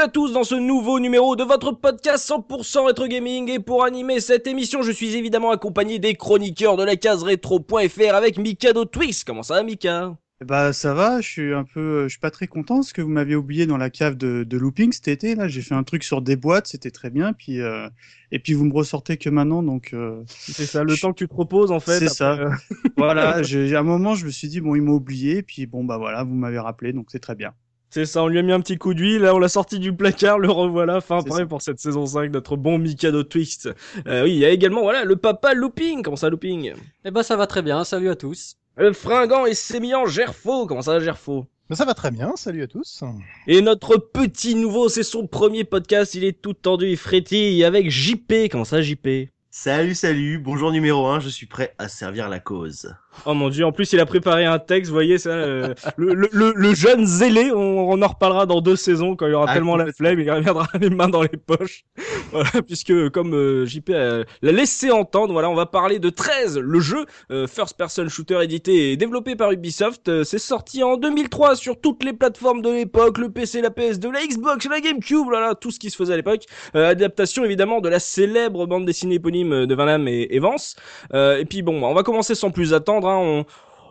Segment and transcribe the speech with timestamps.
[0.00, 3.84] Bienvenue à tous dans ce nouveau numéro de votre podcast 100% rétro gaming et pour
[3.84, 8.86] animer cette émission je suis évidemment accompagné des chroniqueurs de la case rétro.fr avec Mikado
[8.86, 9.24] Twix.
[9.24, 10.16] Comment ça va Mika?
[10.42, 13.10] Bah ça va, je suis un peu, je suis pas très content parce que vous
[13.10, 15.48] m'aviez oublié dans la cave de, de looping cet été là.
[15.48, 17.34] J'ai fait un truc sur des boîtes, c'était très bien.
[17.34, 17.86] Puis euh,
[18.32, 19.90] et puis vous me ressortez que maintenant donc.
[19.92, 21.98] Euh, c'est ça, le temps que tu te reposes en fait.
[21.98, 22.38] C'est ça.
[22.38, 22.50] Euh.
[22.96, 25.84] voilà, j'ai à un moment je me suis dit bon ils m'ont oublié puis bon
[25.84, 27.52] bah voilà vous m'avez rappelé donc c'est très bien.
[27.92, 29.92] C'est ça, on lui a mis un petit coup d'huile, là on l'a sorti du
[29.92, 33.68] placard, le revoilà, fin prêt pour cette saison 5, notre bon Mikado Twist.
[34.06, 36.72] Euh, oui, il y a également, voilà, le papa Looping, comment ça Looping?
[37.04, 38.56] Eh ben ça va très bien, salut à tous.
[38.76, 41.46] Le fringant et sémillant Gerfo, comment ça Gerfo?
[41.68, 43.02] Ben, ça va très bien, salut à tous.
[43.48, 47.90] Et notre petit nouveau, c'est son premier podcast, il est tout tendu et frétille avec
[47.90, 52.38] JP, comment ça JP Salut, salut, bonjour numéro 1, je suis prêt à servir la
[52.38, 52.94] cause.
[53.26, 56.14] Oh mon dieu, en plus il a préparé un texte, vous voyez ça, euh, le,
[56.14, 59.76] le, le, jeune zélé, on, en reparlera dans deux saisons quand il aura ah, tellement
[59.76, 61.82] la flemme, il reviendra les mains dans les poches.
[62.32, 66.78] Voilà, puisque comme euh, JP l'a laissé entendre, voilà, on va parler de 13, le
[66.78, 70.22] jeu euh, first person shooter édité et développé par Ubisoft.
[70.22, 74.24] c'est sorti en 2003 sur toutes les plateformes de l'époque, le PC, la PS2, la
[74.24, 76.44] Xbox, la GameCube, voilà, tout ce qui se faisait à l'époque.
[76.72, 80.76] adaptation évidemment de la célèbre bande dessinée éponyme de Van Damme et, et Vance.
[81.12, 83.08] et puis bon, on va commencer sans plus attendre.
[83.08, 83.44] Hein.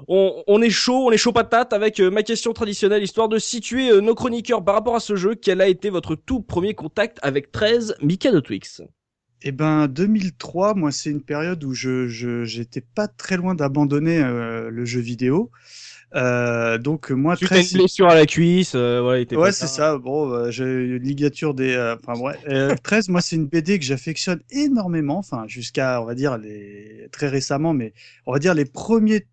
[0.07, 3.91] On, est chaud, on est chaud patate avec euh, ma question traditionnelle, histoire de situer
[3.91, 5.35] euh, nos chroniqueurs par rapport à ce jeu.
[5.35, 8.81] Quel a été votre tout premier contact avec 13 Mika de Twix?
[9.41, 12.07] Eh ben 2003, moi c'est une période où je
[12.43, 15.49] j'étais pas très loin d'abandonner euh, le jeu vidéo.
[16.15, 17.73] Euh, donc moi tu 13...
[17.73, 19.97] une blessure à la cuisse, ouais, ouais c'est ça.
[19.97, 22.75] Bon, j'ai une ligature des, enfin ouais.
[22.83, 27.27] 13, moi c'est une BD que j'affectionne énormément, enfin jusqu'à on va dire les très
[27.27, 27.93] récemment, mais
[28.25, 29.25] on va dire les premiers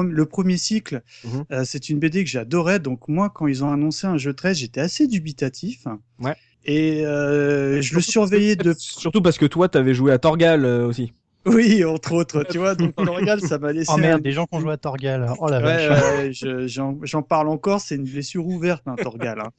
[0.00, 1.44] le premier cycle, mhm.
[1.52, 2.78] euh, c'est une BD que j'adorais.
[2.78, 5.84] Donc moi, quand ils ont annoncé un jeu 13, j'étais assez dubitatif.
[6.20, 6.34] Ouais.
[6.64, 8.74] Et euh, je le surveillais de.
[8.76, 11.12] Surtout parce que toi, t'avais joué à Torgal euh, aussi.
[11.46, 12.74] Oui, entre autres, tu vois.
[12.74, 13.90] Donc Torgal, ça m'a laissé.
[13.94, 15.32] Oh merde, des gens qui ont joué à Torgal.
[15.38, 16.42] Oh la vache.
[16.42, 17.80] Ouais, j'en parle encore.
[17.80, 19.40] C'est une blessure ouverte, hein, Torgal.
[19.40, 19.50] Hein.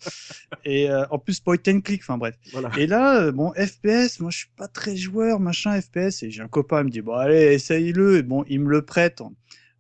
[0.66, 2.02] Et en plus, point and click.
[2.02, 2.36] Enfin bref.
[2.52, 2.70] Voilà.
[2.78, 4.20] Et là, bon, FPS.
[4.20, 6.24] Moi, je suis pas très joueur, machin FPS.
[6.24, 8.18] Et j'ai un copain, il me dit bon allez, essaye-le.
[8.18, 9.22] Et bon, il me le prête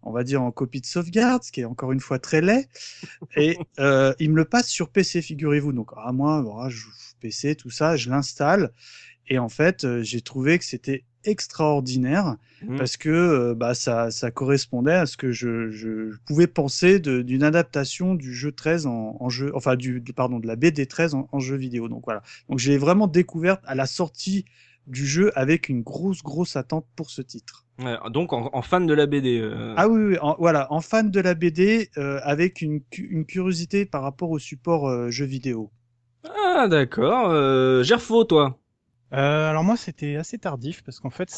[0.01, 2.67] on va dire en copie de sauvegarde, ce qui est encore une fois très laid.
[3.35, 5.73] Et euh, il me le passe sur PC, figurez-vous.
[5.73, 8.71] Donc à moi, voilà, je joue PC, tout ça, je l'installe.
[9.27, 12.77] Et en fait, euh, j'ai trouvé que c'était extraordinaire mmh.
[12.77, 17.43] parce que euh, bah, ça, ça correspondait à ce que je, je pouvais penser d'une
[17.43, 21.27] adaptation du jeu 13 en, en jeu, enfin du, pardon de la BD 13 en,
[21.31, 21.87] en jeu vidéo.
[21.89, 22.21] Donc voilà.
[22.49, 24.45] Donc j'ai vraiment découvert à la sortie
[24.87, 27.65] du jeu avec une grosse grosse attente pour ce titre
[28.09, 29.39] donc en, fan de la BD.
[29.39, 29.73] Euh.
[29.77, 34.31] Ah oui, voilà, en fan de la BD euh, avec une, une, curiosité par rapport
[34.31, 35.71] au support euh, jeu vidéo.
[36.45, 37.83] Ah d'accord.
[37.83, 38.58] Gerfo, toi
[39.11, 41.29] alors moi c'était assez tardif parce qu'en fait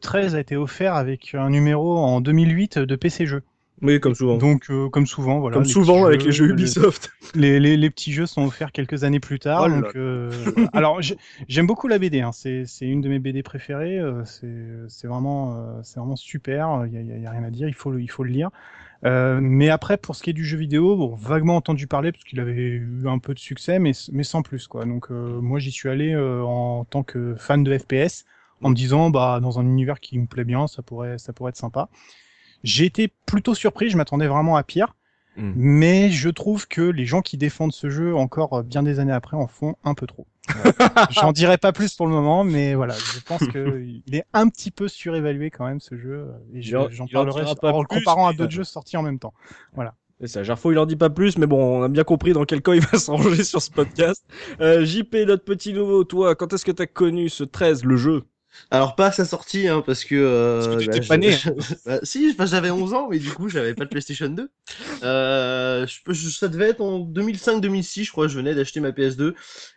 [0.00, 3.42] 13 a été offert avec un numéro en 2008 de PC jeux.
[3.82, 4.36] Oui, comme souvent.
[4.38, 5.56] Donc, euh, comme souvent, voilà.
[5.56, 7.10] Comme souvent avec les jeux Ubisoft.
[7.34, 9.66] Les, les, les, petits jeux sont offerts quelques années plus tard.
[9.66, 10.30] Oh donc, euh,
[10.72, 11.00] alors,
[11.48, 12.20] j'aime beaucoup la BD.
[12.20, 12.32] Hein.
[12.32, 13.98] C'est une de mes BD préférées.
[13.98, 16.84] Euh, c'est vraiment, euh, c'est vraiment super.
[16.86, 17.68] Il y a, y a, rien à dire.
[17.68, 18.50] Il faut, il faut le lire.
[19.04, 22.24] Euh, mais après, pour ce qui est du jeu vidéo, bon, vaguement entendu parler parce
[22.24, 24.84] qu'il avait eu un peu de succès, mais, mais sans plus quoi.
[24.84, 28.24] Donc, moi, j'y suis allé en tant que fan de FPS,
[28.62, 31.50] en me disant, bah, dans un univers qui me plaît bien, ça pourrait, ça pourrait
[31.50, 31.88] être sympa.
[32.64, 34.94] J'ai été plutôt surpris, je m'attendais vraiment à pire.
[35.36, 35.52] Hmm.
[35.54, 39.36] Mais je trouve que les gens qui défendent ce jeu encore bien des années après
[39.36, 40.26] en font un peu trop.
[41.10, 44.48] J'en dirai pas plus pour le moment, mais voilà, je pense que il est un
[44.48, 46.28] petit peu surévalué quand même ce jeu.
[46.54, 49.34] Et j'en parlerai en, le comparant à d'autres jeux sortis en même temps.
[49.74, 49.94] Voilà.
[50.20, 52.44] C'est ça, Jarfo il en dit pas plus, mais bon, on a bien compris dans
[52.44, 54.24] quel cas il va s'arranger sur ce podcast.
[54.60, 58.24] Euh, JP, notre petit nouveau, toi, quand est-ce que t'as connu ce 13, le jeu?
[58.70, 60.14] Alors pas à sa sortie, hein, parce que...
[60.14, 61.32] Euh, parce que tu bah, pas né.
[61.32, 61.54] Hein.
[61.86, 64.50] bah, si, j'avais 11 ans, mais du coup j'avais pas de PlayStation 2.
[65.02, 69.34] Euh, je, ça devait être en 2005-2006, je crois, je venais d'acheter ma PS2.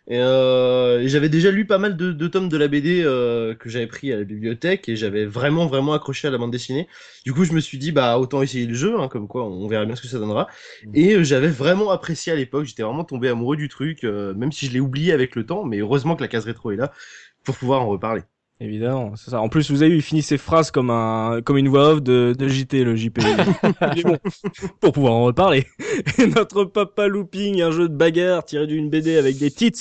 [0.08, 3.68] Et, euh, j'avais déjà lu pas mal de, de tomes de la BD euh, que
[3.70, 6.88] j'avais pris à la bibliothèque, et j'avais vraiment, vraiment accroché à la bande dessinée.
[7.24, 9.68] Du coup je me suis dit, bah autant essayer le jeu, hein, comme quoi on
[9.68, 10.48] verra bien ce que ça donnera.
[10.84, 10.90] Mm.
[10.94, 14.52] Et euh, j'avais vraiment apprécié à l'époque, j'étais vraiment tombé amoureux du truc, euh, même
[14.52, 16.92] si je l'ai oublié avec le temps, mais heureusement que la case rétro est là
[17.44, 18.22] pour pouvoir en reparler.
[18.62, 19.40] Évidemment, c'est ça.
[19.40, 22.02] En plus, vous avez vu, il finit ses phrases comme un, comme une voix off
[22.02, 23.18] de, de JT, le JP.
[24.04, 24.18] bon,
[24.80, 25.66] pour pouvoir en reparler.
[26.18, 29.72] Et notre Papa Looping, un jeu de bagarre tiré d'une BD avec des tits.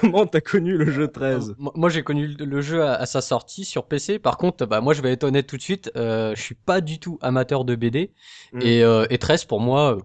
[0.00, 3.84] Comment t'as connu le jeu 13 Moi, j'ai connu le jeu à, sa sortie sur
[3.84, 4.18] PC.
[4.18, 5.90] Par contre, bah, moi, je vais être honnête tout de suite.
[5.96, 8.12] Euh, je suis pas du tout amateur de BD.
[8.54, 8.60] Mm.
[8.62, 9.98] Et, euh, et 13, pour moi,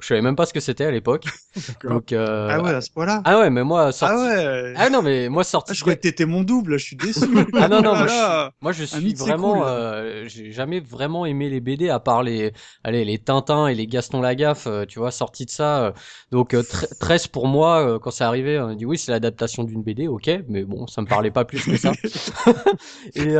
[0.00, 1.24] je savais même pas ce que c'était à l'époque.
[1.84, 2.48] Donc euh...
[2.50, 3.22] ah ouais à ce point-là.
[3.24, 4.14] Ah ouais mais moi sorti...
[4.16, 4.74] Ah ouais.
[4.76, 5.72] Ah non mais moi sorti.
[5.72, 6.78] Ah, je croyais que t'étais mon double.
[6.78, 7.20] Je suis déçu.
[7.54, 9.66] ah non non moi, je, moi je suis vraiment.
[9.66, 12.52] Euh, j'ai jamais vraiment aimé les BD à part les
[12.84, 14.66] allez les Tintins et les Gaston Lagaffe.
[14.66, 15.84] Euh, tu vois sorti de ça.
[15.84, 15.92] Euh,
[16.30, 16.56] donc
[17.00, 20.64] 13 pour moi quand c'est arrivé on dit oui c'est l'adaptation d'une BD ok mais
[20.64, 21.92] bon ça me parlait pas plus que ça.
[23.14, 23.34] et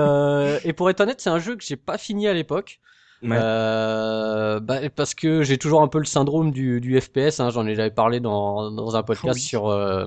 [0.69, 2.81] et pour être honnête c'est un jeu que j'ai pas fini à l'époque.
[3.25, 7.41] Euh, bah, parce que j'ai toujours un peu le syndrome du, du FPS.
[7.41, 9.69] Hein, j'en ai j'avais parlé dans, dans un podcast sur.
[9.69, 10.07] Euh,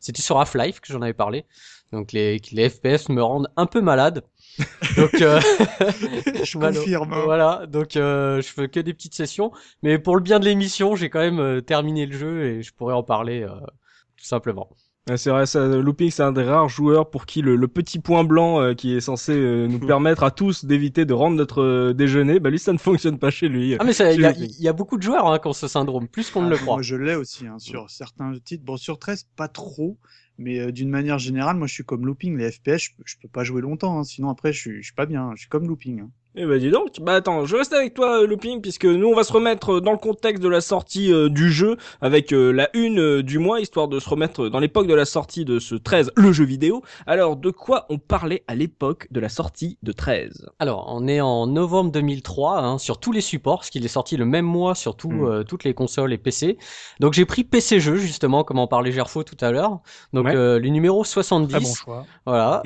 [0.00, 1.44] C'était sur Half-Life que j'en avais parlé.
[1.92, 4.24] Donc les, les FPS me rendent un peu malade.
[4.96, 5.40] donc euh,
[6.44, 7.12] je confirme.
[7.12, 7.22] Hein.
[7.24, 9.50] Voilà, donc euh, je fais que des petites sessions,
[9.82, 12.72] mais pour le bien de l'émission, j'ai quand même euh, terminé le jeu et je
[12.72, 13.48] pourrais en parler euh,
[14.16, 14.68] tout simplement.
[15.16, 18.62] C'est vrai, ça, Looping, c'est un des rares joueurs pour qui le, petit point blanc
[18.62, 22.40] euh, qui est censé euh, nous permettre à tous d'éviter de rendre notre euh, déjeuner,
[22.40, 23.76] bah lui, ça ne fonctionne pas chez lui.
[23.78, 26.30] Ah mais il y, y, a beaucoup de joueurs hein, qui ont ce syndrome, plus
[26.30, 26.74] qu'on ne le ah, croit.
[26.76, 28.64] Moi, je l'ai aussi hein, sur certains titres.
[28.64, 29.98] Bon, sur 13, pas trop,
[30.38, 32.38] mais d'une manière générale, moi, je suis comme Looping.
[32.38, 35.06] Les FPS, je, peux pas jouer longtemps, hein, sinon après, je suis, je suis pas
[35.06, 35.32] bien.
[35.34, 36.04] Je suis comme Looping.
[36.36, 39.14] Eh ben dis donc, bah attends, je reste avec toi euh, Looping puisque nous on
[39.14, 42.68] va se remettre euh, dans le contexte de la sortie euh, du jeu avec la
[42.74, 46.10] une du mois histoire de se remettre dans l'époque de la sortie de ce 13,
[46.16, 46.82] le jeu vidéo.
[47.06, 51.20] Alors de quoi on parlait à l'époque de la sortie de 13 Alors on est
[51.20, 54.74] en novembre 2003 hein, sur tous les supports, parce qu'il est sorti le même mois
[54.74, 55.44] sur hmm.
[55.44, 56.58] toutes les consoles et PC.
[56.98, 59.78] Donc j'ai pris PC jeu justement comme en parlait Gerfo tout à l'heure.
[60.12, 61.52] Donc le numéro 70.
[61.52, 62.06] Très bon choix.
[62.26, 62.62] Voilà.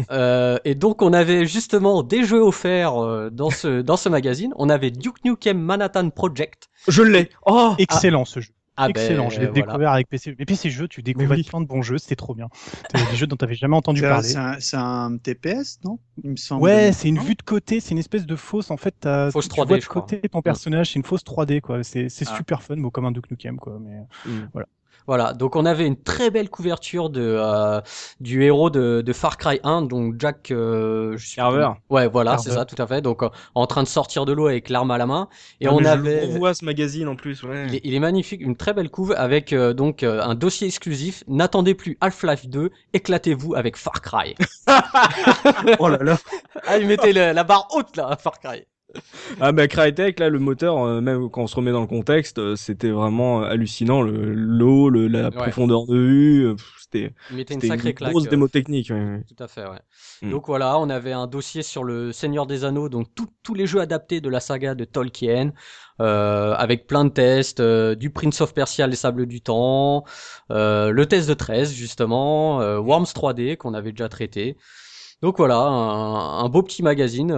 [0.64, 5.24] et donc on avait justement des jeux offerts dans dans ce magazine, on avait Duke
[5.24, 6.68] Nukem Manhattan Project.
[6.86, 7.30] Je l'ai.
[7.46, 8.52] Oh, excellent ce jeu.
[8.80, 10.36] Ah ben, Excellent, je l'ai découvert avec PC.
[10.38, 12.48] Mais PC jeux, tu découvres plein de bons jeux, c'était trop bien.
[12.94, 14.28] des jeux dont tu n'avais jamais entendu parler.
[14.60, 15.98] C'est un, TPS, non?
[16.22, 16.62] Il me semble.
[16.62, 18.70] Ouais, c'est une vue de côté, c'est une espèce de fausse.
[18.70, 18.94] En fait,
[19.32, 21.82] fausse 3D, tu vois de côté ton personnage, c'est une fausse 3D, quoi.
[21.82, 22.36] C'est ah.
[22.36, 23.80] super fun, bon, comme un Duke Nukem, quoi.
[23.80, 24.50] Mais mm.
[24.52, 24.68] voilà.
[25.08, 27.80] Voilà, donc on avait une très belle couverture de euh,
[28.20, 31.70] du héros de, de, Far Cry 1, donc Jack euh, Carver.
[31.88, 33.00] Ouais, voilà, c'est ça, tout à fait.
[33.00, 33.22] Donc
[33.54, 35.28] en train de sortir de l'eau avec l'arme à la main.
[35.62, 36.28] Et on avait.
[36.28, 37.42] On voit ce magazine en plus.
[37.42, 37.80] Ouais.
[37.82, 41.24] Il, est, magnifique, une très belle couve avec euh, donc euh, un dossier exclusif.
[41.26, 44.34] N'attendez plus Half-Life 2, éclatez-vous avec Far Cry.
[45.78, 46.18] oh là là.
[46.66, 48.66] ah, il mettait la barre haute là, Far Cry
[49.40, 52.38] ah bah Crytek là le moteur euh, même quand on se remet dans le contexte
[52.38, 54.00] euh, c'était vraiment hallucinant.
[54.00, 59.42] Le l'eau le, la profondeur de vue c'était une, sacrée une grosse démo technique tout
[59.42, 59.80] à fait ouais.
[60.22, 60.30] Mm.
[60.30, 63.08] donc voilà on avait un dossier sur le Seigneur des Anneaux donc
[63.42, 65.52] tous les jeux adaptés de la saga de Tolkien
[66.00, 70.04] euh, avec plein de tests du Prince of Persia les Sables du Temps
[70.48, 74.56] le test de 13 justement Worms 3D qu'on avait déjà traité.
[75.20, 77.36] Donc voilà un, un beau petit magazine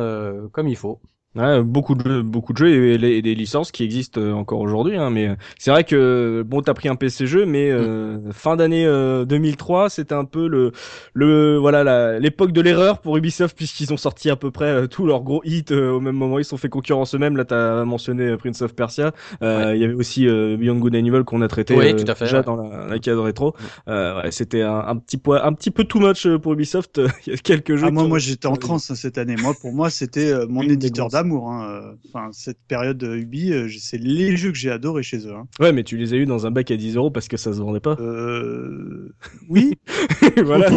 [0.52, 1.00] comme il faut
[1.36, 4.96] Ouais, beaucoup de jeux, beaucoup de jeux et, des licences qui existent euh, encore aujourd'hui.
[4.96, 8.32] Hein, mais euh, c'est vrai que bon, t'as pris un PC jeu, mais euh, mm.
[8.32, 10.72] fin d'année 2003, c'était un peu le,
[11.14, 15.22] le voilà l'époque de l'erreur pour Ubisoft puisqu'ils ont sorti à peu près tous leurs
[15.22, 16.40] gros hits au même moment.
[16.40, 17.36] Ils sont fait concurrence eux-mêmes.
[17.36, 19.12] Là, t'as mentionné Prince of Persia.
[19.40, 22.98] Il y avait aussi Beyond Good and Evil qu'on a traité déjà dans la, la
[22.98, 23.54] case rétro.
[23.86, 23.90] Mm.
[23.90, 27.00] Ouais, c'était un, un, petit poids, un petit peu too much pour Ubisoft.
[27.26, 27.86] Il y a quelques jeux.
[27.86, 29.36] Ah, moi, moi, j'étais en transe hein, cette année.
[29.40, 31.50] Moi, pour moi, c'était mon éditeur amour.
[31.50, 31.70] Hein.
[31.70, 35.34] Euh, enfin, cette période de Ubi, euh, c'est les jeux que j'ai adoré chez eux.
[35.34, 35.46] Hein.
[35.60, 37.52] Ouais, mais tu les as eu dans un bac à 10 euros parce que ça
[37.52, 37.96] se vendait pas.
[38.00, 39.14] Euh...
[39.48, 39.78] Oui.
[40.44, 40.68] voilà,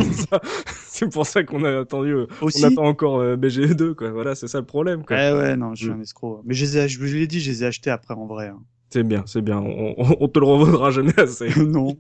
[0.87, 2.11] c'est pour ça qu'on a attendu.
[2.11, 2.63] Euh, Aussi.
[2.63, 4.11] On attend encore BGE2, quoi.
[4.11, 5.03] Voilà, c'est ça le problème.
[5.03, 5.17] Quoi.
[5.17, 5.97] Ouais, ouais, non, je suis mm.
[5.97, 6.41] un escroc.
[6.45, 8.47] Mais je, les ai, je, l'ai dit, je les ai achetés après en vrai.
[8.47, 8.59] Hein.
[8.93, 9.59] C'est bien, c'est bien.
[9.59, 11.49] On, on, te le revaudra jamais assez.
[11.65, 11.97] non.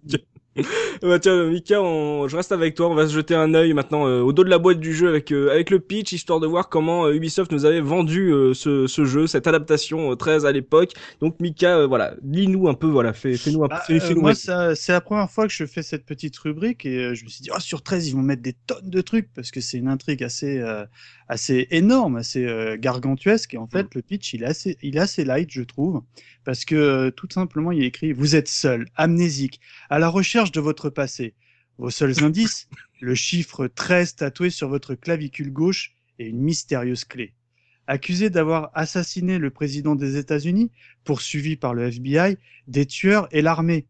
[1.01, 2.89] Bah tiens, Mika, je reste avec toi.
[2.89, 5.09] On va se jeter un œil maintenant euh, au dos de la boîte du jeu
[5.09, 8.85] avec euh, avec le pitch, histoire de voir comment euh, Ubisoft nous avait vendu ce,
[8.85, 10.91] ce jeu, cette adaptation 13 à l'époque.
[11.21, 13.99] Donc Mika, voilà, lis-nous un peu, voilà, fais, fais-nous un bah, peu.
[14.15, 17.41] moi, c'est la première fois que je fais cette petite rubrique et je me suis
[17.41, 19.87] dit, oh, sur 13, ils vont mettre des tonnes de trucs parce que c'est une
[19.87, 20.63] intrigue assez
[21.29, 23.55] assez énorme, assez gargantuesque.
[23.55, 23.95] Et en fait, mm.
[23.95, 26.03] le pitch, il est assez il est assez light, je trouve
[26.43, 30.59] parce que tout simplement il est écrit vous êtes seul, amnésique, à la recherche de
[30.59, 31.33] votre passé.
[31.77, 32.67] Vos seuls indices,
[33.01, 37.33] le chiffre 13 tatoué sur votre clavicule gauche et une mystérieuse clé.
[37.87, 40.71] Accusé d'avoir assassiné le président des États-Unis,
[41.03, 43.87] poursuivi par le FBI, des tueurs et l'armée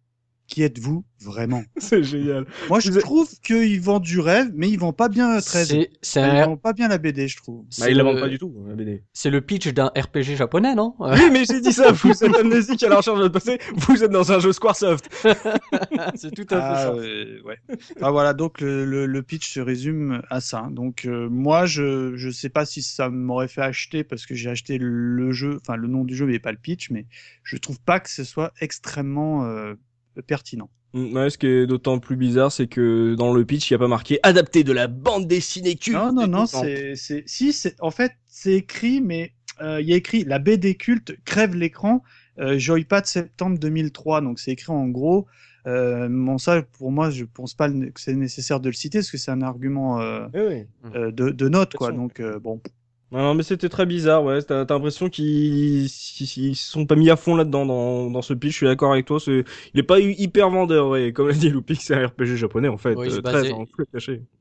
[0.54, 1.64] qui êtes-vous vraiment?
[1.78, 2.46] C'est génial.
[2.70, 5.76] Moi, je trouve qu'ils vendent du rêve, mais ils vendent pas bien 13.
[6.04, 7.66] C'est, Ils vendent pas bien la BD, je trouve.
[7.80, 9.04] Bah, ils la vendent pas du tout, la BD.
[9.14, 10.94] C'est le pitch d'un RPG japonais, non?
[11.00, 14.04] Oui, mais j'ai dit ça, vous êtes amnésique à la recherche de votre passé, vous
[14.04, 15.10] êtes dans un jeu Squaresoft.
[16.16, 16.94] c'est tout à fait ah, ça.
[16.94, 17.58] ouais.
[18.00, 20.68] Ah, voilà, donc le, le, pitch se résume à ça.
[20.70, 24.52] Donc euh, moi, je je sais pas si ça m'aurait fait acheter parce que j'ai
[24.52, 27.08] acheté le jeu, enfin le nom du jeu, mais pas le pitch, mais
[27.44, 29.74] je trouve pas que ce soit extrêmement euh,
[30.22, 30.70] pertinent.
[30.94, 33.76] Mm, ouais, ce qui est d'autant plus bizarre, c'est que dans le pitch, il n'y
[33.76, 35.98] a pas marqué adapté de la bande dessinée culte.
[35.98, 39.94] Non, non, non, c'est, c'est, si, c'est, en fait, c'est écrit, mais euh, il y
[39.94, 42.04] a écrit la BD culte crève l'écran,
[42.40, 44.22] euh, Joypad septembre 2003.
[44.22, 45.28] Donc c'est écrit en gros.
[45.66, 49.12] Euh, bon, ça, pour moi, je pense pas que c'est nécessaire de le citer parce
[49.12, 51.92] que c'est un argument euh, euh de, de note, quoi.
[51.92, 52.62] Donc bon.
[53.14, 54.42] Non, mais c'était très bizarre, ouais.
[54.42, 58.52] T'as l'impression qu'ils se sont pas mis à fond là-dedans dans, dans ce pitch.
[58.54, 59.20] Je suis d'accord avec toi.
[59.28, 61.14] Il est pas hyper vendeur, ouais.
[61.14, 62.96] Comme l'a dit Loupik, c'est un RPG japonais en fait.
[63.04, 63.54] il, se basait,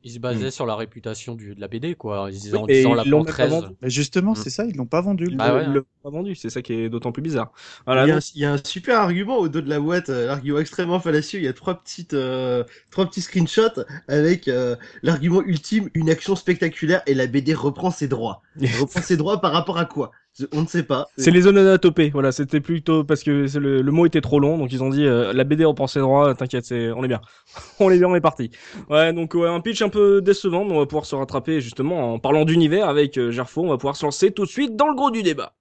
[0.03, 2.31] il se basait sur la réputation du, de la BD, quoi.
[2.33, 3.71] Ils, en disant la 13.
[3.83, 4.37] Mais justement, mm.
[4.37, 5.27] c'est ça, ils l'ont pas vendu.
[5.35, 6.35] Bah ouais, ils l'ont pas vendu.
[6.35, 7.53] C'est ça qui est d'autant plus bizarre.
[7.87, 11.01] Voilà, il, y a un, super argument au dos de la boîte, euh, l'argument extrêmement
[11.01, 11.39] fallacieux.
[11.39, 16.35] Il y a trois petites, euh, trois petits screenshots avec euh, l'argument ultime, une action
[16.35, 18.43] spectaculaire et la BD reprend ses droits.
[18.81, 20.11] reprend ses droits par rapport à quoi?
[20.53, 21.09] On ne sait pas.
[21.19, 22.09] C'est les zones anatopées.
[22.09, 25.05] Voilà, c'était plutôt parce que le, le, mot était trop long, donc ils ont dit
[25.05, 26.35] euh, la BD reprend ses droits.
[26.35, 27.21] T'inquiète, c'est on est bien,
[27.81, 28.51] on est bien, on est parti.
[28.89, 32.15] Ouais, donc ouais, un pitch un peu décevant, mais on va pouvoir se rattraper justement
[32.15, 33.63] en parlant d'univers avec euh, Gerfo.
[33.63, 35.53] On va pouvoir se lancer tout de suite dans le gros du débat.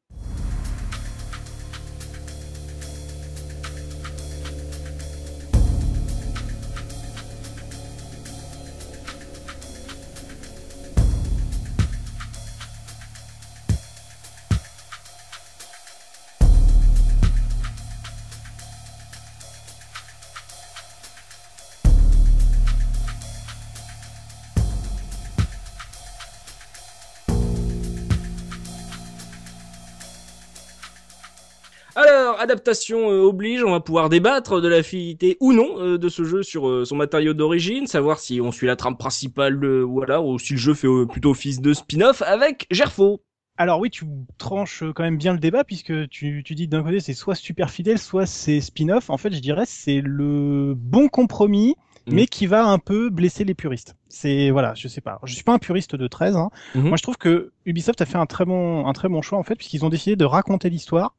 [32.61, 36.23] Adaptation euh, oblige, on va pouvoir débattre de la fidélité ou non euh, de ce
[36.23, 40.37] jeu sur euh, son matériau d'origine, savoir si on suit la trame principale, voilà, ou
[40.37, 43.23] si le jeu fait plutôt office de spin-off avec Gerfo.
[43.57, 44.05] Alors oui, tu
[44.37, 47.71] tranches quand même bien le débat puisque tu, tu dis d'un côté c'est soit super
[47.71, 49.09] fidèle, soit c'est spin-off.
[49.09, 51.75] En fait, je dirais c'est le bon compromis
[52.07, 52.13] mm.
[52.13, 53.95] mais qui va un peu blesser les puristes.
[54.07, 55.19] C'est voilà, je sais pas.
[55.23, 56.35] Je suis pas un puriste de 13.
[56.35, 56.49] Hein.
[56.75, 56.81] Mm-hmm.
[56.81, 59.43] Moi, je trouve que Ubisoft a fait un très bon un très bon choix en
[59.43, 61.15] fait puisqu'ils ont décidé de raconter l'histoire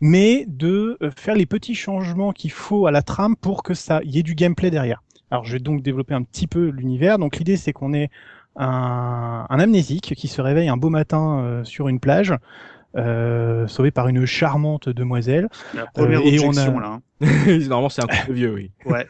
[0.00, 4.00] mais de euh, faire les petits changements qu'il faut à la trame pour que ça
[4.04, 5.02] y ait du gameplay derrière.
[5.30, 7.18] Alors je vais donc développer un petit peu l'univers.
[7.18, 8.10] Donc l'idée c'est qu'on est
[8.56, 12.34] un, un, amnésique qui se réveille un beau matin euh, sur une plage,
[12.96, 15.48] euh, sauvé par une charmante demoiselle.
[15.74, 16.80] La première euh, et on a...
[16.80, 16.86] là.
[16.86, 17.00] Hein.
[17.46, 18.70] Normalement c'est un peu vieux, oui.
[18.86, 19.06] Ouais.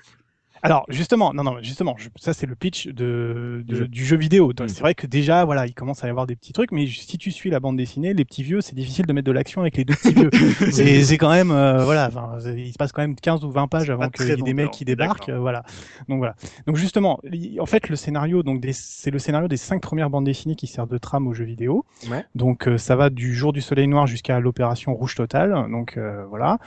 [0.62, 4.48] Alors justement, non, non, justement, ça c'est le pitch de, du jeu vidéo.
[4.50, 4.68] Mm.
[4.68, 7.18] C'est vrai que déjà, voilà, il commence à y avoir des petits trucs, mais si
[7.18, 9.76] tu suis la bande dessinée, les petits vieux, c'est difficile de mettre de l'action avec
[9.76, 10.30] les deux petits vieux.
[11.04, 12.10] c'est quand même, euh, voilà,
[12.56, 14.70] il se passe quand même 15 ou 20 pages avant qu'il y ait des mecs
[14.70, 15.62] qui débarquent, euh, voilà.
[16.08, 16.34] Donc voilà.
[16.66, 17.20] Donc justement,
[17.58, 20.90] en fait, le scénario, donc c'est le scénario des cinq premières bandes dessinées qui servent
[20.90, 21.84] de trame au jeu vidéo.
[22.10, 22.24] Ouais.
[22.34, 25.66] Donc euh, ça va du jour du soleil noir jusqu'à l'opération rouge totale.
[25.70, 25.98] Donc
[26.28, 26.58] voilà.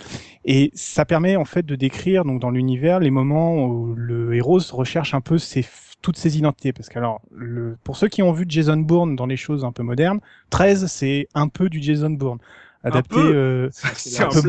[0.45, 4.59] Et ça permet en fait de décrire donc dans l'univers les moments où le héros
[4.71, 5.65] recherche un peu ses,
[6.01, 6.73] toutes ses identités.
[6.73, 9.71] Parce que alors, le, pour ceux qui ont vu Jason Bourne dans les choses un
[9.71, 10.19] peu modernes,
[10.49, 12.39] 13 c'est un peu du Jason Bourne.
[12.83, 14.41] Adapté, euh, c'est un, peu,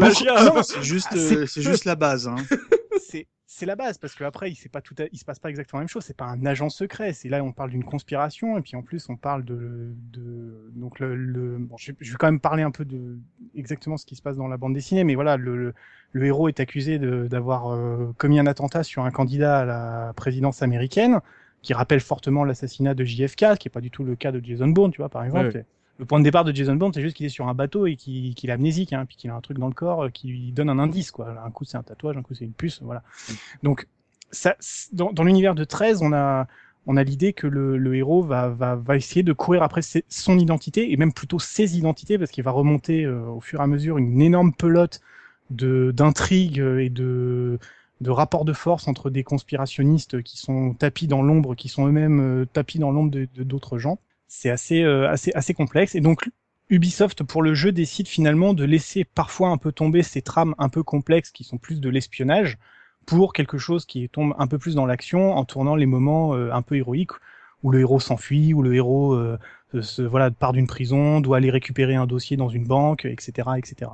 [0.63, 2.29] c'est juste, euh, c'est juste la base.
[2.29, 2.37] Hein.
[3.53, 5.83] c'est la base parce que après il pas tout il se passe pas exactement la
[5.83, 8.77] même chose c'est pas un agent secret c'est là on parle d'une conspiration et puis
[8.77, 12.71] en plus on parle de, de donc le, bon, je, vais quand même parler un
[12.71, 13.19] peu de
[13.55, 15.75] exactement ce qui se passe dans la bande dessinée mais voilà le,
[16.13, 20.63] le, héros est accusé d'avoir euh, commis un attentat sur un candidat à la présidence
[20.63, 21.21] américaine
[21.63, 24.69] qui rappelle fortement l'assassinat de JFK qui est pas du tout le cas de Jason
[24.69, 25.65] Bourne tu vois par exemple
[25.99, 27.97] le point de départ de Jason Bourne, c'est juste qu'il est sur un bateau et
[27.97, 30.53] qu'il est amnésique, hein, puis qu'il a un truc dans le corps euh, qui lui
[30.53, 31.37] donne un indice, quoi.
[31.45, 33.03] Un coup c'est un tatouage, un coup c'est une puce, voilà.
[33.63, 33.87] Donc
[34.31, 34.57] ça,
[34.93, 36.49] dans, dans l'univers de 13, on a,
[36.87, 40.39] on a l'idée que le, le, héros va, va, va essayer de courir après son
[40.39, 43.67] identité et même plutôt ses identités parce qu'il va remonter euh, au fur et à
[43.67, 45.01] mesure une énorme pelote
[45.53, 47.59] d'intrigues et de
[48.03, 52.43] de rapports de force entre des conspirationnistes qui sont tapis dans l'ombre, qui sont eux-mêmes
[52.43, 53.99] euh, tapis dans l'ombre de d'autres gens.
[54.29, 55.95] C'est assez, euh, assez, assez complexe.
[55.95, 56.29] Et donc,
[56.69, 60.69] Ubisoft, pour le jeu, décide finalement de laisser parfois un peu tomber ces trames un
[60.69, 62.59] peu complexes qui sont plus de l'espionnage
[63.07, 66.53] pour quelque chose qui tombe un peu plus dans l'action en tournant les moments euh,
[66.53, 67.13] un peu héroïques
[67.63, 69.17] où le héros s'enfuit, où le héros
[69.81, 73.91] se, voilà, part d'une prison, doit aller récupérer un dossier dans une banque, etc., etc.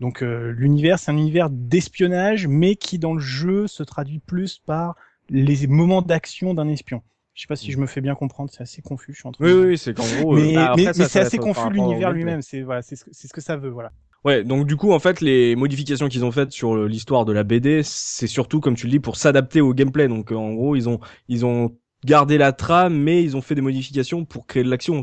[0.00, 4.58] Donc euh, l'univers, c'est un univers d'espionnage, mais qui dans le jeu se traduit plus
[4.58, 4.96] par
[5.30, 7.02] les moments d'action d'un espion.
[7.34, 9.12] Je sais pas si je me fais bien comprendre, c'est assez confus.
[9.12, 10.36] Je suis en train oui, oui, c'est qu'en gros.
[10.36, 12.42] Mais, euh, mais, c'est assez confus l'univers lui-même.
[12.42, 13.90] C'est voilà, c'est ce, ce, que ça veut, voilà.
[14.24, 17.42] Ouais, donc du coup, en fait, les modifications qu'ils ont faites sur l'histoire de la
[17.42, 20.06] BD, c'est surtout, comme tu le dis, pour s'adapter au gameplay.
[20.06, 23.60] Donc, en gros, ils ont, ils ont garder la trame, mais ils ont fait des
[23.60, 25.00] modifications pour créer de l'action.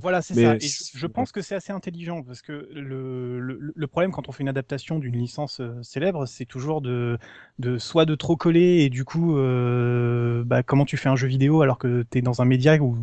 [0.00, 0.56] Voilà, c'est ça.
[0.56, 4.32] Et je, pense que c'est assez intelligent parce que le, le, le, problème quand on
[4.32, 7.18] fait une adaptation d'une licence euh, célèbre, c'est toujours de,
[7.58, 11.28] de soit de trop coller et du coup, euh, bah, comment tu fais un jeu
[11.28, 12.96] vidéo alors que tu es dans un média où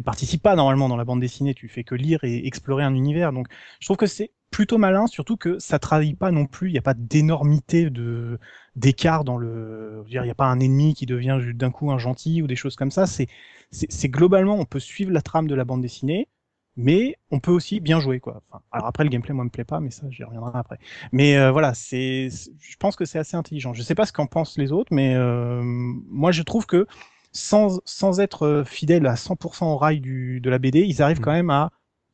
[0.00, 2.94] tu participes pas normalement dans la bande dessinée, tu fais que lire et explorer un
[2.94, 3.34] univers.
[3.34, 3.48] Donc,
[3.80, 6.70] je trouve que c'est plutôt malin, surtout que ça trahit pas non plus.
[6.70, 8.38] Il n'y a pas d'énormité de
[8.76, 10.02] d'écart dans le.
[10.08, 12.76] il n'y a pas un ennemi qui devient d'un coup un gentil ou des choses
[12.76, 13.06] comme ça.
[13.06, 13.28] C'est
[13.72, 16.28] c'est globalement, on peut suivre la trame de la bande dessinée,
[16.76, 18.42] mais on peut aussi bien jouer quoi.
[18.72, 20.78] Alors après le gameplay moi me plaît pas, mais ça j'y reviendrai après.
[21.12, 23.74] Mais euh, voilà, c'est, je pense que c'est assez intelligent.
[23.74, 26.86] Je sais pas ce qu'en pensent les autres, mais euh, moi je trouve que
[27.32, 31.24] sans, sans être fidèle à 100% au rail du, de la BD, ils arrivent mmh.
[31.24, 31.70] quand même à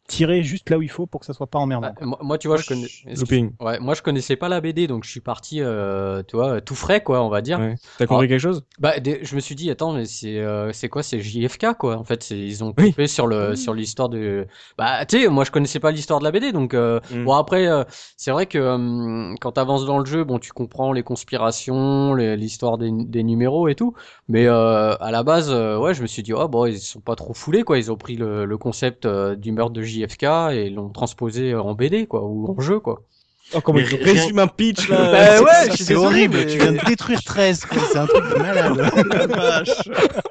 [0.07, 1.93] tirer juste là où il faut pour que ça soit pas emmerdant.
[2.01, 2.87] Bah, moi, tu vois, je connais.
[3.61, 6.75] Ouais, moi, je connaissais pas la BD, donc je suis parti, euh, tu vois, tout
[6.75, 7.59] frais, quoi, on va dire.
[7.59, 7.75] Ouais.
[7.99, 8.65] T'as compris quelque chose?
[8.79, 11.97] Bah, je me suis dit, attends, mais c'est, euh, c'est quoi C'est JFK, quoi.
[11.97, 14.47] En fait, ils ont coupé sur le, sur l'histoire de.
[14.79, 17.25] Bah, tu sais, moi, je connaissais pas l'histoire de la BD, donc euh, mm.
[17.25, 17.85] bon après, euh,
[18.17, 22.79] c'est vrai que euh, quand t'avances dans le jeu, bon, tu comprends les conspirations, l'histoire
[22.79, 23.95] des, des, numéros et tout,
[24.29, 27.35] mais à la base, ouais, je me suis dit, oh bon, ils sont pas trop
[27.35, 27.79] foulés, quoi.
[27.79, 31.75] Ils ont pris le, le concept du meurtre de JFK JFK et l'ont transposé en
[31.75, 33.03] BD quoi ou en jeu quoi.
[33.55, 37.23] Oh, comment il résume un pitch là bah ouais, c'est horrible, tu viens de détruire
[37.23, 38.91] 13 c'est un truc de malade.
[38.97, 39.71] oh la vache.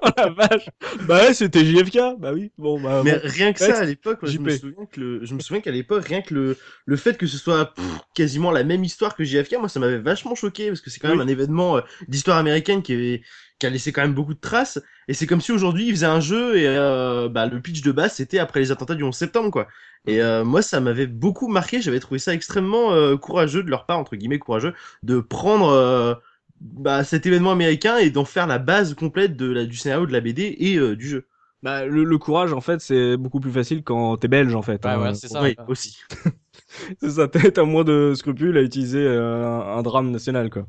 [0.01, 0.69] Oh la vache.
[1.07, 2.19] Bah ouais, c'était JFK.
[2.19, 2.51] Bah oui.
[2.57, 5.25] Bon bah Mais rien que ça à l'époque, je me souviens que le...
[5.25, 7.73] je me souviens qu'à l'époque rien que le le fait que ce soit
[8.13, 11.09] quasiment la même histoire que JFK, moi ça m'avait vachement choqué parce que c'est quand
[11.09, 13.21] même un événement euh, d'histoire américaine qui est
[13.59, 14.81] qui a laissé quand même beaucoup de traces.
[15.07, 17.91] Et c'est comme si aujourd'hui il faisait un jeu et euh, bah, le pitch de
[17.91, 19.67] base c'était après les attentats du 11 septembre quoi.
[20.07, 23.85] Et euh, moi ça m'avait beaucoup marqué, j'avais trouvé ça extrêmement euh, courageux de leur
[23.85, 26.13] part entre guillemets courageux de prendre euh,
[26.59, 30.11] bah, cet événement américain et d'en faire la base complète de la, du scénario de
[30.11, 31.27] la BD et euh, du jeu.
[31.63, 34.85] Bah, le, le, courage en fait c'est beaucoup plus facile quand t'es belge en fait.
[34.85, 35.01] Hein.
[35.01, 35.41] ouais, c'est ça.
[35.41, 35.97] Oui, aussi.
[37.01, 40.67] c'est ça, t'as moins de scrupules à utiliser un, un drame national quoi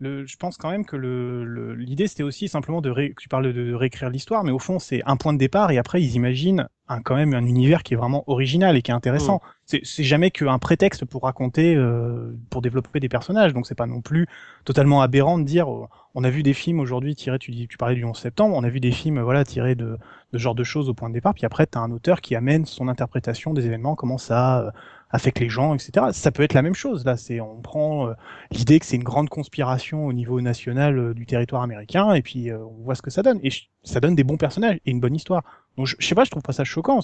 [0.00, 3.74] je pense quand même que le, l'idée c'était aussi simplement de ré, tu parles de,
[3.74, 7.02] réécrire l'histoire, mais au fond c'est un point de départ et après ils imaginent un,
[7.02, 9.36] quand même un univers qui est vraiment original et qui est intéressant.
[9.36, 9.76] Mm.
[9.84, 14.00] C'est, jamais qu'un prétexte pour raconter, euh, pour développer des personnages, donc c'est pas non
[14.00, 14.26] plus
[14.64, 17.76] totalement aberrant de dire oh, on a vu des films aujourd'hui tirés, tu dis, tu
[17.76, 19.84] parlais du 11 septembre, on a vu des films voilà tirés de,
[20.32, 22.34] de ce genre de choses au point de départ, puis après t'as un auteur qui
[22.34, 24.72] amène son interprétation des événements, comment ça
[25.10, 26.06] avec les gens, etc.
[26.12, 27.04] Ça peut être la même chose.
[27.04, 28.12] Là, c'est on prend euh,
[28.50, 32.50] l'idée que c'est une grande conspiration au niveau national euh, du territoire américain, et puis
[32.50, 33.40] euh, on voit ce que ça donne.
[33.42, 33.50] Et
[33.82, 35.42] ça donne des bons personnages et une bonne histoire.
[35.76, 37.00] Donc je, sais pas, je trouve pas ça choquant.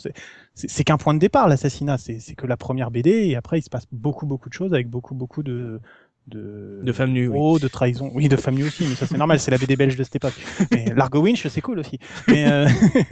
[0.54, 1.98] C'est qu'un point de départ l'assassinat.
[1.98, 4.88] C'est que la première BD, et après il se passe beaucoup beaucoup de choses avec
[4.88, 5.80] beaucoup beaucoup de
[6.26, 7.60] de, de femmes nues, oui.
[7.60, 9.94] de trahison, oui, de femmes nues aussi, mais ça c'est normal, c'est la BD belge
[9.94, 10.34] de cette époque.
[10.72, 12.00] Mais Largo Winch, c'est cool aussi.
[12.26, 12.66] Mais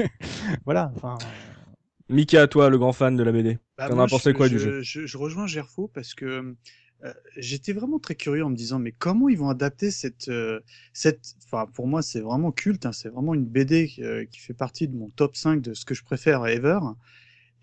[0.64, 1.16] voilà, enfin.
[2.08, 3.58] Mika, à toi, le grand fan de la BD.
[3.78, 6.54] Bah T'en as pensé quoi du jeu je, je, rejoins Gerfo parce que
[7.04, 10.60] euh, j'étais vraiment très curieux en me disant mais comment ils vont adapter cette euh,
[10.92, 14.54] cette enfin pour moi c'est vraiment culte hein, c'est vraiment une BD euh, qui fait
[14.54, 16.78] partie de mon top 5 de ce que je préfère ever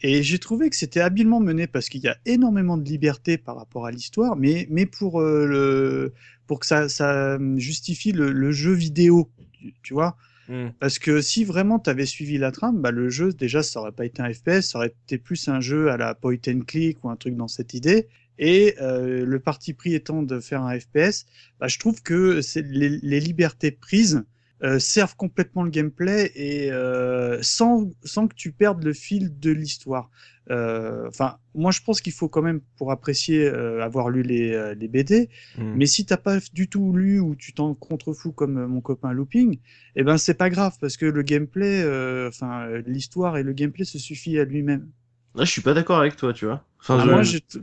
[0.01, 3.55] et j'ai trouvé que c'était habilement mené parce qu'il y a énormément de liberté par
[3.55, 6.13] rapport à l'histoire mais mais pour le
[6.45, 10.17] pour que ça ça justifie le, le jeu vidéo tu, tu vois
[10.51, 10.71] Hmm.
[10.81, 13.93] Parce que si vraiment tu avais suivi la trame, bah, le jeu, déjà, ça aurait
[13.93, 17.01] pas été un FPS, ça aurait été plus un jeu à la point and click
[17.05, 18.09] ou un truc dans cette idée.
[18.37, 21.25] Et euh, le parti pris étant de faire un FPS,
[21.61, 24.25] bah, je trouve que c'est les, les, libertés prises
[24.63, 29.49] euh, servent complètement le gameplay et euh, sans sans que tu perdes le fil de
[29.49, 30.11] l'histoire.
[30.51, 34.87] Euh, enfin, moi je pense qu'il faut quand même pour apprécier avoir lu les, les
[34.87, 35.29] BD.
[35.57, 35.73] Hmm.
[35.75, 39.57] Mais si t'as pas du tout lu ou tu t'en contrefous comme mon copain Looping,
[39.95, 41.83] eh ben c'est pas grave parce que le gameplay,
[42.27, 44.89] enfin l'histoire et le gameplay se suffit à lui-même.
[45.33, 46.65] Là, je suis pas d'accord avec toi, tu vois.
[46.89, 47.05] Ah,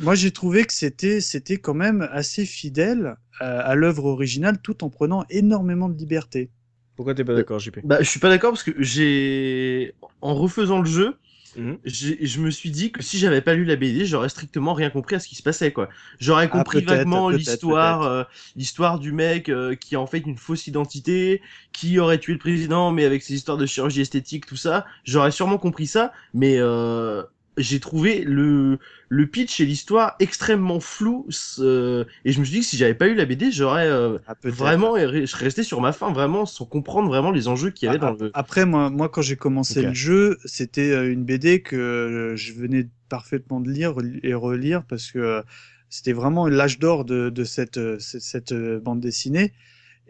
[0.00, 4.82] moi, j'ai trouvé que c'était c'était quand même assez fidèle à, à l'œuvre originale, tout
[4.82, 6.50] en prenant énormément de liberté.
[6.98, 10.80] Pourquoi t'es pas d'accord, JP Bah, je suis pas d'accord parce que j'ai, en refaisant
[10.80, 11.14] le jeu,
[11.56, 11.78] mhm.
[11.84, 15.14] je me suis dit que si j'avais pas lu la BD, j'aurais strictement rien compris
[15.14, 15.88] à ce qui se passait, quoi.
[16.18, 18.24] J'aurais ah, compris vaguement l'histoire, euh,
[18.56, 22.40] l'histoire du mec euh, qui a en fait une fausse identité, qui aurait tué le
[22.40, 24.84] président, mais avec ses histoires de chirurgie esthétique, tout ça.
[25.04, 27.22] J'aurais sûrement compris ça, mais euh,
[27.58, 32.64] j'ai trouvé le le pitch et l'histoire extrêmement flou et je me suis dit que
[32.66, 35.92] si j'avais pas eu la BD j'aurais euh, ah, vraiment je serais resté sur ma
[35.92, 38.90] fin vraiment sans comprendre vraiment les enjeux qu'il y avait ah, dans le après moi
[38.90, 43.70] moi quand j'ai commencé le jeu c'était euh, une BD que je venais parfaitement de
[43.70, 45.42] lire et relire parce que euh,
[45.88, 49.54] c'était vraiment l'âge d'or de, de cette, cette bande dessinée.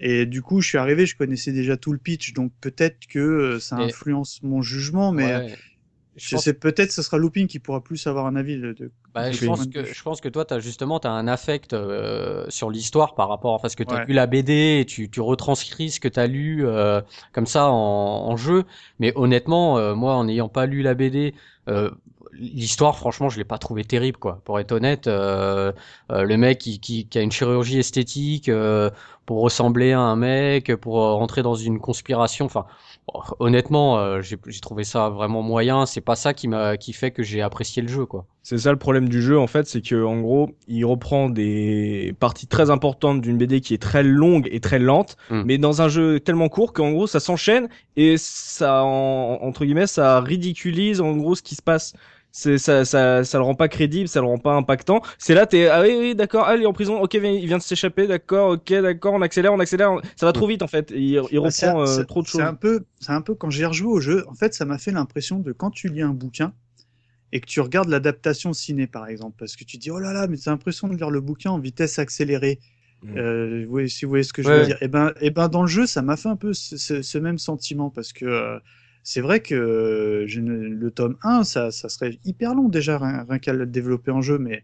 [0.00, 3.60] Et du coup, je suis arrivé, je connaissais déjà tout le pitch, donc peut-être que
[3.60, 5.56] ça influence mon jugement, mais
[6.18, 8.90] sais peut-être ce sera Looping qui pourra plus avoir un avis de.
[9.14, 12.70] Bah, je, pense que, je pense que toi, as justement as un affect euh, sur
[12.70, 15.90] l'histoire par rapport à parce que tu as lu la BD et tu, tu retranscris
[15.90, 17.00] ce que tu as lu euh,
[17.32, 18.64] comme ça en, en, jeu.
[18.98, 21.34] Mais honnêtement, euh, moi, en n'ayant pas lu la BD,
[22.32, 24.40] l'histoire, franchement, je l'ai pas trouvé terrible, quoi.
[24.44, 28.50] Pour être honnête, le mec qui, qui, qui, a une chirurgie esthétique
[29.28, 32.64] pour ressembler à un mec, pour rentrer dans une conspiration, enfin
[33.40, 35.84] honnêtement, euh, j'ai trouvé ça vraiment moyen.
[35.84, 38.24] C'est pas ça qui m'a qui fait que j'ai apprécié le jeu, quoi.
[38.42, 42.16] C'est ça le problème du jeu en fait, c'est que en gros, il reprend des
[42.18, 45.42] parties très importantes d'une BD qui est très longue et très lente, hmm.
[45.44, 50.22] mais dans un jeu tellement court qu'en gros ça s'enchaîne et ça entre guillemets ça
[50.22, 51.92] ridiculise en gros ce qui se passe
[52.38, 55.02] c'est ça, ça, ça le rend pas crédible, ça le rend pas impactant.
[55.18, 57.58] C'est là, t'es ah oui, oui, d'accord, ah, il est en prison, ok, il vient
[57.58, 60.92] de s'échapper, d'accord, ok, d'accord, on accélère, on accélère, ça va trop vite en fait.
[60.94, 62.40] Il, il bah, reprend euh, trop de choses.
[62.40, 64.24] C'est un peu, c'est un peu quand j'ai rejoué au jeu.
[64.28, 66.52] En fait, ça m'a fait l'impression de quand tu lis un bouquin
[67.32, 70.28] et que tu regardes l'adaptation ciné par exemple, parce que tu dis oh là là,
[70.28, 72.60] mais c'est l'impression de lire le bouquin en vitesse accélérée.
[73.02, 73.16] Mm.
[73.16, 74.76] Euh, oui, si vous voyez ce que je veux dire.
[74.76, 77.02] Et eh ben, et eh ben dans le jeu, ça m'a fait un peu ce,
[77.02, 78.58] ce, même sentiment parce que euh,
[79.02, 83.52] c'est vrai que je le tome 1, ça, ça serait hyper long déjà, rien, qu'à
[83.52, 84.62] le développer en jeu, mais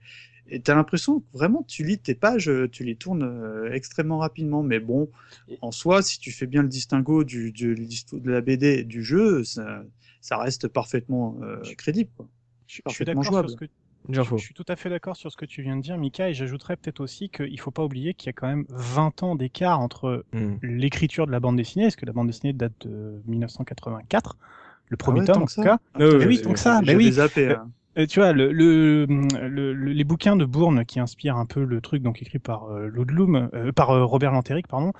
[0.50, 4.62] tu as l'impression que vraiment tu lis tes pages, tu les tournes euh, extrêmement rapidement.
[4.62, 5.08] Mais bon,
[5.62, 9.02] en soi, si tu fais bien le distinguo du, du, de la BD et du
[9.02, 9.82] jeu, ça,
[10.20, 12.10] ça reste parfaitement euh, crédible.
[12.16, 12.28] Quoi.
[12.66, 13.50] Je, parfaitement jouable.
[13.50, 13.64] ce que
[14.08, 16.34] je, suis tout à fait d'accord sur ce que tu viens de dire, Mika, et
[16.34, 19.80] j'ajouterais peut-être aussi qu'il faut pas oublier qu'il y a quand même 20 ans d'écart
[19.80, 20.56] entre hmm.
[20.62, 24.36] l'écriture de la bande dessinée, parce que la bande dessinée date de 1984,
[24.88, 25.78] le premier ah tome en tout cas.
[25.94, 27.12] Ah, oui, donc ça, mais oui.
[27.12, 27.70] Zappé, hein.
[27.96, 31.80] Euh, tu vois, le, le, le, les bouquins de Bourne qui inspirent un peu le
[31.80, 34.92] truc, donc écrit par euh, euh par euh, Robert Lantéric, pardon,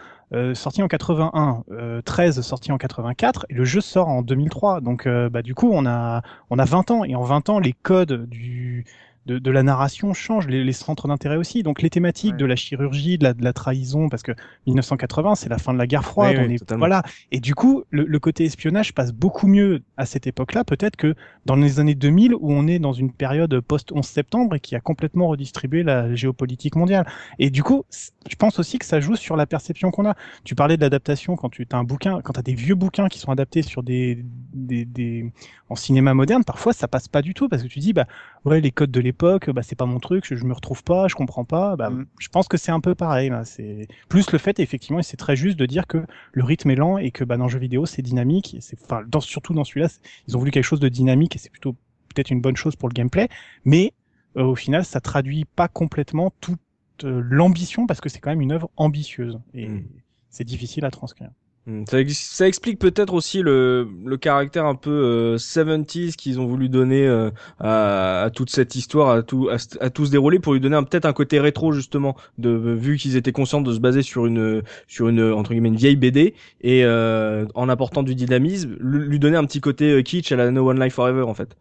[0.55, 1.65] sorti en 81,
[2.05, 4.81] 13 sorti en 84, et le jeu sort en 2003.
[4.81, 7.73] Donc, bah, du coup, on a, on a 20 ans, et en 20 ans, les
[7.73, 8.85] codes du,
[9.27, 11.63] de, de, la narration change, les, les centres d'intérêt aussi.
[11.63, 14.33] Donc les thématiques de la chirurgie, de la, de la, trahison, parce que
[14.67, 17.03] 1980 c'est la fin de la guerre froide, on est, voilà.
[17.33, 21.15] Et du coup, le, le, côté espionnage passe beaucoup mieux à cette époque-là, peut-être que
[21.47, 24.77] dans les années 2000 où on est dans une période post 11 septembre et qui
[24.77, 27.07] a complètement redistribué la géopolitique mondiale.
[27.39, 27.85] Et du coup,
[28.29, 30.15] je pense aussi que ça joue sur la perception qu'on a.
[30.45, 33.09] Tu parlais de l'adaptation quand tu as un bouquin, quand tu as des vieux bouquins
[33.09, 35.33] qui sont adaptés sur des, des, des
[35.69, 38.07] en cinéma moderne, parfois ça passe pas du tout parce que tu dis bah
[38.45, 39.14] ouais les codes de l'époque,
[39.53, 41.77] bah c'est pas mon truc, je, je, me retrouve pas, je comprends pas.
[41.77, 42.07] Bah, mm.
[42.19, 43.31] je pense que c'est un peu pareil.
[43.45, 46.77] C'est plus le fait effectivement, et c'est très juste de dire que le rythme est
[46.77, 48.57] lent et que bah dans le jeu vidéo c'est dynamique.
[48.61, 49.89] C'est enfin dans, surtout dans celui-là,
[50.29, 51.75] ils ont voulu quelque chose de dynamique et c'est plutôt
[52.15, 53.29] peut-être une bonne chose pour le gameplay,
[53.65, 53.93] mais
[54.37, 56.61] euh, au final ça traduit pas complètement toute
[57.05, 59.85] euh, l'ambition parce que c'est quand même une œuvre ambitieuse et mm.
[60.31, 61.31] c'est difficile à transcrire.
[61.67, 66.45] Hmm, ça, ça, explique peut-être aussi le, le, caractère un peu euh, 70s qu'ils ont
[66.45, 70.53] voulu donner euh, à, à, toute cette histoire, à tout, à, tout se dérouler pour
[70.53, 74.03] lui donner peut-être un côté rétro justement, de vu qu'ils étaient conscients de se baser
[74.03, 78.77] sur une sur une entre guillemets une vieille BD et euh, en apportant du dynamisme,
[78.79, 81.57] lui, donner un petit côté euh, kitsch à la No One Life Forever en fait.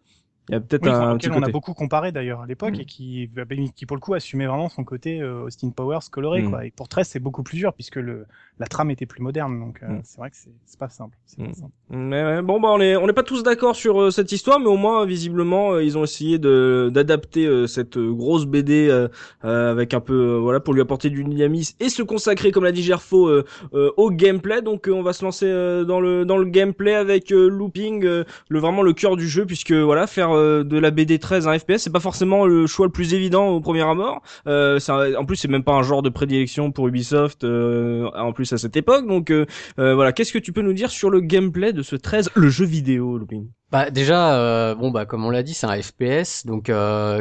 [0.50, 2.82] Il y a peut-être un, on a beaucoup comparé d'ailleurs à l'époque mm.
[2.82, 6.42] et qui, bah, qui pour le coup assumait vraiment son côté euh, Austin Powers coloré
[6.42, 6.50] mm.
[6.50, 6.66] quoi.
[6.66, 8.26] Et pour 13 c'est beaucoup plus dur puisque le
[8.60, 10.02] la trame était plus moderne donc euh, mm.
[10.04, 11.18] c'est vrai que c'est pas simple.
[11.38, 11.72] Pas simple.
[11.90, 14.68] Mais bon bah on est on n'est pas tous d'accord sur euh, cette histoire mais
[14.68, 18.92] au moins visiblement ils ont essayé de d'adapter cette grosse BD
[19.42, 22.84] avec un peu voilà pour lui apporter du dynamisme et se consacrer comme l'a dit
[22.84, 23.32] Gerfo
[23.72, 25.50] au gameplay donc on va se lancer
[25.86, 30.06] dans le dans le gameplay avec looping le vraiment le cœur du jeu puisque voilà
[30.06, 33.14] faire euh, de la BD 13 un FPS, c'est pas forcément le choix le plus
[33.14, 34.22] évident au premier abord.
[34.48, 38.52] Euh, en plus, c'est même pas un genre de prédilection pour Ubisoft, euh, en plus
[38.54, 39.08] à cette époque.
[39.08, 39.32] Donc
[39.78, 42.66] voilà, qu'est-ce que tu peux nous dire sur le gameplay de ce 13, le jeu
[42.66, 46.72] vidéo, Looping bah déjà, bon bah comme on l'a dit, c'est un FPS, donc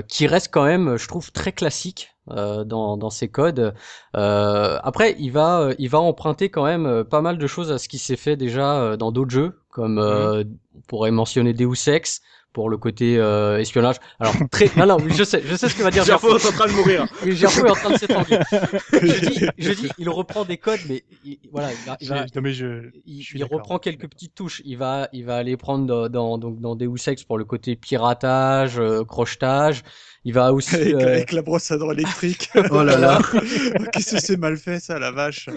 [0.08, 2.10] qui reste quand même, je trouve, très classique.
[2.26, 3.74] dans, dans ses codes.
[4.12, 7.98] après, il va, il va emprunter quand même pas mal de choses à ce qui
[7.98, 10.56] s'est fait déjà dans d'autres jeux, comme mhm.
[10.76, 12.20] on pourrait mentionner Deus Ex,
[12.52, 13.96] pour le côté euh, espionnage.
[14.20, 16.36] Alors très non non, je sais, je sais ce que va dire Gerfo.
[16.36, 17.06] est en train de mourir.
[17.24, 18.38] Oui, Gerfo est en train de s'étrangler.
[18.92, 21.04] je dis, je dis, il reprend des codes, mais
[21.50, 24.62] voilà, il, va, non, mais je, il, reprend quelques petites touches.
[24.64, 28.78] Il va, il va aller prendre dans, donc dans Deus Ex pour le côté piratage,
[28.78, 29.82] euh, crochetage.
[30.24, 31.06] Il va aussi avec, euh...
[31.06, 32.50] avec la brosse à dents électrique.
[32.70, 33.20] oh là là.
[33.92, 35.48] Qu'est-ce que c'est mal fait ça, la vache.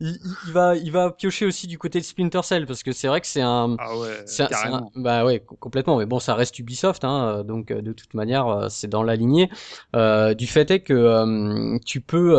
[0.00, 3.08] il, il, va, il va piocher aussi du côté de Splinter Cell parce que c'est
[3.08, 3.76] vrai que c'est un.
[3.78, 4.22] Ah ouais.
[4.26, 5.98] C'est un, bah ouais, complètement.
[5.98, 9.16] Mais bon, ça reste Ubisoft, hein, donc euh, de toute manière, euh, c'est dans la
[9.16, 9.50] lignée.
[9.94, 12.34] Euh, du fait est que euh, tu peux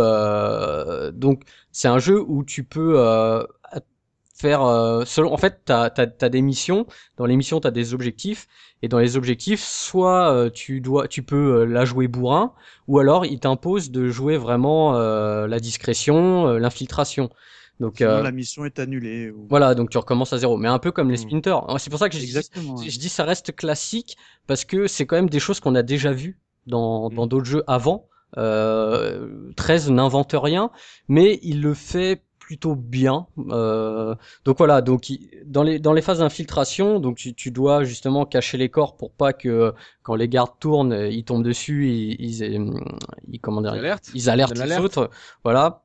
[1.14, 2.98] donc c'est un jeu où tu peux
[4.38, 4.62] faire
[5.06, 6.86] selon en fait t'as as, des missions
[7.18, 8.48] dans les missions t'as des objectifs
[8.86, 12.54] et dans les objectifs, soit euh, tu dois, tu peux euh, la jouer bourrin,
[12.88, 17.32] ou alors il t'impose de jouer vraiment euh, la discrétion, l'infiltration.
[17.80, 19.34] Donc la mission est annulée.
[19.50, 20.58] Voilà, donc tu recommences à zéro.
[20.58, 21.28] Mais un peu comme les hmm.
[21.28, 21.56] Splinter.
[21.78, 24.18] C'est pour ça que je, dis, je dis ça reste classique
[24.48, 27.16] parce que c'est quand même des choses qu'on a déjà vues dans hmm.
[27.16, 28.08] dans d'autres jeux avant.
[28.38, 30.70] Euh, 13 n'invente rien,
[31.08, 33.26] mais il le fait plutôt bien.
[33.50, 35.12] Euh, donc voilà, donc
[35.48, 39.12] dans les dans les phases d'infiltration, donc tu, tu, dois justement cacher les corps pour
[39.12, 42.72] pas que quand les gardes tournent, ils tombent dessus, ils ils,
[43.28, 45.10] ils, comment dire, ils alertent, ils alertent les autres.
[45.44, 45.85] Voilà,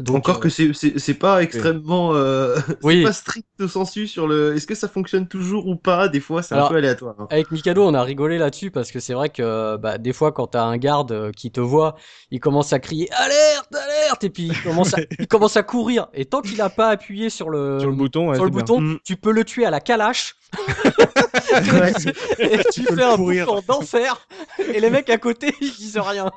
[0.00, 3.04] donc, Encore que c'est c'est pas extrêmement euh, oui.
[3.04, 6.08] pas strict sensu sur le est-ce que ça fonctionne toujours ou pas?
[6.08, 7.14] Des fois c'est un peu aléatoire.
[7.18, 7.26] Hein.
[7.30, 10.48] Avec Mikado on a rigolé là-dessus parce que c'est vrai que bah, des fois quand
[10.48, 11.96] t'as un garde euh, qui te voit
[12.30, 16.08] il commence à crier alerte alerte et puis il commence à, il commence à courir
[16.14, 18.98] et tant qu'il a pas appuyé sur le sur le bouton sur le bouton mm.
[19.04, 20.36] tu peux le tuer à la calache
[22.38, 24.26] et tu, fais un bouton d'enfer
[24.58, 26.30] et les mecs à côté ils disent rien.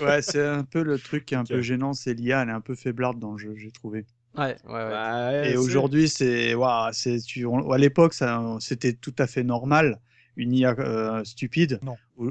[0.00, 2.74] ouais, c'est un peu le truc qui est un peu gênant, c'est l'IA, un peu
[2.74, 4.06] faiblarde dans le jeu, j'ai trouvé.
[4.36, 4.90] Ouais, ouais, ouais.
[4.90, 10.00] Bah, et aujourd'hui, c'est, waouh, c'est, tu, à l'époque, ça, c'était tout à fait normal.
[10.38, 11.80] Une IA euh, stupide.
[11.82, 11.96] Non.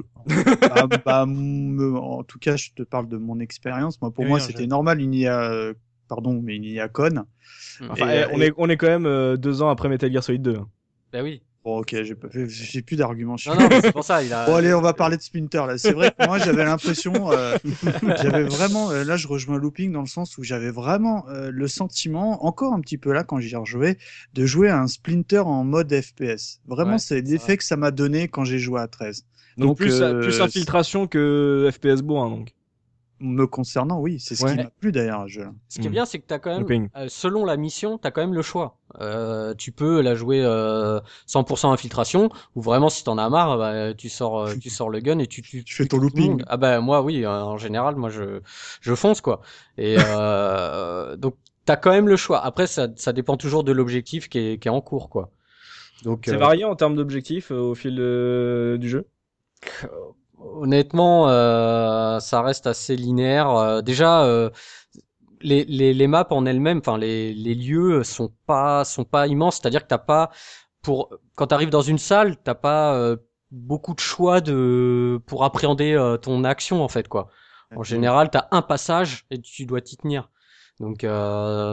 [0.60, 4.00] bah, bah en tout cas, je te parle de mon expérience.
[4.00, 5.72] Moi, pour moi, c'était normal une IA,
[6.08, 7.24] pardon, mais une IA conne.
[7.88, 10.42] Enfin, et, on, est, on est quand même euh, deux ans après Metal Gear Solid
[10.42, 10.58] 2.
[11.12, 11.42] Bah oui.
[11.66, 11.96] Bon, ok,
[12.46, 13.34] j'ai plus d'arguments.
[13.44, 14.22] Non, non, c'est pour ça.
[14.22, 14.46] Il a...
[14.46, 15.76] Bon, allez, on va parler de Splinter là.
[15.78, 17.56] C'est vrai que moi, j'avais l'impression, euh,
[18.22, 21.66] j'avais vraiment, euh, là, je rejoins Looping dans le sens où j'avais vraiment euh, le
[21.66, 23.98] sentiment, encore un petit peu là quand j'y rejouais,
[24.34, 26.60] de jouer à un Splinter en mode FPS.
[26.68, 29.24] Vraiment, c'est l'effet que ça m'a donné quand j'ai joué à 13.
[29.56, 32.54] Donc, plus, plus infiltration que FPS bourrin, donc.
[33.18, 35.26] Me concernant, oui, c'est ce qui m'a plu d'ailleurs.
[35.26, 35.40] Je...
[35.68, 38.20] Ce qui est bien, c'est que t'as quand même, euh, selon la mission, t'as quand
[38.20, 38.76] même le choix.
[39.00, 43.94] Euh, tu peux la jouer euh, 100% infiltration, ou vraiment si t'en as marre, bah,
[43.94, 46.42] tu sors, euh, tu sors le gun et tu, tu, tu fais ton looping.
[46.46, 48.40] Ah bah moi oui, euh, en général, moi je,
[48.82, 49.40] je fonce quoi.
[49.78, 49.96] Et
[51.16, 52.44] donc t'as quand même le choix.
[52.44, 55.30] Après, ça, ça dépend toujours de l'objectif qui est, qui est en cours quoi.
[56.04, 59.06] Donc c'est varié en termes d'objectifs au fil du jeu?
[60.54, 63.50] Honnêtement, euh, ça reste assez linéaire.
[63.50, 64.50] Euh, déjà, euh,
[65.40, 69.60] les, les, les, maps en elles-mêmes, enfin les, les lieux sont pas sont pas immenses.
[69.60, 70.30] C'est-à-dire que t'as pas
[70.82, 73.16] pour quand t'arrives dans une salle, t'as pas
[73.50, 77.28] beaucoup de choix de pour appréhender ton action en fait quoi.
[77.74, 80.30] En général, t'as un passage et tu dois t'y tenir.
[80.80, 81.06] Donc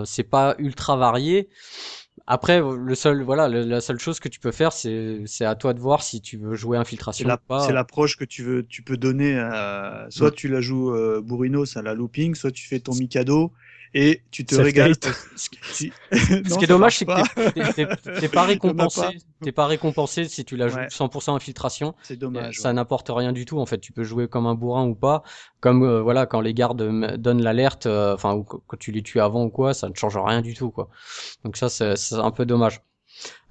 [0.06, 1.50] c'est pas ultra varié.
[2.26, 5.74] Après, le seul, voilà, la seule chose que tu peux faire, c'est, c'est à toi
[5.74, 7.66] de voir si tu veux jouer infiltration ou pas.
[7.66, 9.38] C'est l'approche que tu veux, tu peux donner.
[9.38, 10.06] À...
[10.10, 13.52] Soit tu la joues euh, Bourrinos à la looping, soit tu fais ton Mikado
[13.94, 14.96] et tu te régales.
[15.36, 19.02] Ce qui est dommage, c'est que t'es pas récompensé.
[19.42, 21.94] T'es pas récompensé si tu la joues 100% infiltration.
[22.04, 22.60] C'est dommage.
[22.60, 23.60] Ça n'apporte rien du tout.
[23.60, 25.24] En fait, tu peux jouer comme un bourrin ou pas.
[25.60, 29.20] Comme euh, voilà, quand les gardes donnent l'alerte, euh, enfin, ou quand tu les tues
[29.20, 30.90] avant ou quoi, ça ne change rien du tout, quoi.
[31.44, 32.82] Donc ça, c'est un peu dommage.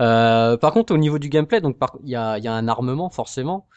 [0.01, 3.11] Euh, par contre, au niveau du gameplay, donc il y a, y a un armement
[3.11, 3.69] forcément.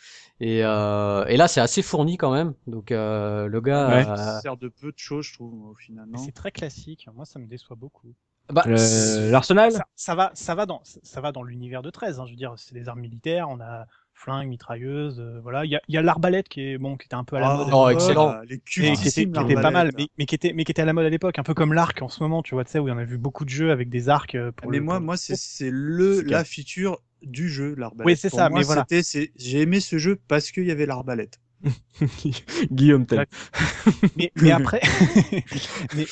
[0.41, 2.53] Et, euh, et là, c'est assez fourni quand même.
[2.67, 6.07] Donc euh, le gars ouais, ça sert de peu de choses, je trouve, au final.
[6.17, 7.07] C'est très classique.
[7.13, 8.13] Moi, ça me déçoit beaucoup.
[8.53, 12.19] Bah, L'arsenal ça, ça, va, ça va dans, ça va dans l'univers de 13.
[12.19, 12.25] Hein.
[12.27, 13.49] Je veux dire, c'est des armes militaires.
[13.49, 15.65] On a flingue, mitrailleuse, euh, voilà.
[15.65, 17.49] Il y a, y a l'arbalète qui est bon, qui était un peu à la
[17.51, 17.67] ah, mode.
[17.71, 18.39] Oh, excellent.
[18.47, 20.85] Les qui était, qui était pas mal, mais, mais, qui était, mais qui était à
[20.85, 22.79] la mode à l'époque, un peu comme l'arc en ce moment, tu vois, tu sais,
[22.79, 24.35] où on a vu beaucoup de jeux avec des arcs.
[24.35, 25.05] Euh, pour mais le, moi, pour...
[25.05, 28.05] moi, c'est le la feature du jeu, l'arbalète.
[28.05, 28.49] Oui, c'est ça.
[28.49, 28.85] Moi, mais voilà.
[28.89, 31.39] J'ai aimé ce jeu parce qu'il y avait l'arbalète.
[32.71, 33.25] Guillaume Tell.
[34.15, 34.81] mais, mais après,
[35.95, 36.05] mais,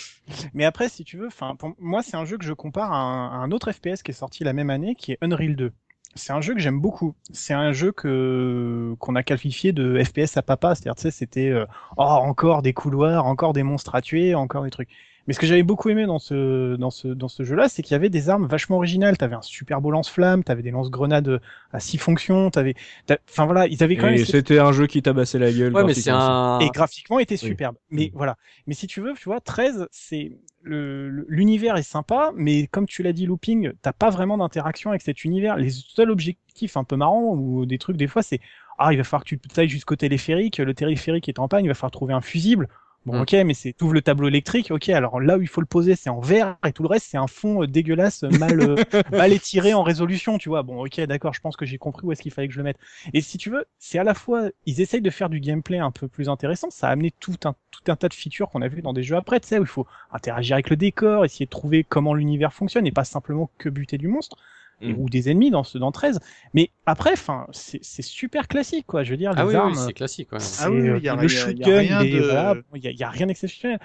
[0.53, 2.97] mais après, si tu veux, enfin, pour moi, c'est un jeu que je compare à
[2.97, 5.71] un, à un autre FPS qui est sorti la même année, qui est Unreal 2
[6.15, 7.15] c'est un jeu que j'aime beaucoup.
[7.31, 11.49] C'est un jeu que qu'on a qualifié de FPS à papa, c'est-à-dire tu sais c'était
[11.49, 11.65] euh,
[11.97, 14.89] oh encore des couloirs, encore des monstres à tuer, encore des trucs.
[15.25, 17.93] Mais ce que j'avais beaucoup aimé dans ce dans ce dans ce jeu-là, c'est qu'il
[17.93, 19.17] y avait des armes vachement originales.
[19.17, 21.39] T'avais un super beau lance-flamme, t'avais des lance-grenades
[21.71, 22.75] à six fonctions, t'avais,
[23.29, 24.25] enfin voilà, ils avaient quand et même.
[24.25, 25.73] C'était un jeu qui tabassait la gueule.
[25.73, 26.59] Ouais, mais c'est un.
[26.59, 27.77] Et graphiquement était superbe.
[27.91, 27.97] Oui.
[27.97, 28.35] Mais voilà.
[28.67, 33.13] Mais si tu veux, tu vois, 13, c'est l'univers est sympa, mais comme tu l'as
[33.13, 35.57] dit, Looping, t'as pas vraiment d'interaction avec cet univers.
[35.57, 38.39] Les seuls objectifs un peu marrants ou des trucs des fois, c'est
[38.77, 41.67] ah il va falloir que tu ailles jusqu'au téléphérique, le téléphérique est en panne, il
[41.67, 42.67] va falloir trouver un fusible.
[43.05, 44.87] Bon, ok, mais c'est t'ouvres le tableau électrique, ok.
[44.89, 47.17] Alors là où il faut le poser, c'est en vert et tout le reste, c'est
[47.17, 48.75] un fond dégueulasse, mal euh,
[49.11, 50.63] mal étiré en résolution, tu vois.
[50.63, 51.33] Bon, ok, d'accord.
[51.33, 52.77] Je pense que j'ai compris où est-ce qu'il fallait que je le mette.
[53.13, 55.91] Et si tu veux, c'est à la fois, ils essayent de faire du gameplay un
[55.91, 56.69] peu plus intéressant.
[56.69, 59.03] Ça a amené tout un tout un tas de features qu'on a vu dans des
[59.03, 62.13] jeux après, tu sais, où il faut interagir avec le décor, essayer de trouver comment
[62.13, 64.37] l'univers fonctionne et pas simplement que buter du monstre.
[64.81, 64.95] Mmh.
[64.97, 66.19] ou des ennemis dans ce dans 13
[66.53, 69.03] mais après enfin c'est super classique quoi.
[69.03, 70.39] Je veux dire ah les oui, armes oui c'est classique ouais.
[70.59, 72.19] ah oui il y a, le shotgun il y a de...
[72.19, 72.55] voilà,
[73.01, 73.79] a rien d'exceptionnel.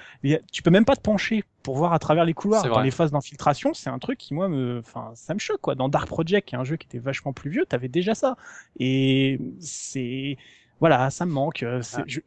[0.51, 2.66] Tu peux même pas te pencher pour voir à travers les couloirs.
[2.68, 5.74] Dans les phases d'infiltration c'est un truc qui moi me enfin ça me choque quoi.
[5.74, 8.37] Dans Dark Project qui est un jeu qui était vachement plus vieux t'avais déjà ça.
[8.81, 10.37] Et c'est
[10.80, 11.64] voilà, ça me manque.
[11.64, 11.80] Ah.
[12.06, 12.20] Je,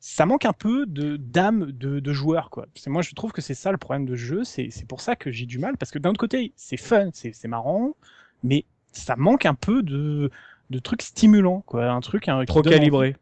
[0.00, 2.66] ça manque un peu de d'âme de, de joueur, quoi.
[2.74, 4.44] C'est moi, je trouve que c'est ça le problème de jeu.
[4.44, 7.48] C'est pour ça que j'ai du mal parce que d'un autre côté, c'est fun, c'est
[7.48, 7.96] marrant,
[8.42, 10.30] mais ça manque un peu de
[10.70, 11.90] de trucs stimulants, quoi.
[11.90, 13.16] Un truc un, trop calibré.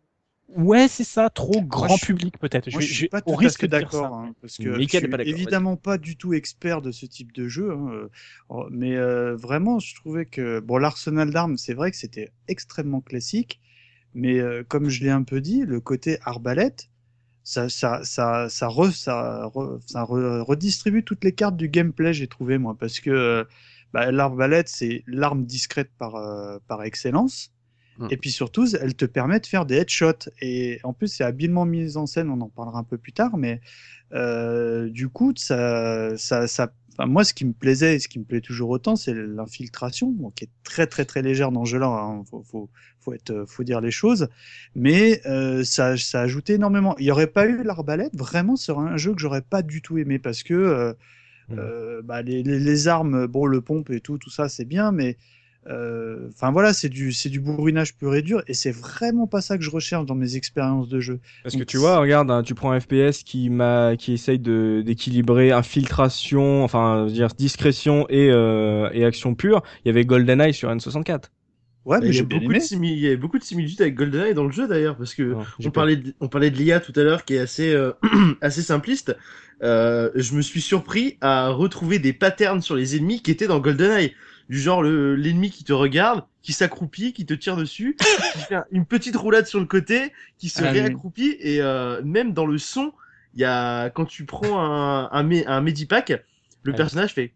[0.49, 2.71] Ouais, c'est ça, trop grand moi, public peut-être.
[2.71, 5.99] Je, je, suis pas au risque d'accord, hein, parce que je suis pas évidemment pas
[5.99, 8.09] du tout expert de ce type de jeu, hein,
[8.53, 13.01] euh, mais euh, vraiment, je trouvais que bon, l'arsenal d'armes, c'est vrai que c'était extrêmement
[13.01, 13.61] classique,
[14.15, 16.89] mais euh, comme je l'ai un peu dit, le côté arbalète,
[17.43, 22.15] ça, ça, ça, ça, re, ça, re, ça re, redistribue toutes les cartes du gameplay,
[22.15, 23.47] j'ai trouvé moi, parce que
[23.93, 27.53] bah, l'arbalète, c'est l'arme discrète par, euh, par excellence.
[27.99, 28.09] Mmh.
[28.11, 30.31] Et puis surtout, elle te permet de faire des headshots.
[30.41, 33.37] Et en plus, c'est habilement mis en scène, on en parlera un peu plus tard,
[33.37, 33.61] mais
[34.13, 38.21] euh, du coup, ça, ça, ça Enfin, moi, ce qui me plaisait et ce qui
[38.21, 41.71] me plaît toujours autant, c'est l'infiltration, bon, qui est très très très légère dans ce
[41.71, 41.89] jeu-là.
[41.89, 42.23] Hein.
[42.31, 44.29] Faut, faut, faut, être, faut dire les choses,
[44.77, 46.97] mais euh, ça, ça a ajouté énormément.
[46.99, 49.99] Il y aurait pas eu l'arbalète, vraiment, c'est un jeu que j'aurais pas du tout
[49.99, 50.93] aimé parce que euh,
[51.49, 51.55] mmh.
[51.59, 54.93] euh, bah, les, les, les, armes, bon, le pompe et tout, tout ça, c'est bien,
[54.93, 55.17] mais
[55.67, 59.41] Enfin euh, voilà, c'est du c'est du bourrinage pur et dur et c'est vraiment pas
[59.41, 61.21] ça que je recherche dans mes expériences de jeu.
[61.43, 64.39] Parce Donc, que tu vois, regarde, hein, tu prends un FPS qui m'a qui essaye
[64.39, 69.63] de d'équilibrer infiltration, enfin dire discrétion et euh, et action pure.
[69.85, 71.31] Il y avait GoldenEye sur N64.
[71.85, 74.53] Ouais, mais j'ai beaucoup, de il y a beaucoup de similitudes avec GoldenEye dans le
[74.53, 77.35] jeu d'ailleurs, parce que on, parlait de, on parlait de l'IA tout à l'heure qui
[77.35, 77.93] est assez, euh,
[78.41, 79.15] assez simpliste.
[79.63, 83.61] Euh, je me suis surpris à retrouver des patterns sur les ennemis qui étaient dans
[83.61, 84.15] GoldenEye
[84.49, 87.97] du genre l'ennemi qui te regarde, qui s'accroupit, qui te tire dessus,
[88.33, 91.37] qui fait une petite roulade sur le côté, qui se ah, réaccroupit.
[91.41, 92.93] Et euh, même dans le son,
[93.35, 96.11] il y a quand tu prends un un, un medipack,
[96.63, 97.33] le ah, personnage fait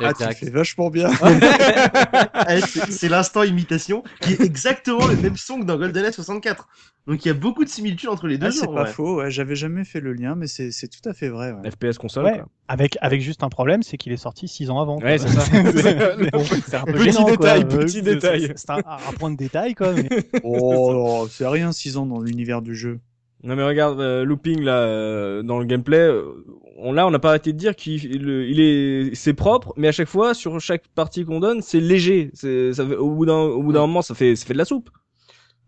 [0.00, 1.10] ah, tu fais vachement bien.
[2.90, 6.68] c'est l'instant imitation qui est exactement le même son que dans GoldenEye 64.
[7.06, 8.46] Donc il y a beaucoup de similitudes entre les deux.
[8.46, 8.90] Ah, c'est pas ouais.
[8.90, 9.30] faux, ouais.
[9.30, 11.52] j'avais jamais fait le lien, mais c'est tout à fait vrai.
[11.52, 11.70] Ouais.
[11.70, 12.24] FPS console.
[12.24, 12.42] Ouais.
[12.68, 14.98] Avec, avec juste un problème, c'est qu'il est sorti 6 ans avant.
[15.00, 15.40] Ouais, c'est ça.
[16.66, 17.78] c'est un peu petit gênant, détail, quoi.
[17.78, 18.52] petit détail.
[18.56, 19.92] C'est un, un, point de détail, quoi.
[19.92, 20.08] Mais...
[20.44, 23.00] oh, c'est rien 6 ans dans l'univers du jeu.
[23.44, 26.44] Non mais regarde, euh, looping là, euh, dans le gameplay, euh,
[26.82, 29.92] on, là on n'a pas arrêté de dire qu'il il est, c'est propre, mais à
[29.92, 32.30] chaque fois sur chaque partie qu'on donne, c'est léger.
[32.34, 34.58] C'est, ça fait, au bout d'un, au bout d'un moment, ça fait, ça fait de
[34.58, 34.90] la soupe.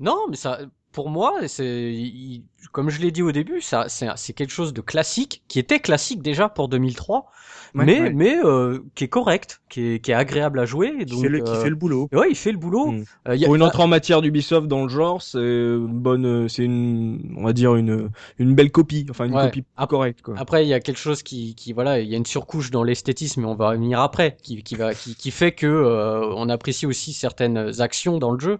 [0.00, 0.60] Non, mais ça,
[0.92, 5.42] pour moi, c'est, comme je l'ai dit au début, ça, c'est quelque chose de classique,
[5.48, 7.30] qui était classique déjà pour 2003,
[7.74, 11.04] mais mais euh, qui est correct, qui est, qui est agréable à jouer.
[11.04, 12.08] Donc, qui, fait le, qui fait le boulot.
[12.12, 12.92] Ouais, il fait le boulot.
[12.92, 13.04] Mm.
[13.28, 17.34] Euh, Pour une entrée en matière d'Ubisoft dans le genre, c'est une bonne, c'est une,
[17.36, 20.22] on va dire une une belle copie, enfin une copie correcte.
[20.22, 20.34] Quoi.
[20.38, 22.84] Après, il y a quelque chose qui, qui voilà, il y a une surcouche dans
[22.84, 26.48] l'esthétisme, mais on va revenir après, qui, qui va, qui, qui fait que euh, on
[26.48, 28.58] apprécie aussi certaines actions dans le jeu.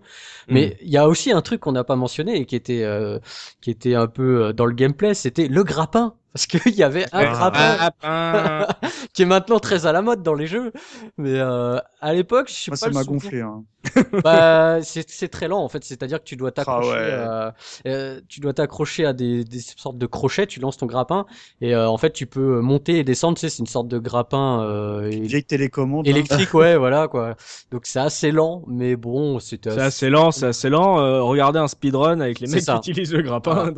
[0.48, 0.84] Mais mm.
[0.84, 3.18] il y a aussi un truc qu'on n'a pas mentionné et qui était euh,
[3.60, 7.32] qui était un peu dans le gameplay, c'était le grappin parce qu'il y avait un
[7.32, 8.66] grappin
[9.12, 10.72] qui est maintenant très à la mode dans les jeux.
[11.16, 12.76] Mais euh, à l'époque, je sais pas.
[12.76, 13.40] Ça m'a gonflé.
[13.40, 13.62] Hein.
[14.24, 15.84] bah, c'est très lent en fait.
[15.84, 17.50] C'est-à-dire que tu dois ah t'accrocher, euh,
[17.86, 20.46] euh, tu dois t'accrocher à des, des, sortes de crochets.
[20.46, 21.26] Tu lances ton grappin
[21.60, 23.36] et euh, en fait tu peux monter et descendre.
[23.36, 24.62] Tu sais, c'est une sorte de grappin.
[24.62, 26.06] Euh, vieille télécommande.
[26.06, 26.10] Hein.
[26.10, 27.36] Électrique, ouais, voilà quoi.
[27.70, 29.66] Donc c'est assez lent, mais bon, c'est.
[29.66, 30.98] assez lent, c'est assez lent.
[31.00, 33.72] Euh, regardez un speedrun avec les mecs qui utilisent le grappin.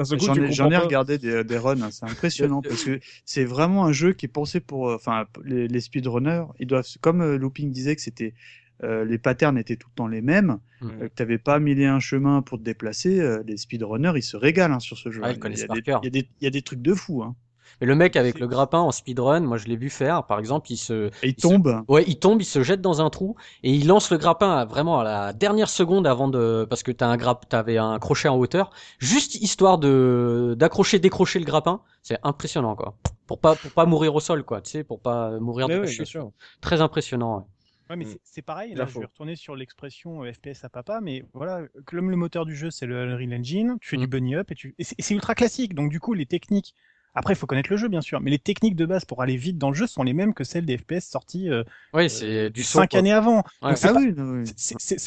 [0.50, 1.82] J'en ai, regardé des, des runs.
[1.82, 1.88] Hein.
[1.90, 5.80] C'est impressionnant parce que c'est vraiment un jeu qui est pensé pour, enfin, les, les
[5.80, 6.44] speedrunners.
[6.58, 8.34] Ils doivent, comme Looping disait que c'était
[8.84, 10.88] euh, les patterns étaient tout le temps les mêmes, mmh.
[10.88, 14.12] euh, que tu n'avais pas mille et un chemin pour te déplacer, euh, les speedrunners,
[14.16, 15.22] ils se régalent hein, sur ce jeu.
[15.24, 15.38] Ah, il,
[16.40, 17.22] y a des, trucs de fou.
[17.22, 17.34] Hein.
[17.80, 20.70] Mais le mec avec le grappin en speedrun, moi je l'ai vu faire, par exemple,
[20.72, 21.10] il se...
[21.22, 24.18] il, tombe Ouais, il tombe, il se jette dans un trou, et il lance le
[24.18, 26.66] grappin vraiment à la dernière seconde avant de...
[26.68, 27.48] Parce que t'as un grapp...
[27.48, 31.80] t'avais un crochet en hauteur, juste histoire de d'accrocher, décrocher le grappin.
[32.02, 32.94] C'est impressionnant, quoi.
[33.26, 36.30] Pour pas, pour pas mourir au sol, quoi, tu sais, pour pas mourir de oui,
[36.60, 37.44] Très impressionnant, ouais.
[37.88, 38.16] Ouais, mais mmh.
[38.24, 38.74] c'est pareil.
[38.74, 42.44] Là, je vais retourner sur l'expression euh, FPS à papa, mais voilà, comme le moteur
[42.44, 44.10] du jeu, c'est le Unreal Engine, tu fais du mmh.
[44.10, 45.74] bunny up et tu, et c'est ultra classique.
[45.74, 46.74] Donc du coup, les techniques.
[47.18, 49.36] Après, il faut connaître le jeu, bien sûr, mais les techniques de base pour aller
[49.36, 51.64] vite dans le jeu sont les mêmes que celles des FPS sorties euh,
[51.94, 53.42] oui, c'est du 5 années avant.
[53.62, 53.94] Ah ça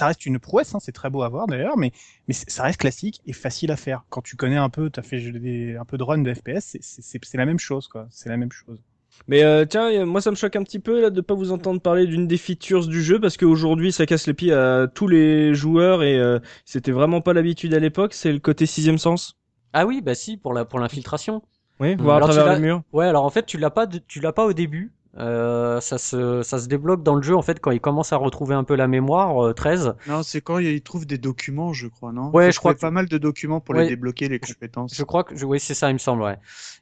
[0.07, 1.91] reste une prouesse, hein, c'est très beau à voir d'ailleurs, mais,
[2.27, 4.05] mais ça reste classique et facile à faire.
[4.09, 6.77] Quand tu connais un peu, tu as fait des, un peu de run de FPS,
[6.81, 8.07] c'est la même chose, quoi.
[8.09, 8.79] C'est la même chose.
[9.27, 11.79] Mais euh, tiens, moi ça me choque un petit peu là de pas vous entendre
[11.79, 15.53] parler d'une des features du jeu parce qu'aujourd'hui ça casse les pieds à tous les
[15.53, 18.13] joueurs et euh, c'était vraiment pas l'habitude à l'époque.
[18.13, 19.37] C'est le côté sixième sens.
[19.73, 21.43] Ah oui, bah si pour la pour l'infiltration.
[21.79, 22.81] Oui, voir à travers le mur.
[22.93, 24.91] Ouais, alors en fait tu l'as pas tu l'as pas au début.
[25.17, 28.17] Euh, ça, se, ça se débloque dans le jeu en fait quand il commence à
[28.17, 29.53] retrouver un peu la mémoire.
[29.55, 29.87] 13.
[29.87, 32.29] Euh, non, c'est quand il trouve des documents, je crois, non?
[32.29, 32.79] Ouais, je crois que...
[32.79, 34.95] pas mal de documents pour les débloquer les compétences.
[34.95, 36.37] Je, crois que oui, c'est ça, il me semble, ouais.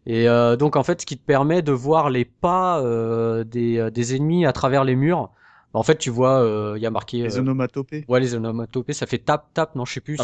[0.06, 3.90] Et euh, donc en fait, ce qui te permet de voir les pas euh, des,
[3.92, 5.30] des ennemis à travers les murs.
[5.78, 8.06] En fait, tu vois, il y a marqué les onomatopées.
[8.08, 10.18] Ouais, les onomatopées, ça fait tap tap, non, je sais plus.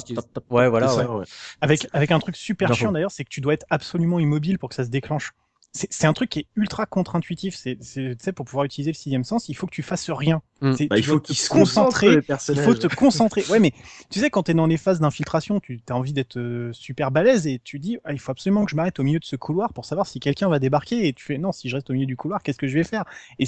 [0.50, 0.96] ouais, voilà.
[0.96, 1.26] Ouais.
[1.62, 4.70] Avec avec un truc super chiant d'ailleurs, c'est que tu dois être absolument immobile pour
[4.70, 5.32] que ça se déclenche
[5.76, 7.56] c'est un truc qui est ultra contre-intuitif.
[7.56, 10.44] C'est, tu sais, pour pouvoir utiliser le sixième sens, il faut que tu fasses rien.
[10.62, 10.76] Mm.
[10.88, 12.04] Bah, il faut qu'il se concentre.
[12.04, 12.22] Il
[12.60, 13.44] faut te concentrer.
[13.50, 13.74] Ouais, mais
[14.12, 17.10] tu sais, quand tu es dans les phases d'infiltration, tu as envie d'être euh, super
[17.10, 19.36] balèze et tu dis, ah, il faut absolument que je m'arrête au milieu de ce
[19.36, 21.08] couloir pour savoir si quelqu'un va débarquer.
[21.08, 22.84] Et tu fais, non, si je reste au milieu du couloir, qu'est-ce que je vais
[22.84, 23.06] faire?
[23.40, 23.46] Et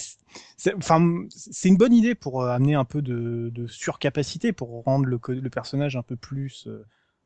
[0.76, 5.06] enfin, c'est une bonne idée pour euh, amener un peu de, de surcapacité, pour rendre
[5.06, 6.84] le, le personnage un peu plus euh,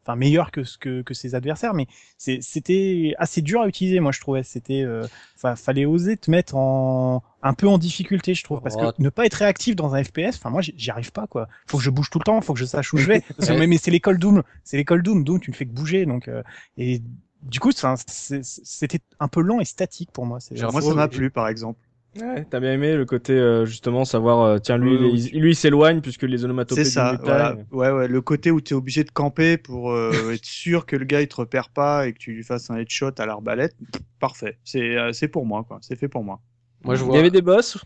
[0.10, 1.88] enfin meilleur que ce que, que ses adversaires, mais
[2.18, 4.43] c'était assez dur à utiliser, moi je trouvais.
[4.43, 5.05] C'était, euh,
[5.36, 9.10] enfin, fallait oser te mettre en un peu en difficulté, je trouve, parce que ne
[9.10, 11.47] pas être réactif dans un FPS, enfin moi j'y arrive pas quoi.
[11.68, 13.24] Faut que je bouge tout le temps, faut que je sache où je vais.
[13.68, 16.43] mais, c'est l'école Doom, c'est l'école Doom, Doom tu ne fais que bouger, donc euh,
[16.78, 17.01] et
[17.41, 20.39] du coup c'était un peu lent et statique pour moi.
[20.72, 21.80] Moi ça m'a plu par exemple.
[22.16, 24.95] Ouais, t'as bien aimé le côté euh, justement savoir euh, tiens lui
[25.32, 27.55] il, lui s'éloigne puisque les onomatopées c'est ça voilà.
[27.72, 31.05] ouais ouais le côté où t'es obligé de camper pour euh, être sûr que le
[31.05, 33.76] gars il te repère pas et que tu lui fasses un headshot à l'arbalète
[34.20, 34.57] parfait.
[34.64, 35.78] C'est c'est pour moi quoi.
[35.82, 36.41] C'est fait pour moi.
[36.84, 37.78] Moi je vois il y avait des boss?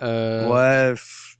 [0.00, 0.94] Ouais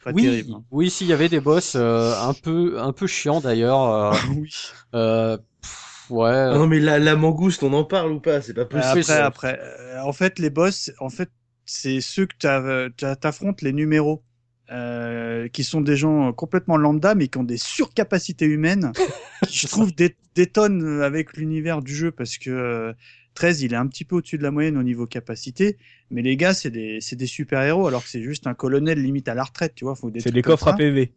[0.04, 0.64] pas oui terrible hein.
[0.70, 4.54] oui s'il y avait des boss un peu un peu chiant d'ailleurs oui.
[4.92, 6.30] ouais.
[6.30, 8.40] Ah non mais la, la mangouste on en parle ou pas?
[8.42, 9.00] C'est pas possible.
[9.00, 9.60] Après après
[10.04, 11.30] en fait les boss en fait
[11.68, 14.22] c'est ceux que t'affrontes les numéros.
[14.70, 18.92] Euh, qui sont des gens complètement lambda mais qui ont des surcapacités humaines
[19.48, 19.92] qui je trouve
[20.34, 22.94] détonnent avec l'univers du jeu parce que
[23.32, 25.78] 13 euh, il est un petit peu au-dessus de la moyenne au niveau capacité
[26.10, 29.02] mais les gars c'est des c'est des super héros alors que c'est juste un colonel
[29.02, 31.12] limite à la retraite tu vois faut c'est des coffres à PV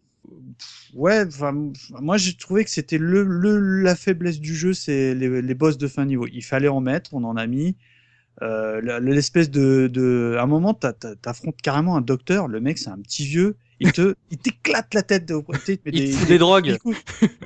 [0.94, 1.54] ouais enfin
[2.00, 5.78] moi j'ai trouvé que c'était le, le la faiblesse du jeu c'est les, les boss
[5.78, 6.26] de fin niveau.
[6.32, 7.76] Il fallait en mettre on en a mis
[8.42, 12.48] euh, l'espèce de, de, à un moment, t'affrontes carrément un docteur.
[12.48, 13.56] Le mec, c'est un petit vieux.
[13.80, 15.26] Il te, il t'éclate la tête.
[15.26, 15.36] De,
[15.68, 16.78] il te des, fout des, drogues.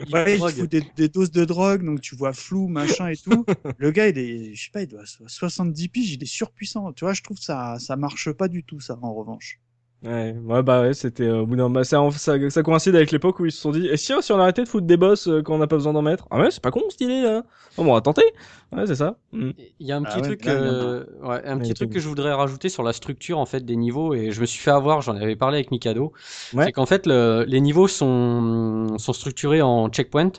[0.08, 3.18] Il, ouais, il fout des, des, doses de drogue, donc tu vois flou, machin et
[3.18, 3.46] tout.
[3.78, 6.94] le gars, il est, je sais pas, il doit 70 piges, il est surpuissant.
[6.94, 9.60] Tu vois, je trouve ça, ça marche pas du tout, ça, en revanche.
[10.06, 13.40] Ouais, ouais, bah ouais, c'était au bout d'un bah, ça, ça, ça, coïncide avec l'époque
[13.40, 15.56] où ils se sont dit, et si, si on arrêtait de foutre des boss quand
[15.56, 17.44] on n'a pas besoin d'en mettre Ah ouais, c'est pas con cette idée là.
[17.76, 18.24] Bon, on va tenter.
[18.72, 19.18] Ouais, c'est ça.
[19.32, 19.50] Mm.
[19.80, 22.34] Il y a un ah petit truc, euh, ouais, un petit truc que je voudrais
[22.34, 25.16] rajouter sur la structure en fait des niveaux et je me suis fait avoir, j'en
[25.16, 26.14] avais parlé avec Mikado.
[26.52, 30.32] C'est qu'en fait le, les niveaux sont sont structurés en checkpoint.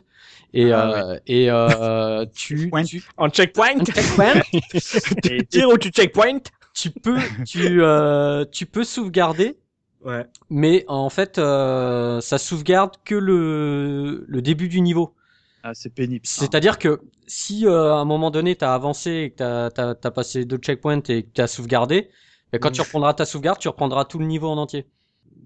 [0.54, 4.40] Et, ah, euh, et euh, tu, tu, en checkpoint, checkpoint.
[5.50, 6.40] tire ou tu checkpoint?
[6.76, 9.58] Tu peux, tu, euh, tu peux sauvegarder.
[10.04, 10.26] Ouais.
[10.50, 15.14] Mais en fait, euh, ça sauvegarde que le, le début du niveau.
[15.62, 16.24] Ah, c'est pénible.
[16.24, 19.96] C'est-à-dire que si euh, à un moment donné tu as avancé et que tu as,
[20.00, 22.10] as, passé deux checkpoints et que tu as sauvegardé,
[22.52, 24.86] ben, quand tu reprendras ta sauvegarde, tu reprendras tout le niveau en entier.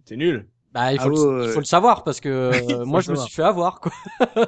[0.05, 0.47] C'est nul.
[0.73, 2.29] Bah, il faut, ah le, faut le savoir parce que
[2.73, 3.93] euh, moi je me suis fait avoir quoi.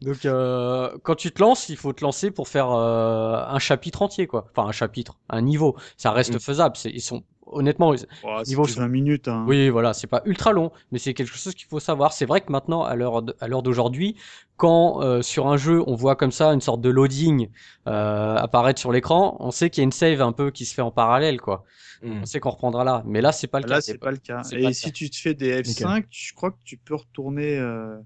[0.00, 4.00] Donc euh, quand tu te lances, il faut te lancer pour faire euh, un chapitre
[4.00, 4.46] entier quoi.
[4.50, 5.76] Enfin un chapitre, un niveau.
[5.98, 6.40] Ça reste mm.
[6.40, 6.76] faisable.
[6.86, 7.94] Ils sont honnêtement,
[8.24, 9.28] oh, niveau 20 minutes.
[9.28, 9.44] Hein.
[9.46, 12.12] Oui, voilà, c'est pas ultra long, mais c'est quelque chose qu'il faut savoir.
[12.12, 14.16] C'est vrai que maintenant, à l'heure à l'heure d'aujourd'hui,
[14.56, 17.48] quand euh, sur un jeu on voit comme ça une sorte de loading
[17.86, 20.74] euh, apparaître sur l'écran, on sait qu'il y a une save un peu qui se
[20.74, 21.64] fait en parallèle, quoi.
[22.02, 22.20] Hmm.
[22.22, 23.74] On sait qu'on reprendra là, mais là c'est pas le cas.
[23.74, 24.42] Là c'est pas le cas.
[24.52, 27.96] Et si tu te fais des F5, je crois que tu peux retourner euh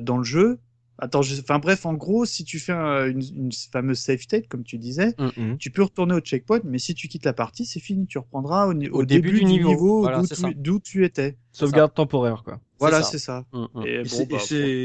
[0.00, 0.58] dans le jeu
[0.98, 4.78] Attends, enfin bref, en gros, si tu fais une, une, fameuse save state, comme tu
[4.78, 5.58] disais, mm, mm.
[5.58, 8.06] tu peux retourner au checkpoint, mais si tu quittes la partie, c'est fini.
[8.06, 10.08] Tu reprendras au, début, du niveau,
[10.56, 11.36] d'où tu, étais.
[11.52, 12.60] Sauvegarde temporaire, quoi.
[12.78, 13.44] Voilà, c'est ça.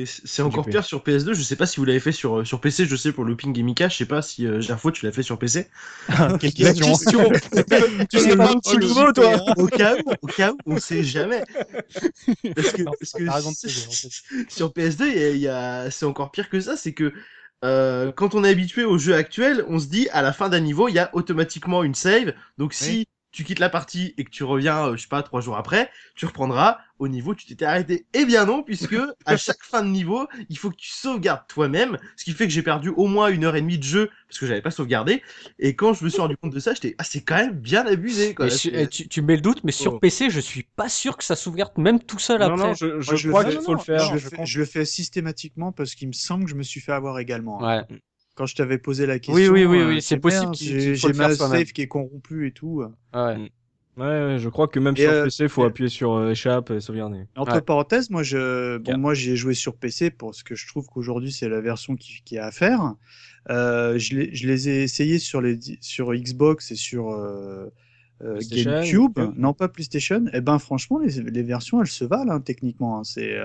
[0.05, 1.33] c'est encore pire sur PS2.
[1.33, 2.85] Je sais pas si vous l'avez fait sur sur PC.
[2.85, 3.89] Je sais pour Looping et Mika.
[3.89, 5.67] Je sais pas si euh, Gerfo tu l'as fait sur PC.
[6.39, 6.93] Quelle question,
[8.09, 9.41] Tu sais pas un petit nouveau, toi.
[9.57, 11.43] Au cas où, au cas où, on sait jamais.
[12.55, 13.69] Parce que, parce que
[14.49, 16.77] sur PS2, il y a, c'est encore pire que ça.
[16.77, 17.13] C'est que
[17.63, 20.59] euh, quand on est habitué au jeu actuel, on se dit à la fin d'un
[20.59, 22.33] niveau, il y a automatiquement une save.
[22.57, 25.41] Donc si tu quittes la partie et que tu reviens, euh, je sais pas, trois
[25.41, 28.05] jours après, tu reprendras au niveau où tu t'étais arrêté.
[28.13, 31.97] Eh bien non, puisque à chaque fin de niveau, il faut que tu sauvegardes toi-même,
[32.15, 34.39] ce qui fait que j'ai perdu au moins une heure et demie de jeu parce
[34.39, 35.23] que j'avais pas sauvegardé.
[35.59, 37.86] Et quand je me suis rendu compte de ça, j'étais ah c'est quand même bien
[37.86, 38.36] abusé.
[38.36, 38.47] Quoi.
[38.47, 39.99] Eh, tu, tu, mets le doute, mais sur oh.
[39.99, 42.57] PC, je suis pas sûr que ça sauvegarde même tout seul après.
[42.57, 44.05] Non, je, je, crois qu'il faut le faire.
[44.05, 46.82] Je, le fais, je, le fais, systématiquement parce qu'il me semble que je me suis
[46.82, 47.67] fait avoir également.
[47.67, 47.86] Hein.
[48.36, 49.34] Quand je t'avais posé la question.
[49.36, 50.01] Oui, oui, oui, oui.
[50.01, 50.55] c'est possible.
[50.55, 52.84] J'ai ma save qui est corrompu et tout.
[53.13, 53.38] Ah ouais.
[53.38, 53.49] Mm.
[53.97, 56.79] Ouais, je crois que même sur euh, PC, il faut appuyer sur euh, échappe et
[56.79, 57.25] sauvegarder.
[57.36, 61.32] Entre parenthèses, moi, je, bon, moi, j'ai joué sur PC parce que je trouve qu'aujourd'hui,
[61.32, 62.95] c'est la version qui, qui a à faire.
[63.49, 67.67] Euh, je, les, je les ai essayés sur les, sur Xbox et sur euh,
[68.23, 70.25] euh GameCube, non pas PlayStation.
[70.27, 72.99] Et eh ben, franchement, les, les versions, elles se valent hein, techniquement.
[72.99, 73.03] Hein.
[73.03, 73.38] C'est,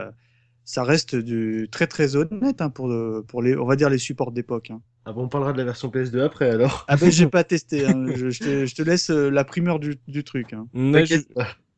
[0.67, 2.95] ça reste du très très honnête hein, pour,
[3.27, 4.71] pour les, on va dire les supports d'époque.
[4.71, 4.83] Hein.
[5.09, 6.85] Ah bon, on parlera de la version PS2 après alors.
[6.89, 8.07] Ah ben j'ai pas testé, hein.
[8.15, 10.53] je, je, te, je, te, laisse euh, la primeur du, du truc.
[10.53, 10.67] Hein.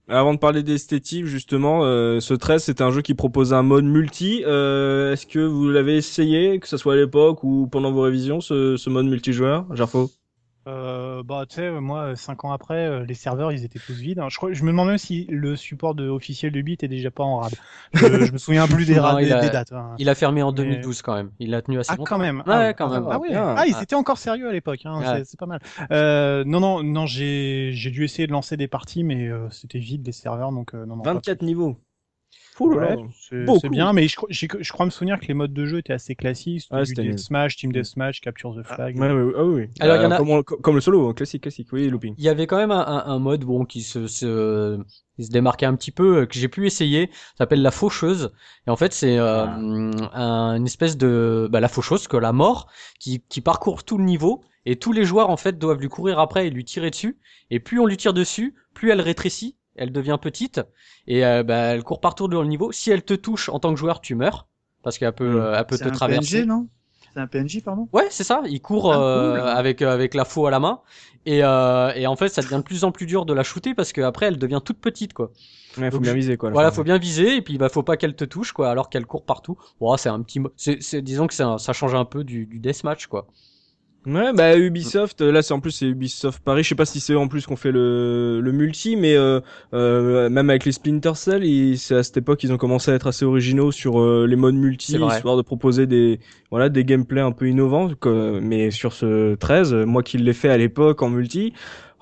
[0.09, 3.85] Avant de parler d'esthétique, justement, euh, ce 13 c'est un jeu qui propose un mode
[3.85, 4.43] multi.
[4.47, 8.41] Euh, Est-ce que vous l'avez essayé, que ce soit à l'époque ou pendant vos révisions,
[8.41, 10.11] ce, ce mode multijoueur, Jarfo?
[10.69, 14.23] Euh, bah, tu sais, moi, cinq ans après, euh, les serveurs, ils étaient tous vides.
[14.29, 17.11] Je, crois, je me demande même si le support de, officiel de Bit est déjà
[17.11, 17.55] pas en rade.
[17.95, 19.01] Je, je me souviens plus des, des,
[19.51, 19.73] dates.
[19.73, 19.95] Hein.
[19.99, 21.31] Il a fermé en 2012 quand même.
[21.39, 22.17] Il a tenu assez ah, longtemps.
[22.17, 22.43] quand même.
[22.47, 23.07] Ah, ouais, quand même.
[23.11, 23.31] Ah, oui.
[23.35, 24.81] ah, ils étaient encore sérieux à l'époque.
[24.85, 25.23] Hein.
[25.25, 25.61] C'est pas mal.
[25.91, 30.07] Euh, non, non, non, j'ai dû essayer de lancer des parties, mais euh, c'était vide
[30.07, 31.03] les serveurs, donc euh, non, non.
[31.03, 31.79] 24 niveaux
[33.61, 36.15] c'est bien, mais je, je, crois me souvenir que les modes de jeu étaient assez
[36.15, 36.65] classiques.
[36.71, 38.97] Ouais, du Smash, Team Deathmatch, Capture the Flag.
[39.01, 39.69] Ah, oui.
[39.81, 40.21] Alors, il y en a...
[40.21, 42.15] Euh, comme, le solo, hein, classique, classique, oui, looping.
[42.19, 44.79] Il y avait quand même un, un, mode bon qui se, se,
[45.19, 47.11] se démarquait un petit peu, euh, que j'ai pu essayer.
[47.13, 48.33] Ça s'appelle la faucheuse.
[48.67, 49.47] Et en fait, c'est euh,
[50.13, 50.55] ah.
[50.57, 54.43] une espèce de bah, la faucheuse, que la mort, qui, qui parcourt tout le niveau.
[54.67, 57.19] Et tous les joueurs en fait doivent lui courir après et lui tirer dessus.
[57.51, 60.61] Et plus on lui tire dessus, plus elle rétrécit elle devient petite
[61.07, 62.73] et euh, bah, elle court partout dans le niveau.
[62.73, 64.47] Si elle te touche en tant que joueur, tu meurs
[64.83, 66.43] parce qu'elle peut, euh, elle peut te traverser.
[66.43, 66.69] PNG, non?
[67.15, 67.89] C'est un PNJ, pardon?
[67.93, 68.43] Ouais, c'est ça.
[68.47, 70.81] Il court ah, euh, avec avec la faux à la main
[71.27, 73.93] et, et en fait, ça devient de plus en plus dur de la shooter parce
[73.93, 75.33] qu'après, elle devient toute petite, quoi.
[75.79, 76.51] Ouais, faut bien viser, quoi.
[76.51, 79.07] Voilà, faut bien viser et puis bah faut pas qu'elle te touche, quoi, alors qu'elle
[79.07, 79.57] court partout.
[79.81, 83.07] Bon, c'est un petit, c'est, disons que ça, ça change un peu du, du deathmatch,
[83.07, 83.27] quoi.
[84.07, 87.15] Ouais, bah Ubisoft, là c'est en plus c'est Ubisoft Paris, je sais pas si c'est
[87.15, 89.41] en plus qu'on fait le, le multi, mais euh,
[89.75, 91.45] euh, même avec les Splinter Cell,
[91.77, 94.55] c'est à cette époque ils ont commencé à être assez originaux sur euh, les modes
[94.55, 96.21] multi, histoire de proposer des
[96.51, 97.91] voilà des gameplays un peu innovants.
[98.41, 101.53] mais sur ce 13, moi qui l'ai fait à l'époque en multi,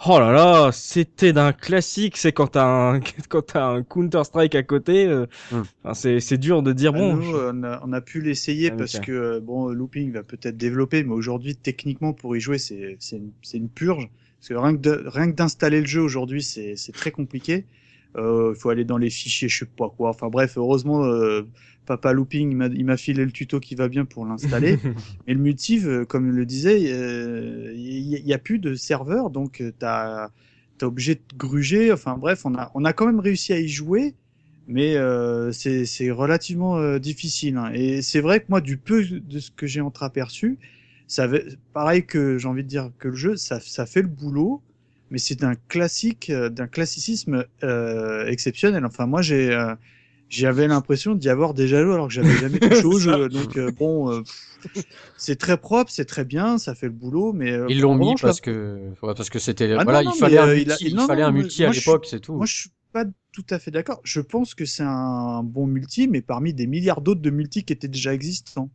[0.04, 2.18] Oh là là, c'était d'un classique.
[2.18, 5.62] C'est quand t'as un quand t'as un Counter Strike à côté, euh, hmm.
[5.94, 7.16] c'est c'est dur de dire bah, bon.
[7.16, 10.56] Nous, on, a, on a pu l'essayer ah, parce que euh, bon, Looping va peut-être
[10.56, 14.08] développer, mais aujourd'hui techniquement pour y jouer c'est c'est une, une, purge.
[14.38, 17.64] Parce que rien que rien que d'installer le jeu aujourd'hui c'est c'est très compliqué.
[18.16, 20.10] Il faut aller dans les fichiers, je sais pas quoi.
[20.10, 21.04] Enfin bref, heureusement,
[21.84, 24.78] Papa Looping, il m'a filé le tuto qui va bien pour l'installer.
[25.26, 30.30] Mais le multi, comme le disait, il n'y a, plus de serveur, donc t'as
[30.76, 31.92] t'es obligé de gruger.
[31.92, 34.14] Enfin bref, on a, on a quand même réussi à y jouer,
[34.66, 37.56] mais euh, c'est relativement euh, difficile.
[37.56, 37.72] Hein.
[37.74, 40.58] Et c'est vrai que moi, du peu de ce que j'ai entreaperçu,
[41.06, 41.28] ça
[41.72, 44.62] pareil que j'ai envie de dire que le jeu, ça, ça fait le boulot,
[45.10, 48.84] mais c'est d'un classique, euh, d'un classicisme euh, exceptionnel.
[48.84, 49.74] Enfin moi, j'ai euh,
[50.28, 53.28] j'avais l'impression d'y avoir déjà joué alors que j'avais jamais touché au jeu.
[53.28, 54.24] Donc bon,
[55.16, 58.40] c'est très propre, c'est très bien, ça fait le boulot, mais ils l'ont mis parce
[58.40, 61.70] que parce que c'était ah voilà, il, fallait un multi, il, fallait un multi à
[61.70, 62.34] l'époque, c'est tout.
[62.34, 64.00] Moi, je suis pas tout à fait d'accord.
[64.02, 67.72] Je pense que c'est un bon multi, mais parmi des milliards d'autres de multi qui
[67.72, 68.70] étaient déjà existants.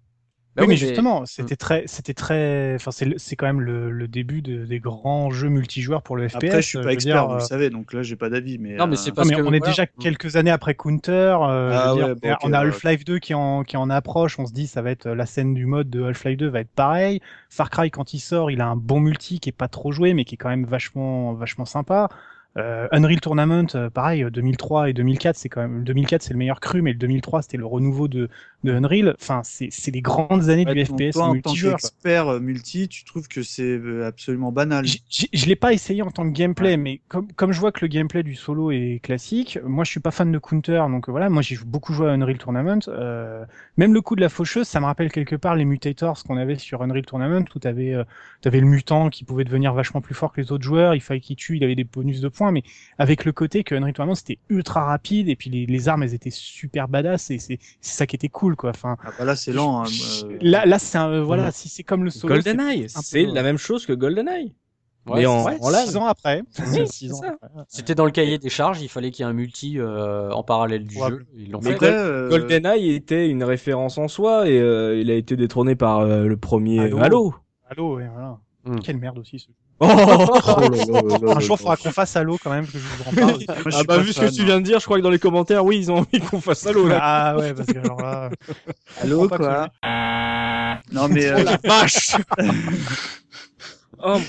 [0.55, 4.41] Bah oui, mais justement, c'était très, c'était très, enfin, c'est quand même le, le début
[4.41, 6.35] de, des grands jeux multijoueurs pour le FPS.
[6.35, 8.75] Après, je suis pas expert, vous le euh, savez, donc là, j'ai pas d'avis, mais.
[8.75, 11.37] Non, mais c'est euh, parce que on est déjà quelques années après Counter.
[11.41, 14.39] Euh, ah on a Half-Life 2 qui en, qui en approche.
[14.39, 16.71] On se dit, ça va être la scène du mode de Half-Life 2 va être
[16.75, 17.21] pareil.
[17.49, 20.13] Far Cry, quand il sort, il a un bon multi qui est pas trop joué,
[20.13, 22.09] mais qui est quand même vachement, vachement sympa.
[22.57, 26.59] Euh, Unreal Tournament, euh, pareil, 2003 et 2004, c'est quand même 2004 c'est le meilleur
[26.59, 28.27] cru, mais le 2003 c'était le renouveau de,
[28.65, 29.15] de Unreal.
[29.17, 31.75] Enfin, c'est les grandes années du FPS toi, multijoueur.
[31.75, 36.01] En tant qu'expert euh, multi, tu trouves que c'est absolument banal Je l'ai pas essayé
[36.01, 38.99] en tant que gameplay, mais comme comme je vois que le gameplay du solo est
[39.01, 42.11] classique, moi je suis pas fan de Counter, donc voilà, moi j'ai beaucoup joué à
[42.11, 42.79] Unreal Tournament.
[42.89, 43.45] Euh,
[43.77, 46.57] même le coup de la faucheuse, ça me rappelle quelque part les mutators qu'on avait
[46.57, 48.03] sur Unreal Tournament, où t'avais euh,
[48.43, 51.21] avais le mutant qui pouvait devenir vachement plus fort que les autres joueurs, il fallait
[51.21, 52.63] qu'il tue, il avait des bonus de points mais
[52.97, 56.15] avec le côté que Unreal Tournament c'était ultra rapide et puis les, les, armes elles
[56.15, 58.71] étaient super badass et c'est ça qui était cool quoi.
[58.71, 58.97] Enfin.
[59.03, 59.83] Ah bah là c'est lent.
[59.83, 59.87] Hein,
[60.23, 60.37] euh.
[60.41, 62.33] Là là c'est un, voilà si c'est comme le solo.
[62.33, 64.55] GoldenEye, c'est la même chose que GoldenEye.
[65.07, 66.43] Ouais, mais en, en six ans après.
[67.67, 70.43] C'était dans le cahier des charges, il fallait qu'il y ait un multi euh, en
[70.43, 71.25] parallèle du jeu.
[71.35, 71.81] Ils l'ont fait.
[71.81, 72.29] Euh...
[72.29, 76.37] GoldenEye était une référence en soi et euh, il a été détrôné par euh, le
[76.37, 76.99] premier Halo.
[76.99, 77.35] Halo,
[77.67, 78.37] Halo ouais, voilà.
[78.65, 78.79] Mm.
[78.81, 79.53] Quelle merde aussi ce jeu.
[79.83, 83.39] Oh, un jour, il faudra qu'on fasse Halo quand même, que je vous en parle.
[83.73, 85.65] ah bah vu ce que tu viens de dire, je crois que dans les commentaires,
[85.65, 86.99] oui, ils ont envie qu'on fasse Halo là.
[87.01, 88.29] Ah ouais, parce que alors là.
[89.01, 89.69] Halo quoi.
[90.91, 91.43] Non mais euh...
[91.43, 92.15] la vache.
[94.03, 94.19] oh.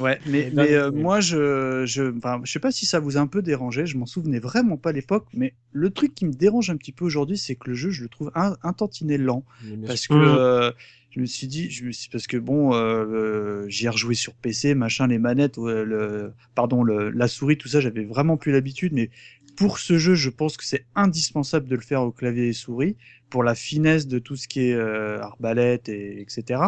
[0.00, 3.20] Ouais, mais, mais euh, moi, je, je, enfin, je sais pas si ça vous a
[3.20, 3.86] un peu dérangé.
[3.86, 6.92] Je m'en souvenais vraiment pas à l'époque, mais le truc qui me dérange un petit
[6.92, 9.44] peu aujourd'hui, c'est que le jeu, je le trouve un, un tantinet lent,
[9.86, 10.72] parce que euh,
[11.12, 14.14] je me suis dit, je me suis parce que bon, euh, euh j'y ai rejoué
[14.14, 18.50] sur PC, machin, les manettes, le, pardon, le, la souris, tout ça, j'avais vraiment plus
[18.50, 19.10] l'habitude, mais
[19.54, 22.96] pour ce jeu, je pense que c'est indispensable de le faire au clavier et souris
[23.28, 26.62] pour la finesse de tout ce qui est euh, arbalète et etc.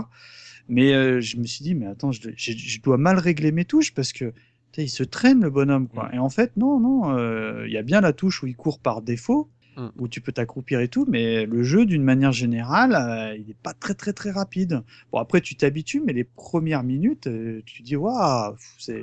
[0.68, 3.64] Mais euh, je me suis dit, mais attends, je, je, je, dois mal régler mes
[3.64, 4.34] touches parce que
[4.76, 6.10] il se traîne le bonhomme quoi.
[6.12, 9.02] Et en fait, non, non, il y a bien la touche où il court par
[9.02, 9.88] défaut Mm.
[9.98, 13.56] où tu peux t'accroupir et tout, mais le jeu, d'une manière générale, euh, il n'est
[13.60, 14.82] pas très très très rapide.
[15.10, 19.02] Bon, après, tu t'habitues, mais les premières minutes, euh, tu dis, waouh, c'est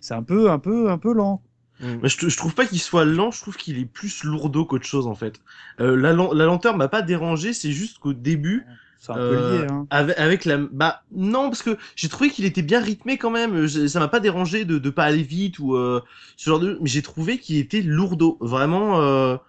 [0.00, 1.42] c'est un peu un peu un peu lent.
[1.80, 2.06] Mm.
[2.06, 5.08] Je, je, trouve pas qu'il soit lent, je trouve qu'il est plus lourdeau qu'autre chose
[5.08, 5.40] en fait.
[5.80, 8.64] Euh, la, la lenteur m'a pas dérangé, c'est juste qu'au début,
[9.00, 9.86] c'est un peu lié, hein.
[9.90, 13.66] avec, avec, la, bah non parce que j'ai trouvé qu'il était bien rythmé quand même.
[13.66, 17.02] Ça m'a pas dérangé de de pas aller vite ou ce genre de, mais j'ai
[17.02, 19.40] trouvé qu'il était lourdeau, vraiment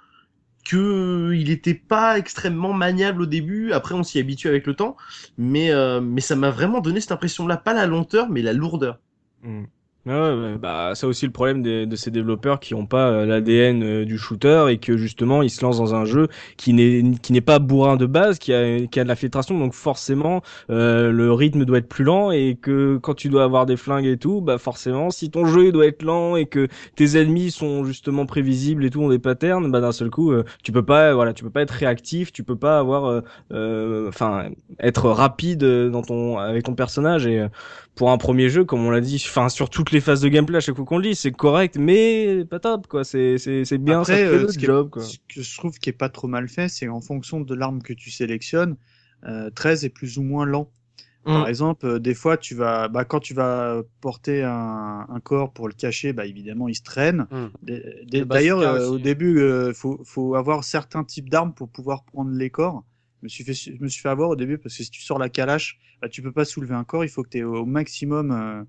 [0.64, 3.74] que il était pas extrêmement maniable au début.
[3.74, 4.96] Après, on s'y habitue avec le temps,
[5.38, 9.00] mais euh, mais ça m'a vraiment donné cette impression-là, pas la lenteur, mais la lourdeur.
[9.44, 9.66] Hmm.
[10.06, 13.82] Ouais, bah c'est aussi le problème de, de ces développeurs qui ont pas euh, l'ADN
[13.84, 16.28] euh, du shooter et que justement ils se lancent dans un jeu
[16.58, 19.58] qui n'est qui n'est pas bourrin de base, qui a qui a de la filtration,
[19.58, 23.66] donc forcément euh, le rythme doit être plus lent et que quand tu dois avoir
[23.66, 27.16] des flingues et tout, bah forcément si ton jeu doit être lent et que tes
[27.18, 30.34] ennemis sont justement prévisibles et tout ont des patterns, bah d'un seul coup
[30.64, 34.50] tu peux pas voilà tu peux pas être réactif, tu peux pas avoir enfin
[34.80, 37.46] être rapide dans ton avec ton personnage et
[37.96, 40.58] pour un premier jeu, comme on l'a dit, enfin sur toutes les phases de gameplay
[40.58, 43.04] à chaque fois qu'on le dit, c'est correct, mais pas top quoi.
[43.04, 44.02] C'est c'est c'est bien.
[44.02, 45.04] Après, euh, ce, job, quoi.
[45.04, 47.82] ce que je trouve qui est pas trop mal fait, c'est en fonction de l'arme
[47.82, 48.78] que tu sélectionnes,
[49.26, 50.70] euh, 13 est plus ou moins lent.
[51.26, 51.50] Par mm.
[51.50, 55.68] exemple, euh, des fois, tu vas, bah, quand tu vas porter un, un, corps pour
[55.68, 57.28] le cacher, bah, évidemment, il se traîne.
[57.32, 58.24] Mm.
[58.26, 62.50] D'ailleurs, euh, au début, euh, faut, faut avoir certains types d'armes pour pouvoir prendre les
[62.50, 62.84] corps
[63.24, 65.18] me suis fait, je me suis fait avoir au début parce que si tu sors
[65.18, 67.66] la calache, bah, tu peux pas soulever un corps, il faut que tu aies au
[67.66, 68.64] maximum euh,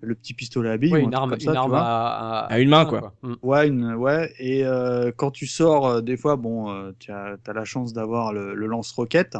[0.00, 0.96] le petit pistolet à billes.
[0.96, 3.14] une arme, une arme à, à, une main, quoi.
[3.22, 3.34] Mm.
[3.42, 4.32] Ouais, une, ouais.
[4.38, 8.32] Et euh, quand tu sors, euh, des fois, bon, tu as, as, la chance d'avoir
[8.32, 9.36] le, le lance-roquette.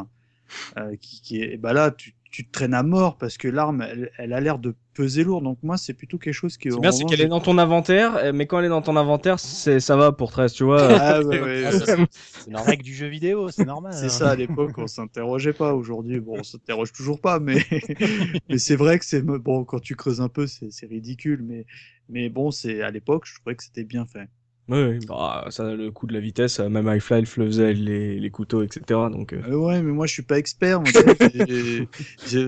[1.00, 3.85] qui, qui est, bah là, tu, tu te traînes à mort parce que l'arme,
[4.16, 5.43] elle, a l'air de peser lourd.
[5.43, 6.70] Donc moi, c'est plutôt quelque chose qui.
[6.70, 8.97] C'est bien, c'est qu'elle est dans ton inventaire, euh, mais quand elle est dans ton
[8.97, 10.83] inventaire, c'est ça va pour 13, tu vois.
[10.83, 13.93] Ah, ouais, ouais, c'est normal du jeu vidéo, c'est normal.
[13.95, 14.09] C'est hein.
[14.11, 15.74] ça à l'époque, on s'interrogeait pas.
[15.74, 17.64] Aujourd'hui, bon, on s'interroge toujours pas, mais
[18.49, 21.66] mais c'est vrai que c'est bon quand tu creuses un peu, c'est ridicule, mais
[22.09, 24.28] mais bon, c'est à l'époque, je trouvais que c'était bien fait.
[24.70, 28.82] Oui, bah, ça, le coup de la vitesse, même Half-Life faisait les, les couteaux, etc.
[29.10, 29.42] Donc, euh.
[29.48, 30.80] Euh, ouais, mais moi je suis pas expert.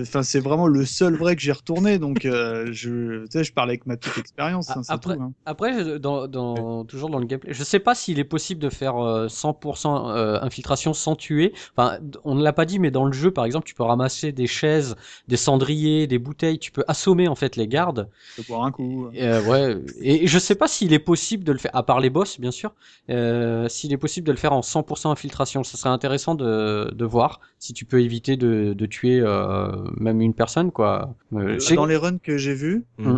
[0.01, 3.51] Enfin, c'est vraiment le seul vrai que j'ai retourné, donc euh, je, tu sais, je
[3.51, 4.69] parlais avec ma petite expérience.
[4.69, 5.33] Hein, après, tout, hein.
[5.45, 8.93] après, dans, dans, toujours dans le gameplay, je sais pas s'il est possible de faire
[8.95, 11.53] 100% infiltration sans tuer.
[11.75, 14.31] Enfin, on ne l'a pas dit, mais dans le jeu, par exemple, tu peux ramasser
[14.31, 14.95] des chaises,
[15.27, 18.09] des cendriers, des bouteilles, tu peux assommer en fait les gardes.
[18.35, 19.09] Tu peux boire un coup.
[19.11, 22.39] ouais, et je sais pas s'il est possible de le faire, à part les boss,
[22.39, 22.73] bien sûr.
[23.09, 27.05] Euh, s'il est possible de le faire en 100% infiltration, ce serait intéressant de, de
[27.05, 31.13] voir si tu peux éviter de, de tuer euh, même une personne, quoi.
[31.33, 33.17] Euh, dans les runs que j'ai vus, mm.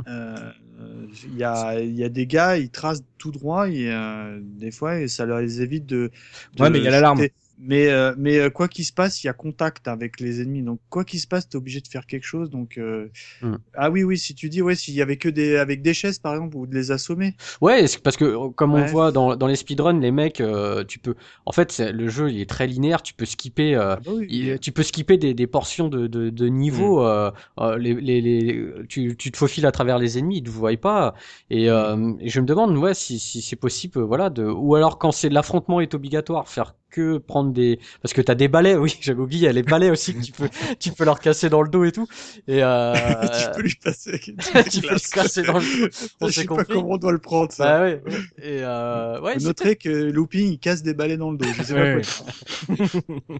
[1.28, 3.92] il y, a, y a des gars, ils tracent tout droit et
[4.42, 6.10] des fois, ça leur évite de.
[6.56, 7.22] de ouais, mais il y a l'alarme.
[7.58, 10.62] Mais, euh, mais euh, quoi qu'il se passe, il y a contact avec les ennemis.
[10.62, 12.50] Donc quoi qu'il se passe, t'es obligé de faire quelque chose.
[12.50, 13.10] Donc euh...
[13.42, 13.56] Hmm.
[13.76, 16.20] ah oui oui, si tu dis ouais, s'il y avait que des avec des chaises
[16.20, 17.36] par exemple ou de les assommer.
[17.62, 20.44] Ouais, parce que euh, comme on voit dans, dans les speedruns, les mecs,
[20.88, 21.16] tu peux.
[21.46, 23.02] En fait, le jeu il est très linéaire.
[23.02, 24.12] Tu peux skipper, ah bah
[24.62, 27.04] tu peux skipper des, des portions de, de, de niveau.
[27.06, 27.32] Hmm.
[27.78, 31.14] les, les, les, tu, tu te faufiles à travers les ennemis, ils te voient pas.
[31.50, 35.12] Et, et je me demande ouais si, si c'est possible, voilà, de ou alors quand
[35.12, 39.20] c'est l'affrontement est obligatoire, faire que prendre des parce que t'as des balais oui j'avais
[39.20, 41.62] oublié il y a les balais aussi que tu peux tu peux leur casser dans
[41.62, 42.08] le dos et tout.
[42.48, 42.94] Et euh...
[43.40, 44.34] tu peux lui passer tu
[44.82, 45.96] peux lui casser dans le dos.
[46.22, 47.80] On je sais pas comment on doit le prendre ça.
[47.80, 48.02] Bah, ouais,
[48.42, 49.22] et euh...
[49.22, 49.38] ouais
[49.76, 53.36] que Looping il casse des balais dans le dos je sais pas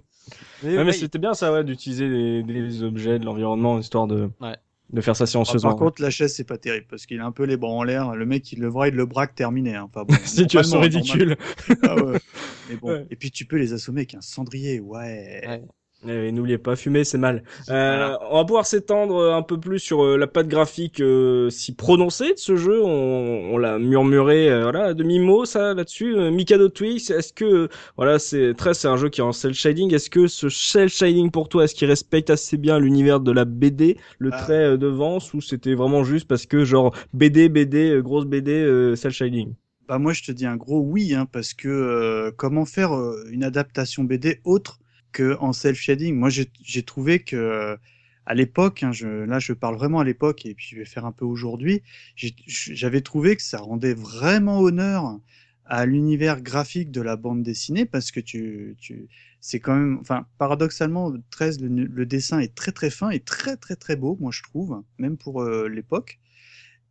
[0.64, 4.56] mais, mais c'était bien ça ouais d'utiliser des, des objets de l'environnement histoire de ouais
[4.96, 5.72] de faire ça silencieusement.
[5.72, 7.84] par contre, la chaise, c'est pas terrible parce qu'il a un peu les bras en
[7.84, 8.16] l'air.
[8.16, 9.76] Le mec, il le voit, il le braque terminé.
[9.76, 9.90] Hein.
[9.94, 11.38] Enfin, bon, c'est tu ridicule.
[11.84, 12.20] ah ouais.
[12.70, 13.06] Mais bon.
[13.12, 15.44] Et puis tu peux les assommer avec un cendrier, ouais.
[15.46, 15.64] ouais.
[16.08, 17.44] Eh n'oubliez pas, fumer c'est mal.
[17.70, 21.74] Euh, on va pouvoir s'étendre un peu plus sur euh, la patte graphique euh, si
[21.74, 22.84] prononcée de ce jeu.
[22.84, 26.16] On, on l'a murmuré, euh, voilà, demi mot ça là-dessus.
[26.32, 29.94] Mikado Twix, est-ce que voilà, c'est très, c'est un jeu qui est en cel shading.
[29.94, 33.46] Est-ce que ce cel shading pour toi, est-ce qu'il respecte assez bien l'univers de la
[33.46, 34.38] BD, le ah.
[34.38, 39.54] trait devant, ou c'était vraiment juste parce que genre BD, BD, grosse BD, cel shading?
[39.88, 42.92] Bah moi je te dis un gros oui hein, parce que comment faire
[43.32, 44.80] une adaptation BD autre
[45.22, 46.16] en self shading.
[46.16, 47.78] Moi, j'ai trouvé que
[48.26, 51.06] à l'époque, hein, je, là, je parle vraiment à l'époque et puis je vais faire
[51.06, 51.84] un peu aujourd'hui.
[52.16, 55.20] J'avais trouvé que ça rendait vraiment honneur
[55.66, 59.08] à l'univers graphique de la bande dessinée parce que tu, tu
[59.42, 63.76] c'est quand même, enfin, paradoxalement, 13, le, dessin est très très fin et très très
[63.76, 66.20] très beau, moi je trouve, même pour euh, l'époque.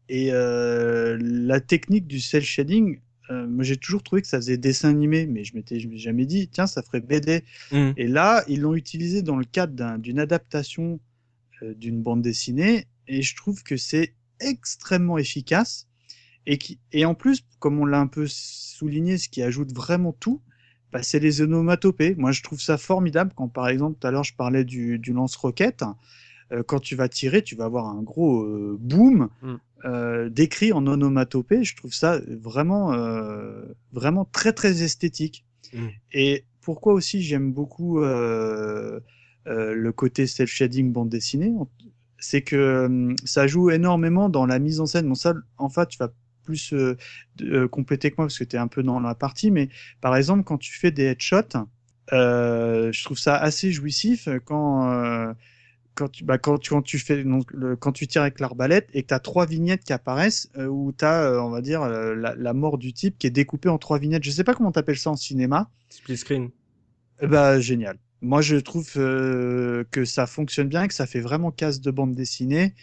[0.09, 3.01] Et euh, la technique du cel shading,
[3.31, 6.49] euh, moi j'ai toujours trouvé que ça faisait dessin animé, mais je m'étais jamais dit,
[6.49, 7.45] tiens, ça ferait BD.
[7.73, 7.93] Mmh.
[7.97, 11.01] Et là, ils l'ont utilisé dans le cadre d'une adaptation
[11.63, 15.89] euh, d'une bande dessinée, et je trouve que c'est extrêmement efficace.
[16.47, 20.13] Et, qui, et en plus, comme on l'a un peu souligné, ce qui ajoute vraiment
[20.13, 20.43] tout,
[20.93, 22.15] bah, c'est les onomatopées.
[22.17, 25.15] Moi, je trouve ça formidable quand, par exemple, tout à l'heure, je parlais du, du
[25.15, 25.85] lance-roquette.
[26.53, 28.47] Euh, quand tu vas tirer, tu vas avoir un gros
[28.79, 29.55] boom mm.
[29.85, 31.65] Euh, décrit en onomatopée.
[31.65, 32.93] Je trouve ça vraiment,
[33.93, 35.45] vraiment très très esthétique.
[35.73, 35.89] Mm.
[36.13, 39.01] Et pourquoi aussi j'aime beaucoup le
[39.93, 41.53] côté self shading bande dessinée,
[42.19, 45.09] c'est que ça joue énormément dans la mise en scène.
[45.09, 46.11] Bon ça, en fait, tu vas
[46.45, 49.69] plus euh, compléter que moi parce que tu es un peu dans la partie, mais
[50.01, 51.59] par exemple quand tu fais des headshots,
[52.11, 55.35] je trouve ça assez jouissif quand
[55.95, 58.89] quand tu, bah, quand tu, quand tu fais, donc, le, quand tu tires avec l'arbalète
[58.95, 61.61] et que tu as trois vignettes qui apparaissent euh, où tu as, euh, on va
[61.61, 64.25] dire, euh, la, la, mort du type qui est découpée en trois vignettes.
[64.25, 65.71] Je sais pas comment t'appelles ça en cinéma.
[65.89, 66.51] Split screen.
[67.23, 67.99] bah, génial.
[68.21, 72.75] Moi, je trouve que ça fonctionne bien, que ça fait vraiment casse de bande dessinée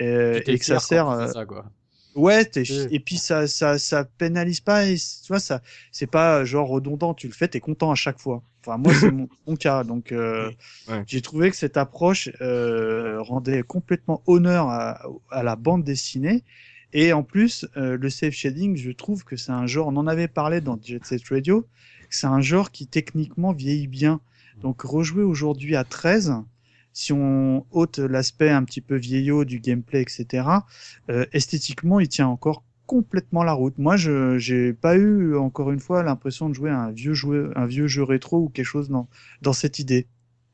[0.00, 1.30] et, que ça sert.
[1.32, 1.70] Ça, quoi.
[2.14, 6.68] Ouais, et puis ça, ça, ça pénalise pas, et, tu vois, ça, c'est pas genre
[6.68, 8.42] redondant, tu le fais, t'es content à chaque fois.
[8.60, 10.50] Enfin, moi, c'est mon, cas, donc euh,
[11.06, 16.44] j'ai trouvé que cette approche euh, rendait complètement honneur à, à, la bande dessinée,
[16.92, 20.06] et en plus, euh, le safe shading, je trouve que c'est un genre, on en
[20.06, 21.66] avait parlé dans Jet Set Radio,
[22.08, 24.20] c'est un genre qui techniquement vieillit bien.
[24.62, 26.34] Donc rejouer aujourd'hui à 13,
[26.94, 30.48] si on ôte l'aspect un petit peu vieillot du gameplay, etc.,
[31.10, 33.76] euh, esthétiquement, il tient encore complètement la route.
[33.78, 37.52] Moi, je j'ai pas eu encore une fois l'impression de jouer à un vieux jeu,
[37.56, 39.08] un vieux jeu rétro ou quelque chose dans
[39.42, 40.06] dans cette idée.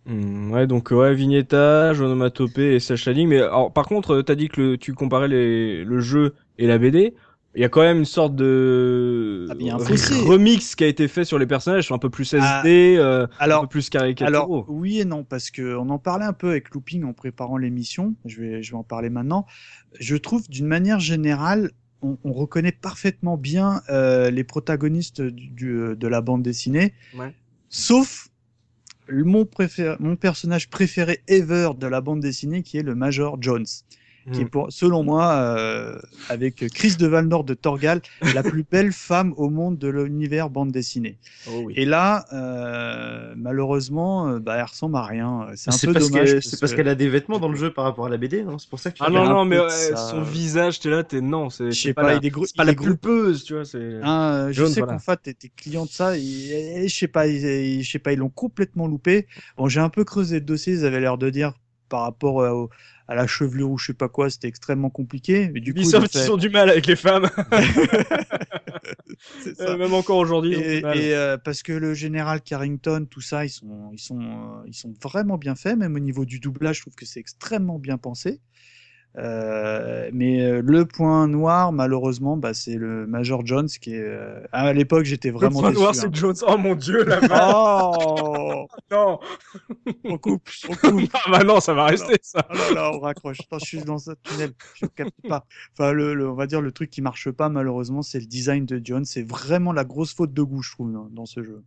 [0.06, 2.98] Hmm, ouais, donc ouais, vignettage, onomatopée et cel.
[3.28, 6.78] Mais alors, par contre, t'as dit que le, tu comparais les, le jeu et la
[6.78, 7.14] BD.
[7.56, 9.76] Il y a quand même une sorte de ah, un
[10.24, 13.60] remix qui a été fait sur les personnages, un peu plus SD, ah, euh, un
[13.62, 14.58] peu plus caricaturaux.
[14.58, 17.56] Alors oui et non, parce que on en parlait un peu avec Looping en préparant
[17.56, 18.14] l'émission.
[18.24, 19.46] Je vais, je vais en parler maintenant.
[19.98, 21.72] Je trouve d'une manière générale,
[22.02, 27.34] on, on, reconnaît parfaitement bien euh, les protagonistes du, de la bande dessinée, ouais.
[27.68, 28.28] sauf
[29.10, 33.66] mon, préféré, mon personnage préféré ever de la bande dessinée, qui est le Major Jones
[34.32, 34.50] qui est mm.
[34.50, 38.00] pour, selon moi, euh, avec Chris de Valnor de Torgal,
[38.34, 41.18] la plus belle femme au monde de l'univers bande dessinée.
[41.48, 41.74] Oh oui.
[41.76, 45.48] Et là, euh, malheureusement, euh, bah, elle ressemble à rien.
[45.54, 46.40] C'est un peu dommage.
[46.40, 48.58] C'est parce qu'elle a des vêtements dans le jeu par rapport à la BD, non?
[48.58, 49.58] C'est pour ça que tu Ah non, non, mais
[49.94, 53.54] son visage, t'es là, t'es non, c'est pas, pas, la, des pas la pulpeuse, tu
[53.54, 53.64] vois.
[54.02, 57.98] Ah, je sais qu'en fait, t'es client de ça, et, je sais pas, je sais
[57.98, 59.26] pas, ils l'ont complètement loupé.
[59.56, 61.54] Bon, j'ai un peu creusé le dossier, ils avaient l'air de dire
[61.90, 62.70] par rapport au,
[63.08, 65.50] à la chevelure ou je sais pas quoi, c'était extrêmement compliqué.
[65.52, 66.30] Mais du coup, ils, fait...
[66.30, 67.28] ont du mal avec les femmes.
[69.56, 69.70] ça.
[69.70, 70.54] Euh, même encore aujourd'hui.
[70.54, 74.74] Et, euh, parce que le général Carrington, tout ça, ils sont, ils sont, euh, ils
[74.74, 75.76] sont vraiment bien faits.
[75.76, 78.40] Même au niveau du doublage, je trouve que c'est extrêmement bien pensé.
[79.18, 84.02] Euh, mais euh, le point noir, malheureusement, bah, c'est le Major Jones qui est.
[84.02, 84.40] Euh...
[84.52, 85.60] À l'époque, j'étais vraiment.
[85.60, 86.10] Le point noir, c'est hein.
[86.12, 86.36] Jones.
[86.46, 87.20] Oh mon dieu, la
[87.54, 89.18] Oh Non
[90.04, 91.10] On coupe, on coupe.
[91.12, 92.46] ah bah non, ça va rester ça.
[92.50, 93.40] Oh là là, on raccroche.
[93.40, 95.44] Attends, je suis dans un tunnel, je capte pas.
[95.72, 98.64] Enfin, le, le, on va dire le truc qui marche pas, malheureusement, c'est le design
[98.64, 99.04] de Jones.
[99.04, 101.64] C'est vraiment la grosse faute de goût, je trouve, dans ce jeu.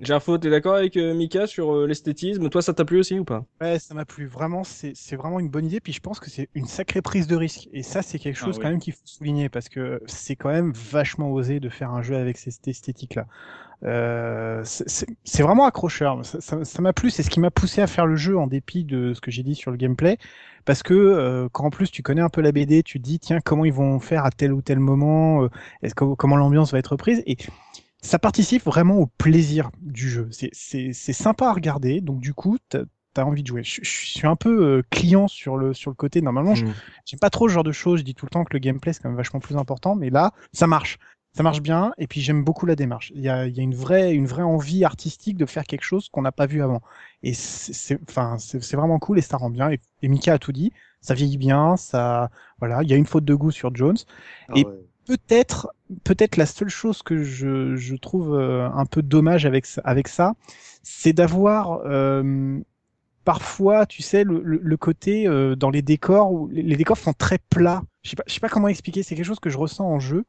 [0.00, 2.48] Gerfo, t'es d'accord avec euh, Mika sur euh, l'esthétisme?
[2.48, 3.44] Toi, ça t'a plu aussi ou pas?
[3.60, 4.26] Ouais, ça m'a plu.
[4.26, 5.80] Vraiment, c'est vraiment une bonne idée.
[5.80, 7.68] Puis je pense que c'est une sacrée prise de risque.
[7.72, 10.50] Et ça, c'est quelque ah chose quand même qu'il faut souligner parce que c'est quand
[10.50, 13.26] même vachement osé de faire un jeu avec cette esthétique-là.
[13.84, 16.24] Euh, c'est vraiment accrocheur.
[16.24, 17.10] Ça m'a plu.
[17.10, 19.42] C'est ce qui m'a poussé à faire le jeu en dépit de ce que j'ai
[19.42, 20.18] dit sur le gameplay.
[20.64, 23.18] Parce que euh, quand en plus tu connais un peu la BD, tu te dis
[23.18, 25.48] tiens comment ils vont faire à tel ou tel moment,
[25.82, 27.22] est-ce que comment l'ambiance va être prise?
[27.26, 27.36] Et
[28.02, 30.28] ça participe vraiment au plaisir du jeu.
[30.30, 32.82] C'est sympa à regarder, donc du coup, t'as
[33.16, 33.62] as envie de jouer.
[33.62, 36.22] Je, suis un peu euh, client sur le sur le côté.
[36.22, 36.74] Normalement, mmh.
[37.04, 38.00] j'aime pas trop ce genre de choses.
[38.00, 40.10] Je dis tout le temps que le gameplay c'est quand même vachement plus important, mais
[40.10, 40.98] là, ça marche.
[41.34, 43.10] Ça marche bien, et puis j'aime beaucoup la démarche.
[43.14, 45.84] Il y a, il y a une vraie une vraie envie artistique de faire quelque
[45.84, 46.82] chose qu'on n'a pas vu avant.
[47.22, 49.70] Et c'est enfin c'est vraiment cool et ça rend bien.
[49.70, 50.72] Et, Mika a tout dit.
[51.00, 52.82] Ça vieillit bien, ça voilà.
[52.82, 53.96] Il y a une faute de goût sur Jones.
[54.48, 54.66] Ah et
[55.06, 55.68] peut-être
[56.04, 60.34] peut-être la seule chose que je, trouve euh, un peu dommage avec avec ça,
[60.82, 62.58] c'est d'avoir euh,
[63.24, 67.38] parfois, tu sais, le, le, côté euh, dans les décors où les, décors sont très
[67.50, 67.82] plats.
[68.02, 69.02] Je sais pas, je sais pas comment expliquer.
[69.02, 70.24] C'est quelque chose que je ressens en jeu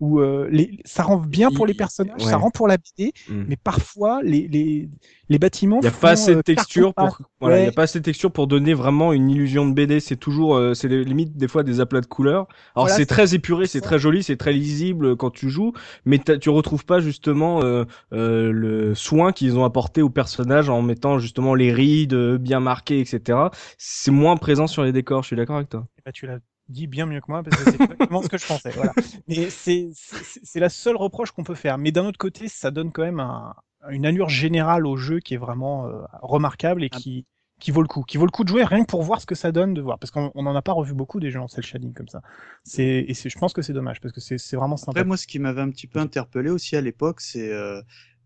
[0.00, 3.44] où euh, les, ça rend bien pour les personnages, ça rend pour la BD, mm.
[3.48, 4.88] mais parfois les, les,
[5.28, 5.78] les bâtiments.
[5.78, 8.00] Il n'y a pas assez de euh, texture pour, voilà, il y a pas assez
[8.00, 10.00] de texture pour donner vraiment une illusion de BD.
[10.00, 12.48] C'est toujours, euh, c'est limite des fois des aplats de couleurs.
[12.74, 15.72] Alors c'est très épuré, c'est très joli, c'est très lisible quand tu joues,
[16.04, 21.18] mais tu retrouves pas justement euh, le soin qu'ils ont apporté aux personnages en mettant
[21.18, 23.38] justement les rides bien marquées, etc.
[23.78, 25.22] C'est moins présent sur les décors.
[25.22, 25.86] Je suis d'accord avec toi.
[26.04, 26.38] Bah, tu l'as
[26.68, 28.70] dit bien mieux que moi parce que c'est exactement ce que je pensais.
[28.70, 28.92] Voilà.
[29.28, 31.78] Mais c'est la seule reproche qu'on peut faire.
[31.78, 33.54] Mais d'un autre côté, ça donne quand même un,
[33.90, 36.96] une allure générale au jeu qui est vraiment euh, remarquable et ah.
[36.96, 37.26] qui
[37.60, 39.26] qui vaut le coup, qui vaut le coup de jouer rien que pour voir ce
[39.26, 41.48] que ça donne de voir, parce qu'on n'en a pas revu beaucoup des jeux en
[41.48, 42.20] cel shading comme ça.
[42.64, 44.90] C'est et je pense que c'est dommage parce que c'est vraiment sympa.
[44.90, 47.80] Après moi, ce qui m'avait un petit peu interpellé aussi à l'époque, c'est euh,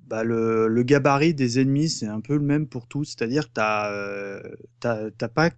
[0.06, 3.92] bah, le, le, gabarit des ennemis, c'est un peu le même pour tous, c'est-à-dire t'as
[3.92, 4.40] euh,
[4.80, 5.50] t'as pas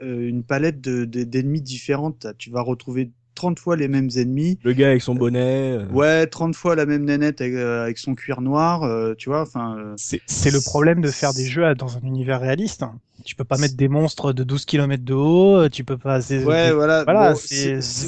[0.00, 2.26] euh, une palette d'ennemis de, différentes.
[2.38, 4.58] Tu vas retrouver 30 fois les mêmes ennemis.
[4.62, 5.78] Le gars avec son bonnet.
[5.78, 5.86] Euh.
[5.92, 9.94] Ouais, 30 fois la même nénette avec, euh, avec son cuir noir, tu vois, enfin.
[9.96, 12.84] C'est le problème de faire des jeux dans un univers réaliste.
[13.24, 16.18] Tu peux pas mettre des monstres de 12 km de haut, tu peux pas.
[16.30, 17.04] Ouais, voilà.
[17.04, 17.34] voilà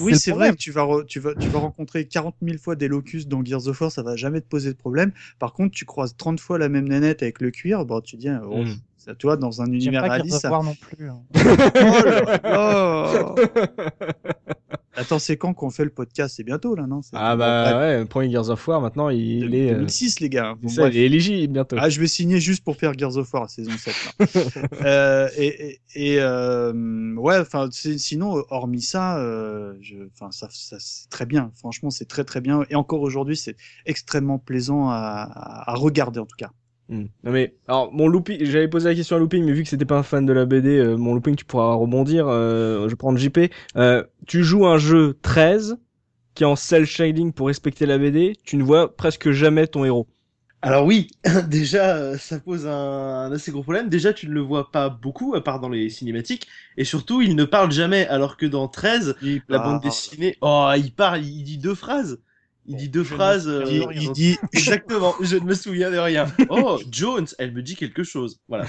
[0.00, 2.88] oui, c'est vrai que tu vas, tu, vas, tu vas rencontrer 40 000 fois des
[2.88, 5.12] locus dans Gears of War, ça va jamais te poser de problème.
[5.38, 8.28] Par contre, tu croises 30 fois la même nénette avec le cuir, bon, tu dis,
[8.28, 8.74] oh, mm.
[9.04, 10.40] Ça, tu vois, dans un univers réaliste.
[10.40, 10.48] Ça...
[10.48, 11.10] non plus.
[11.10, 11.20] Hein.
[12.56, 13.34] oh
[14.96, 16.36] Attends, c'est quand qu'on fait le podcast?
[16.36, 17.00] C'est bientôt là, non?
[17.12, 19.74] Ah bah ouais, le premier Gears of War maintenant, il, est.
[19.74, 20.54] 2006 euh, les gars.
[20.60, 21.76] Bon, ça, il est éligible bientôt.
[21.78, 24.26] Ah, je vais signer juste pour faire Gears of War saison 7 là.
[24.86, 29.74] euh, et et, euh, ouais, enfin sinon hormis ça, euh,
[30.14, 31.50] enfin ça, ça c'est très bien.
[31.56, 32.64] Franchement, c'est très très bien.
[32.70, 35.28] Et encore aujourd'hui, c'est extrêmement plaisant à,
[35.66, 36.50] à regarder en tout cas.
[36.88, 37.06] Hmm.
[37.22, 39.86] Non mais alors mon looping, j'avais posé la question à looping, mais vu que c'était
[39.86, 42.26] pas un fan de la BD, euh, mon looping tu pourras rebondir.
[42.28, 43.50] Euh, je vais prendre JP.
[43.76, 45.78] Euh, tu joues un jeu 13
[46.34, 48.36] qui est en cel shading pour respecter la BD.
[48.44, 50.08] Tu ne vois presque jamais ton héros.
[50.64, 51.08] Alors oui,
[51.48, 53.90] déjà, euh, ça pose un, assez gros problème.
[53.90, 56.48] Déjà, tu ne le vois pas beaucoup, à part dans les cinématiques.
[56.78, 59.16] Et surtout, il ne parle jamais, alors que dans 13,
[59.48, 60.38] la bande dessinée...
[60.40, 62.18] Oh, il parle, il dit deux phrases.
[62.66, 63.46] Il dit deux phrases.
[63.48, 65.14] Euh, il, dit exactement.
[65.20, 66.26] je ne me souviens de rien.
[66.50, 68.40] Oh, Jones, elle me dit quelque chose.
[68.48, 68.66] Voilà.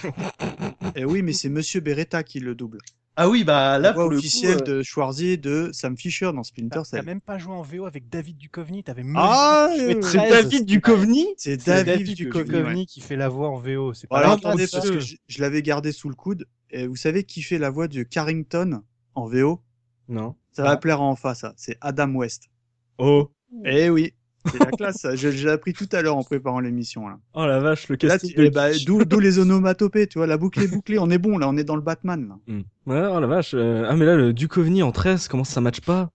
[0.96, 2.80] Et eh oui, mais c'est Monsieur Beretta qui le double.
[3.18, 6.82] Ah oui, bah là, pour le officiel euh, de Schwarzy de Sam Fisher dans Splinter
[6.84, 7.00] Cell.
[7.00, 9.70] T'as même pas joué en VO avec David Duchovny, t'avais Ah,
[10.02, 11.28] c'est David Duchovny?
[11.38, 13.94] C'est David, Duchovny, qui fait la voix en VO.
[13.94, 16.46] C'est pas Alors, attendez, parce que je, l'avais gardé sous le coude.
[16.72, 18.82] Et vous savez qui fait la voix de Carrington
[19.14, 19.62] en VO
[20.10, 20.36] Non.
[20.52, 21.54] Ça va plaire en face, ça.
[21.56, 22.50] C'est Adam West.
[22.98, 23.32] Oh.
[23.64, 24.14] Eh oui.
[24.52, 27.08] C'est la classe, je, l'ai appris tout à l'heure en préparant l'émission.
[27.08, 27.18] Là.
[27.34, 28.34] Oh la vache, le casting.
[28.38, 31.50] Eh bah, D'où les onomatopées, tu vois, la boucle est bouclée, on est bon, là,
[31.50, 32.28] on est dans le Batman.
[32.28, 32.36] Là.
[32.48, 32.62] Hmm.
[32.86, 33.54] Ouais, oh la vache.
[33.54, 36.12] Euh, ah mais là, le Duchovny en 13, comment ça matche pas?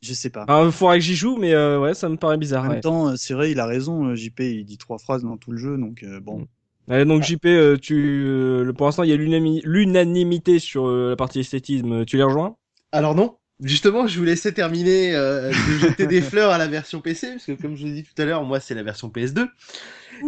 [0.00, 0.46] Je sais pas.
[0.64, 2.64] Il faudrait que j'y joue, mais euh, ouais, ça me paraît bizarre.
[2.64, 5.36] En même temps, euh, c'est vrai, il a raison, JP, il dit trois phrases dans
[5.36, 6.46] tout le jeu, donc bon.
[6.86, 7.04] Hmm.
[7.04, 12.04] donc JP, tu, pour l'instant, il y a l'unanimité sur la partie esthétisme.
[12.04, 12.56] Tu les rejoins?
[12.92, 17.00] Alors non, Justement, je vous laissais terminer euh, de jeter des fleurs à la version
[17.00, 19.08] PC, parce que comme je vous ai dit tout à l'heure, moi c'est la version
[19.08, 19.48] PS2.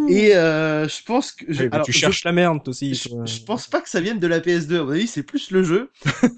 [0.08, 1.44] Et euh, je pense que...
[1.48, 1.64] Je...
[1.84, 2.94] tu cherches la merde aussi.
[2.94, 5.62] Je, pense pas que ça vienne de la PS2, à mon avis c'est plus le
[5.62, 5.90] jeu.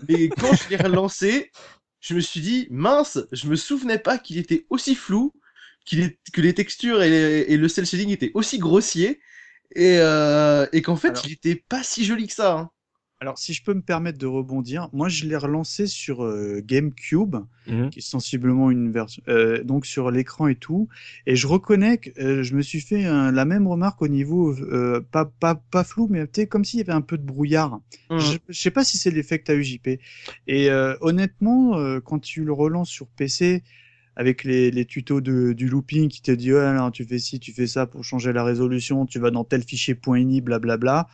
[0.09, 1.51] Mais quand je l'ai relancé,
[2.01, 5.33] je me suis dit, mince, je me souvenais pas qu'il était aussi flou,
[5.93, 6.19] est...
[6.33, 9.21] que les textures et, le cel shading étaient aussi grossiers,
[9.75, 10.67] et, euh...
[10.73, 12.53] et qu'en fait il était pas si joli que ça.
[12.53, 12.71] Hein.
[13.23, 17.37] Alors, si je peux me permettre de rebondir, moi je l'ai relancé sur euh, GameCube,
[17.69, 20.89] mmh qui est sensiblement une version, euh, donc sur l'écran et tout,
[21.29, 24.57] et je reconnais que euh, je me suis fait la même remarque au niveau
[25.13, 27.81] pas pas pas flou, mais comme s'il y avait un peu de brouillard.
[28.11, 28.19] Mmh.
[28.19, 29.89] Je, je, sais pas si c'est l'effet que as eu JP.
[30.49, 30.69] Et
[31.01, 33.63] honnêtement, quand tu le relances sur PC,
[34.17, 37.39] avec les, les tutos de, du looping qui te dit oh, alors, tu fais ci,
[37.39, 41.07] tu fais ça pour changer la résolution, tu vas dans tel fichier .ini, blablabla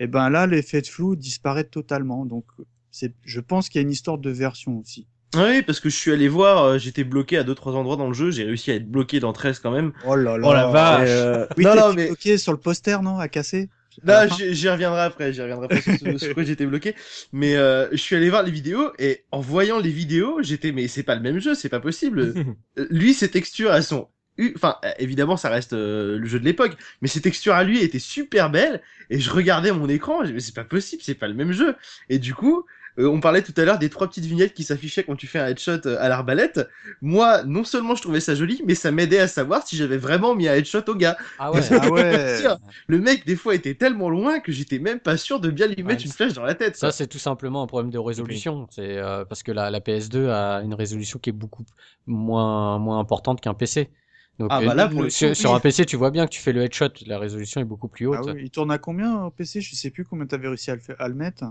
[0.00, 2.26] et ben là l'effet de flou disparaît totalement.
[2.26, 2.44] Donc
[2.90, 5.06] c'est, je pense qu'il y a une histoire de version aussi.
[5.36, 8.06] Oui, parce que je suis allé voir, euh, j'étais bloqué à deux trois endroits dans
[8.06, 9.92] le jeu, j'ai réussi à être bloqué dans 13 quand même.
[10.06, 10.48] Oh là là.
[10.48, 11.08] Oh la vache.
[11.10, 11.46] Euh...
[11.56, 13.68] Oui, non, non, mais bloqué sur le poster, non, à casser?
[14.02, 16.94] Non, j'y reviendrai après, j'y reviendrai après sur, quoi j'étais bloqué.
[17.32, 20.88] Mais euh, je suis allé voir les vidéos et en voyant les vidéos, j'étais mais
[20.88, 22.34] c'est pas le même jeu, c'est pas possible.
[22.90, 24.08] Lui, ses textures, elles sont
[24.54, 27.98] enfin évidemment ça reste euh, le jeu de l'époque mais ses textures à lui étaient
[28.00, 31.52] super belles et je regardais mon écran mais c'est pas possible c'est pas le même
[31.52, 31.76] jeu.
[32.08, 32.64] Et du coup
[32.98, 35.40] euh, on parlait tout à l'heure des trois petites vignettes qui s'affichaient quand tu fais
[35.40, 36.60] un headshot euh, à l'arbalète.
[37.00, 40.34] Moi non seulement je trouvais ça joli mais ça m'aidait à savoir si j'avais vraiment
[40.34, 41.16] mis un headshot au gars.
[41.38, 42.42] Ah ouais, ah ouais.
[42.88, 45.82] le mec des fois était tellement loin que j'étais même pas sûr de bien lui
[45.84, 48.66] mettre une flèche dans la tête ça c'est tout simplement un problème de résolution.
[48.70, 51.64] C'est parce que la, la PS2 a une résolution qui est beaucoup
[52.06, 53.90] moins moins importante qu'un PC
[54.38, 56.88] donc, ah, bah euh, sur, un PC, tu vois bien que tu fais le headshot,
[57.06, 58.18] la résolution est beaucoup plus haute.
[58.20, 60.74] Ah oui, il tourne à combien au PC Je sais plus combien t'avais réussi à
[60.74, 61.44] le, à le mettre.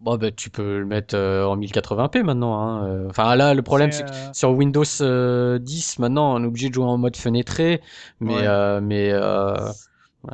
[0.00, 2.58] Bon, bah, tu peux le mettre euh, en 1080p maintenant.
[2.58, 2.86] Hein.
[2.86, 6.74] Euh, enfin, là, le problème, c'est que sur Windows 10, maintenant, on est obligé de
[6.74, 7.82] jouer en mode fenêtré.
[8.20, 8.46] Mais,
[8.80, 9.12] mais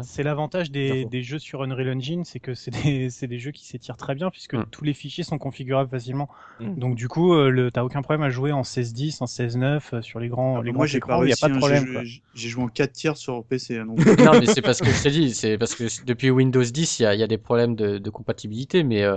[0.02, 3.66] c'est l'avantage des, des, jeux sur Unreal Engine, c'est que c'est des, des, jeux qui
[3.66, 4.66] s'étirent très bien puisque mm.
[4.70, 6.28] tous les fichiers sont configurables facilement.
[6.60, 6.74] Mm.
[6.74, 10.18] Donc du coup, euh, t'as aucun problème à jouer en 16.10, en 16.9 euh, sur
[10.18, 12.02] les grands, ah, les moi, j'ai pas il y a pas de problème.
[12.34, 13.78] J'ai joué en 4 tiers sur PC.
[13.78, 13.98] Hein, donc...
[14.18, 17.02] non, mais c'est parce que je t'ai dit, c'est parce que depuis Windows 10, il
[17.02, 19.16] y a, y a, des problèmes de, de compatibilité, mais euh,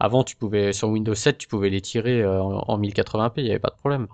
[0.00, 3.46] avant, tu pouvais sur Windows 7, tu pouvais les tirer euh, en, en 1080p, il
[3.46, 4.08] y avait pas de problème.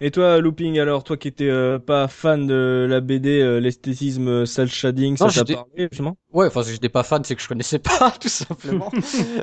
[0.00, 4.28] Et toi, Looping, alors, toi qui étais euh, pas fan de la BD, euh, l'esthétisme,
[4.28, 6.16] euh, cel shading, ça t'a parlé, justement?
[6.32, 8.90] Ouais, enfin, si j'étais pas fan, c'est que je connaissais pas, tout simplement.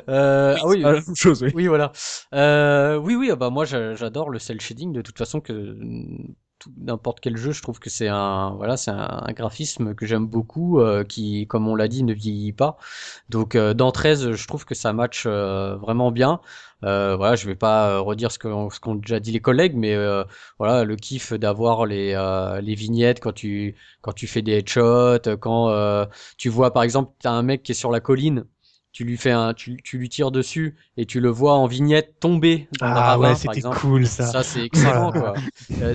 [0.08, 1.50] euh, ah oui, la même chose, oui.
[1.54, 1.92] Oui, voilà.
[2.34, 5.76] Euh, oui, oui, ah bah moi, j'adore le cel shading de toute façon que
[6.76, 10.80] n'importe quel jeu, je trouve que c'est un voilà, c'est un, graphisme que j'aime beaucoup,
[11.08, 12.76] qui, comme on l'a dit, ne vieillit pas.
[13.28, 16.40] Donc dans 13, je trouve que ça match vraiment bien.
[16.84, 19.94] Euh, voilà, je vais pas euh, redire ce qu'ont ce déjà dit les collègues, mais
[19.94, 20.24] euh,
[20.58, 25.36] voilà, le kiff d'avoir les euh, les vignettes quand tu quand tu fais des headshots,
[25.40, 26.06] quand
[26.38, 28.44] tu vois par exemple t'as un mec qui est sur la colline,
[28.92, 32.18] tu lui fais un, tu, tu lui tires dessus et tu le vois en vignette
[32.18, 34.26] tomber dans ah, ouais, c'était cool ça.
[34.26, 35.34] Ça c'est excellent quoi.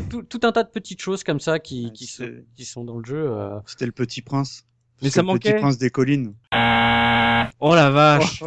[0.09, 2.97] tout, tout un tas de petites choses comme ça qui qui, sont, qui sont dans
[2.97, 3.31] le jeu.
[3.65, 4.65] C'était le Petit Prince.
[5.01, 5.49] Mais ça manquait.
[5.49, 6.33] Le Petit Prince des collines.
[7.59, 8.43] Oh la vache.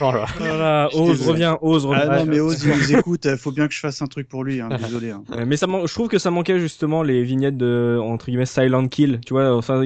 [0.00, 0.88] oh là.
[0.94, 2.06] Ose revient, Ose revient.
[2.08, 4.44] Ah non mais Ose il nous écoute, faut bien que je fasse un truc pour
[4.44, 5.10] lui, hein, désolé.
[5.10, 5.24] Hein.
[5.46, 9.20] mais ça, je trouve que ça manquait justement les vignettes de entre guillemets Silent Kill,
[9.24, 9.54] tu vois.
[9.56, 9.82] Enfin,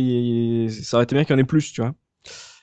[0.71, 1.95] ça aurait été bien qu'il y en ait plus, tu vois.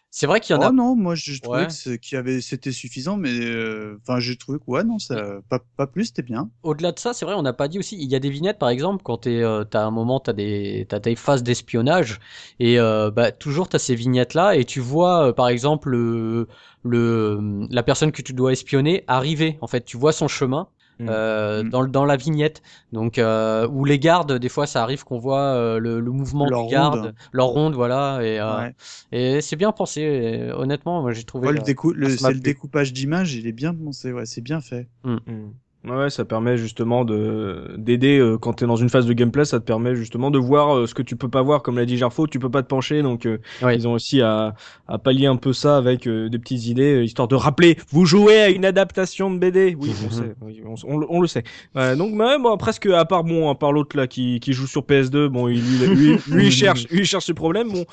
[0.09, 0.69] C'est vrai qu'il y en a.
[0.69, 4.57] Oh non, moi je trouvais que qu'il avait, c'était suffisant, mais euh, enfin j'ai trouvé
[4.59, 6.49] que ouais non, ça, pas, pas plus, c'était bien.
[6.63, 7.95] Au-delà de ça, c'est vrai, on n'a pas dit aussi.
[7.97, 10.85] Il y a des vignettes, par exemple, quand t'es, euh, t'as un moment, t'as des,
[10.89, 12.19] t'as des phases d'espionnage
[12.59, 16.47] et euh, bah toujours t'as ces vignettes là et tu vois, par exemple, le,
[16.83, 19.57] le, la personne que tu dois espionner arriver.
[19.61, 20.67] En fait, tu vois son chemin
[20.99, 21.07] Mm.
[21.09, 21.69] Euh, mm.
[21.69, 22.61] dans dans la vignette.
[22.91, 26.47] Donc euh, où les gardes, des fois, ça arrive qu'on voit euh, le, le, mouvement
[26.49, 28.19] leur des gardes, leur ronde, voilà.
[28.23, 28.69] Et, euh,
[29.11, 30.49] et c'est bien pensé.
[30.55, 31.49] honnêtement, moi j'ai trouvé.
[31.49, 34.11] Ouais, le, le, le découpage d'image, il est bien pensé.
[34.11, 34.87] Ouais, c'est bien fait.
[35.03, 35.17] Mm.
[35.89, 39.45] Ouais, ça permet justement de d'aider euh, quand tu es dans une phase de gameplay,
[39.45, 41.85] ça te permet justement de voir euh, ce que tu peux pas voir, comme l'a
[41.85, 43.37] dit Gerfo, tu peux pas te pencher, donc euh,
[43.73, 44.53] ils ont aussi à,
[44.87, 48.49] à pallier un peu ça avec des petites idées, histoire de rappeler, vous jouez à
[48.49, 49.75] une adaptation de BD.
[49.79, 50.35] Oui, on sait,
[51.09, 51.43] on, le sait.
[51.75, 54.81] donc même moi, presque à part bon, à part l'autre là qui, qui joue sur
[54.81, 57.71] PS2, bon, il, lui, lui, lui, il cherche, lui, il cherche ce problème.
[57.71, 57.85] Bon,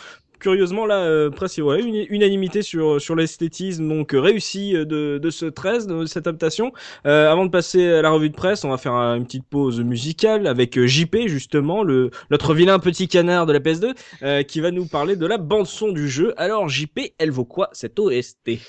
[0.44, 5.16] curieusement là euh, presque ouais, une unanimité sur sur l'esthétisme donc euh, réussi euh, de,
[5.16, 6.70] de ce 13 de cette adaptation.
[7.04, 10.46] Avant de passer à la revue de presse on va faire une petite pause musicale
[10.46, 15.16] avec JP justement le notre vilain petit canard de la PS2 qui va nous parler
[15.16, 16.34] de la bande son du jeu.
[16.36, 18.60] Alors JP elle vaut quoi cette OST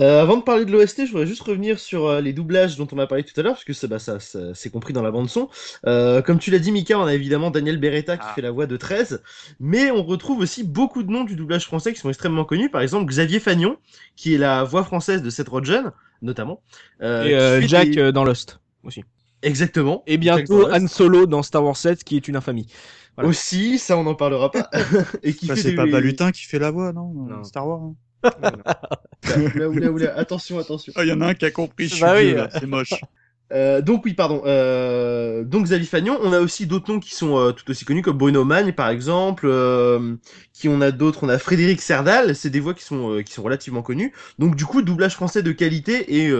[0.00, 2.88] euh, avant de parler de l'OST, je voudrais juste revenir sur euh, les doublages dont
[2.92, 5.10] on a parlé tout à l'heure, parce que ça, bah, ça, c'est compris dans la
[5.10, 5.48] bande son.
[5.86, 8.32] Euh, comme tu l'as dit, Mika, on a évidemment Daniel Beretta qui ah.
[8.34, 9.22] fait la voix de 13,
[9.60, 12.70] mais on retrouve aussi beaucoup de noms du doublage français qui sont extrêmement connus.
[12.70, 13.76] Par exemple, Xavier Fagnon,
[14.16, 15.92] qui est la voix française de Seth Rogen,
[16.22, 16.62] notamment.
[17.02, 19.04] Et Jack dans Lost aussi.
[19.42, 20.02] Exactement.
[20.06, 22.66] Et bientôt Han Solo dans Star Wars 7, qui est une infamie.
[23.18, 24.70] Aussi, ça on n'en parlera pas.
[25.22, 27.44] Et qui bah, c'est pas Balutin qui fait la voix, non, non.
[27.44, 27.82] Star Wars.
[27.82, 27.94] Hein.
[30.16, 30.92] Attention, attention.
[30.96, 32.34] Il ah, y en a un qui a compris, je bah oui.
[32.52, 32.94] c'est moche.
[33.52, 34.42] Euh, donc oui, pardon.
[34.46, 38.02] Euh, donc Xavier Fagnon, on a aussi d'autres noms qui sont euh, tout aussi connus
[38.02, 39.46] comme Bruno Magne par exemple.
[39.48, 40.16] Euh,
[40.52, 42.36] qui on a d'autres, on a Frédéric Serdal.
[42.36, 44.12] C'est des voix qui sont euh, qui sont relativement connues.
[44.38, 46.32] Donc du coup, doublage français de qualité et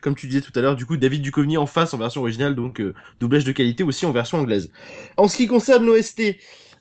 [0.00, 2.54] comme tu disais tout à l'heure, du coup David Duchovny en face en version originale,
[2.54, 2.82] donc
[3.20, 4.70] doublage de qualité aussi en version anglaise.
[5.16, 6.36] En ce qui concerne l'OST,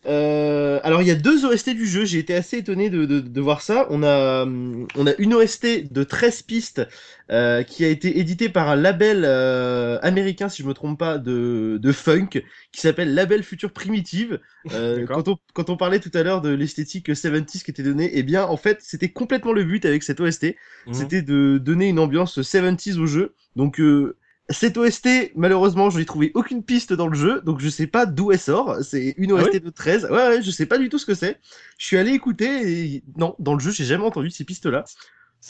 [0.07, 3.19] euh, alors il y a deux OST du jeu, j'ai été assez étonné de, de,
[3.19, 3.87] de, voir ça.
[3.89, 6.87] On a, on a une OST de 13 pistes
[7.29, 11.17] euh, qui a été éditée par un label euh, américain, si je me trompe pas,
[11.17, 12.41] de, de funk,
[12.71, 14.39] qui s'appelle Label Future Primitive.
[14.71, 18.09] Euh, quand, on, quand on parlait tout à l'heure de l'esthétique 70s qui était donnée,
[18.13, 20.55] eh bien en fait c'était complètement le but avec cette OST,
[20.85, 20.93] mhm.
[20.93, 23.33] c'était de donner une ambiance 70s au jeu.
[23.57, 24.15] Donc euh,
[24.49, 28.05] cette OST, malheureusement, je n'ai trouvé aucune piste dans le jeu, donc je sais pas
[28.05, 28.77] d'où elle sort.
[28.81, 30.05] C'est une OST ah de 13.
[30.05, 31.39] Ouais, ouais, je sais pas du tout ce que c'est.
[31.77, 34.85] Je suis allé écouter et non, dans le jeu, j'ai jamais entendu ces pistes-là.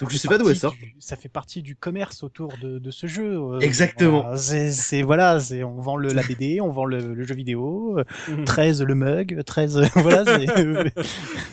[0.01, 0.75] Donc je sais pas d'où elle sort.
[0.99, 3.35] ça fait partie du commerce autour de, de ce jeu.
[3.35, 4.35] Euh, Exactement.
[4.35, 7.97] c'est voilà, c'est on vend le, la BD, on vend le, le jeu vidéo,
[8.45, 10.23] 13 le mug, 13 voilà,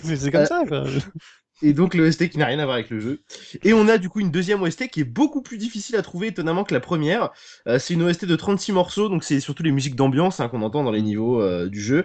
[0.03, 0.85] c'est comme euh, ça quoi
[1.63, 3.23] et donc l'OST qui n'a rien à voir avec le jeu.
[3.63, 6.29] Et on a du coup une deuxième OST qui est beaucoup plus difficile à trouver
[6.29, 7.31] étonnamment que la première.
[7.69, 10.63] Euh, c'est une OST de 36 morceaux, donc c'est surtout les musiques d'ambiance hein, qu'on
[10.63, 12.05] entend dans les niveaux euh, du jeu.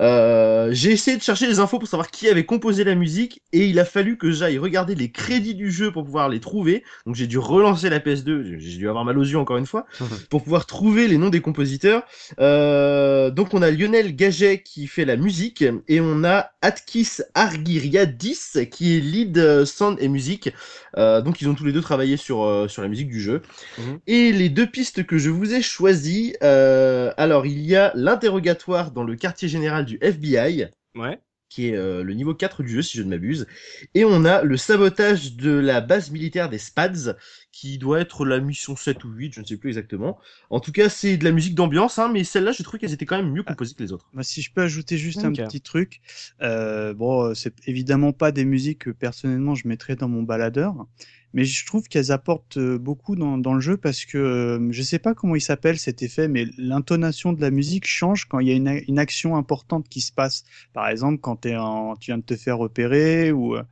[0.00, 3.66] Euh, j'ai essayé de chercher les infos pour savoir qui avait composé la musique et
[3.66, 6.84] il a fallu que j'aille regarder les crédits du jeu pour pouvoir les trouver.
[7.06, 9.86] Donc j'ai dû relancer la PS2, j'ai dû avoir mal aux yeux encore une fois,
[10.30, 12.04] pour pouvoir trouver les noms des compositeurs.
[12.38, 18.68] Euh, donc on a Lionel Gaget qui fait la musique et on a Atkis Argiriadis
[18.70, 20.50] qui est lead euh, sound et musique.
[20.96, 23.42] Euh, donc ils ont tous les deux travaillé sur sur la musique du jeu.
[23.78, 23.98] Mhm.
[24.06, 29.04] Et les deux pistes que je vous ai choisies, alors il y a l'interrogatoire dans
[29.04, 30.66] le quartier général du FBI.
[30.94, 31.20] Ouais
[31.50, 33.46] qui est le niveau 4 du jeu si je ne m'abuse.
[33.94, 37.16] Et on a le sabotage de la base militaire des SPADS,
[37.52, 40.18] qui doit être la mission 7 ou 8, je ne sais plus exactement.
[40.48, 43.04] En tout cas, c'est de la musique d'ambiance, hein, mais celle-là, je trouve qu'elles étaient
[43.04, 44.08] quand même mieux composées que les autres.
[44.14, 46.00] Bah, si je peux ajouter juste un petit truc,
[46.40, 50.86] euh, bon, c'est évidemment pas des musiques que personnellement je mettrais dans mon baladeur,
[51.32, 54.82] mais je trouve qu'elles apportent euh, beaucoup dans, dans, le jeu parce que euh, je
[54.82, 58.48] sais pas comment il s'appelle cet effet, mais l'intonation de la musique change quand il
[58.48, 60.44] y a une, une, action importante qui se passe.
[60.72, 63.62] Par exemple, quand es en, tu viens de te faire repérer ou euh,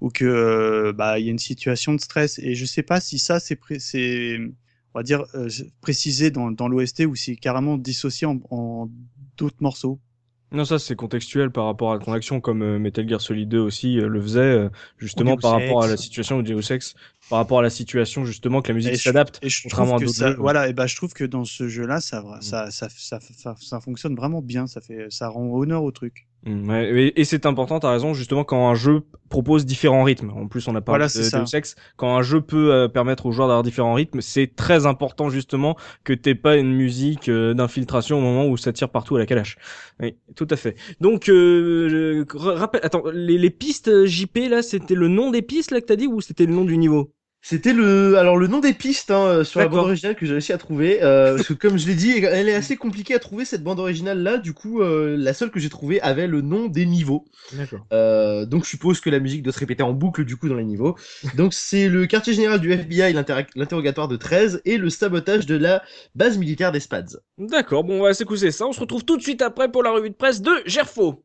[0.00, 2.38] ou que bah il y a une situation de stress.
[2.40, 4.38] Et je sais pas si ça c'est c'est
[4.94, 5.24] on va dire
[5.80, 8.90] précisé dans, dans l'OST ou si carrément dissocié en, en
[9.36, 10.00] d'autres morceaux.
[10.50, 13.58] Non, ça c'est contextuel par rapport à ton action, comme euh, Metal Gear Solid 2
[13.58, 16.94] aussi euh, le faisait, euh, justement par rapport à la situation du Deus Ex,
[17.28, 19.38] par rapport à la situation justement que la musique s'adapte.
[19.42, 22.22] Et je trouve que ça, voilà, et ben je trouve que dans ce jeu-là, ça,
[22.22, 22.42] mm.
[22.42, 26.26] ça, ça, ça, ça, fonctionne vraiment bien, ça fait, ça rend honneur au truc.
[26.46, 26.70] Mm,
[27.16, 30.30] et, c'est important, t'as raison, justement, quand un jeu propose différents rythmes.
[30.30, 31.74] En plus, on a parlé de, sexe.
[31.96, 35.76] Quand un jeu peut euh, permettre aux joueurs d'avoir différents rythmes, c'est très important, justement,
[36.04, 39.26] que t'aies pas une musique euh, d'infiltration au moment où ça tire partout à la
[39.26, 39.58] calache.
[40.00, 40.76] Oui, tout à fait.
[41.00, 45.80] Donc, euh, rappelle, attends, les, les pistes JP, là, c'était le nom des pistes, là,
[45.80, 47.12] que t'as dit, ou c'était le nom du niveau?
[47.40, 50.32] C'était le, alors le nom des pistes hein, euh, sur la bande originale que j'ai
[50.32, 53.18] réussi à trouver, euh, parce que comme je l'ai dit, elle est assez compliquée à
[53.20, 54.38] trouver cette bande originale là.
[54.38, 57.24] Du coup, euh, la seule que j'ai trouvée avait le nom des niveaux.
[57.92, 60.56] Euh, donc je suppose que la musique doit se répéter en boucle du coup dans
[60.56, 60.96] les niveaux.
[61.36, 65.82] donc c'est le quartier général du FBI, l'interrogatoire de 13 et le sabotage de la
[66.14, 67.20] base militaire des Spads.
[67.38, 68.66] D'accord, bon on va s'écouter ça.
[68.66, 71.24] On se retrouve tout de suite après pour la revue de presse de Gerfo.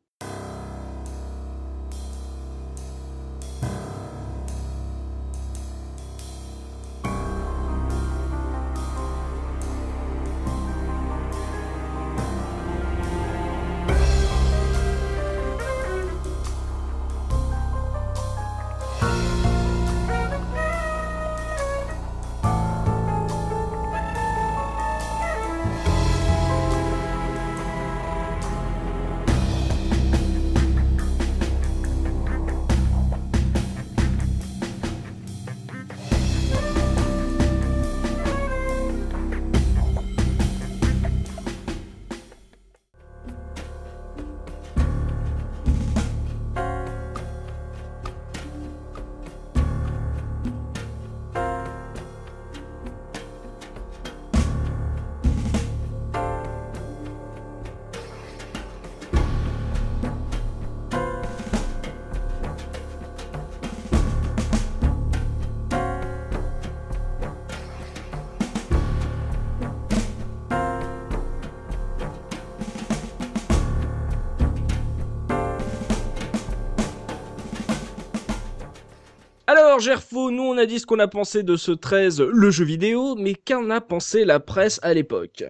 [79.74, 82.64] Alors Gerfo, nous on a dit ce qu'on a pensé de ce 13, le jeu
[82.64, 85.42] vidéo, mais qu'en a pensé la presse à l'époque?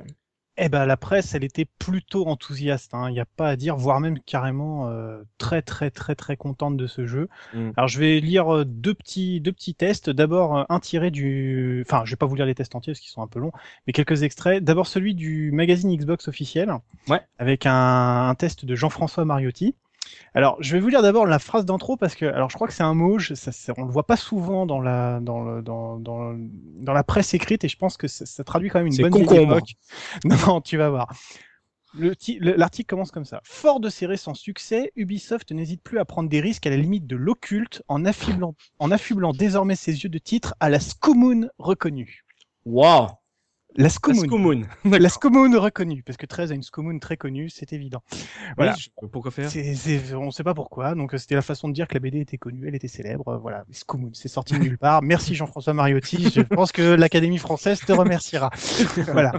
[0.56, 2.92] Eh ben la presse, elle était plutôt enthousiaste.
[2.94, 3.10] Il hein.
[3.10, 6.86] n'y a pas à dire, voire même carrément euh, très très très très contente de
[6.86, 7.28] ce jeu.
[7.52, 7.72] Mm.
[7.76, 10.08] Alors je vais lire euh, deux petits deux petits tests.
[10.08, 13.00] D'abord euh, un tiré du, enfin je vais pas vous lire les tests entiers parce
[13.00, 13.52] qu'ils sont un peu longs,
[13.86, 14.64] mais quelques extraits.
[14.64, 16.72] D'abord celui du magazine Xbox officiel,
[17.08, 17.20] ouais.
[17.38, 19.74] avec un, un test de Jean-François Mariotti.
[20.34, 22.74] Alors, je vais vous lire d'abord la phrase d'intro parce que, alors, je crois que
[22.74, 25.98] c'est un mot, je, ça, on le voit pas souvent dans la dans, le, dans,
[25.98, 29.08] dans, dans la presse écrite et je pense que ça, ça traduit quand même une
[29.08, 29.74] bonne époque.
[30.24, 31.12] Non, tu vas voir.
[32.40, 33.40] L'article commence comme ça.
[33.44, 37.06] Fort de ses récents succès, Ubisoft n'hésite plus à prendre des risques à la limite
[37.06, 42.24] de l'occulte en affublant, en affublant désormais ses yeux de titre à la Scomoon reconnue.
[42.64, 43.08] Waouh
[43.76, 44.62] la Scomoon.
[44.84, 48.02] La Scomoon reconnue, parce que 13 a une Scomoon très connue, c'est évident.
[48.56, 48.74] Voilà.
[49.12, 49.50] pourquoi faire
[50.14, 52.38] On ne sait pas pourquoi, donc c'était la façon de dire que la BD était
[52.38, 53.38] connue, elle était célèbre.
[53.42, 55.02] Voilà, Scomoon, c'est sorti de nulle part.
[55.02, 58.50] Merci Jean-François Mariotti, je pense que l'Académie française te remerciera.
[59.12, 59.32] voilà.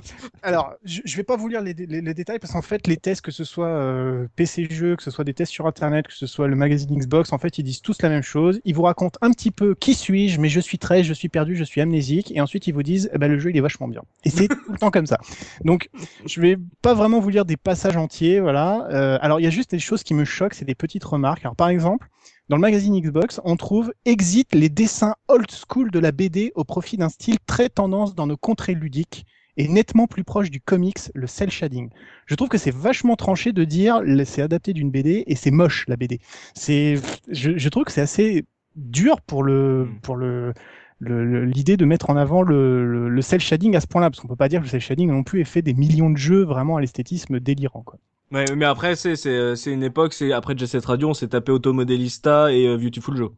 [0.43, 3.31] Alors, je, ne vais pas vous lire les, détails, parce qu'en fait, les tests, que
[3.31, 6.47] ce soit euh, PC jeux, que ce soit des tests sur Internet, que ce soit
[6.47, 8.59] le magazine Xbox, en fait, ils disent tous la même chose.
[8.65, 11.55] Ils vous racontent un petit peu qui suis-je, mais je suis 13, je suis perdu,
[11.55, 13.87] je suis amnésique, et ensuite ils vous disent, eh ben, le jeu il est vachement
[13.87, 14.01] bien.
[14.25, 15.19] Et c'est tout le temps comme ça.
[15.63, 15.89] Donc,
[16.25, 18.87] je vais pas vraiment vous lire des passages entiers, voilà.
[18.91, 21.45] Euh, alors, il y a juste des choses qui me choquent, c'est des petites remarques.
[21.45, 22.09] Alors, par exemple,
[22.49, 26.63] dans le magazine Xbox, on trouve exit les dessins old school de la BD au
[26.63, 29.25] profit d'un style très tendance dans nos contrées ludiques
[29.57, 31.89] et nettement plus proche du comics, le cel shading.
[32.25, 35.85] Je trouve que c'est vachement tranché de dire c'est adapté d'une BD et c'est moche
[35.87, 36.19] la BD.
[36.55, 36.95] C'est,
[37.31, 38.45] je, je trouve que c'est assez
[38.75, 39.99] dur pour le hmm.
[40.01, 40.53] pour le
[41.01, 44.35] l'idée de mettre en avant le, le, cel shading à ce point-là, parce qu'on peut
[44.35, 46.77] pas dire que le cel shading non plus ait fait des millions de jeux vraiment
[46.77, 47.83] à l'esthétisme délirant.
[47.83, 47.99] Quoi.
[48.31, 51.27] Ouais, mais après, c'est, c'est, c'est une époque, c'est après Jet Set Radio, on s'est
[51.27, 53.31] tapé Automodelista et euh, Beautiful Joe.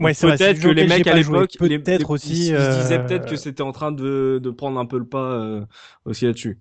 [0.00, 3.34] Ouais, c'est peut-être que les mecs à l'époque, peut-être aussi, ils, se disaient peut-être que
[3.34, 5.64] euh, c'était en train de, de prendre un peu le pas euh,
[6.04, 6.58] aussi là-dessus.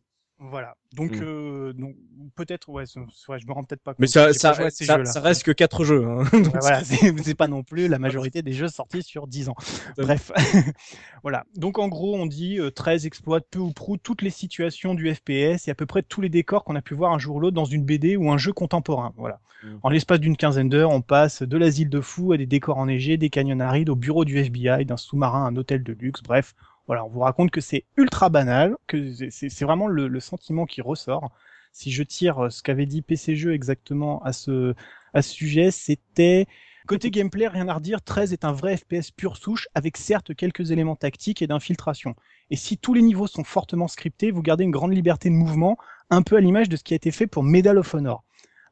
[0.50, 0.76] Voilà.
[0.94, 1.24] Donc, mm.
[1.24, 1.96] euh, donc
[2.36, 4.00] peut-être, ouais, je me rends peut-être pas compte.
[4.00, 6.06] Mais ça, ça, ça, reste que 4 jeux.
[6.06, 6.24] Hein.
[6.60, 9.56] voilà, c'est pas non plus la majorité des jeux sortis sur 10 ans.
[9.98, 10.32] Bref.
[11.24, 11.46] voilà.
[11.56, 15.14] Donc, en gros, on dit 13 euh, exploite peu ou prou toutes les situations du
[15.14, 17.40] FPS et à peu près tous les décors qu'on a pu voir un jour ou
[17.40, 19.14] l'autre dans une BD ou un jeu contemporain.
[19.16, 19.40] Voilà.
[19.64, 19.68] Mm.
[19.82, 23.16] En l'espace d'une quinzaine d'heures, on passe de l'asile de fous à des décors enneigés,
[23.16, 26.22] des canyons arides, au bureau du FBI, d'un sous-marin à un hôtel de luxe.
[26.22, 26.54] Bref,
[26.88, 31.32] voilà, on vous raconte que c'est ultra banal, que c'est vraiment le, sentiment qui ressort.
[31.72, 34.76] Si je tire ce qu'avait dit PC exactement à ce,
[35.14, 36.46] à ce sujet, c'était
[36.86, 38.02] côté gameplay, rien à redire.
[38.02, 42.16] 13 est un vrai FPS pure souche, avec certes quelques éléments tactiques et d'infiltration.
[42.50, 45.78] Et si tous les niveaux sont fortement scriptés, vous gardez une grande liberté de mouvement,
[46.10, 48.24] un peu à l'image de ce qui a été fait pour Medal of Honor.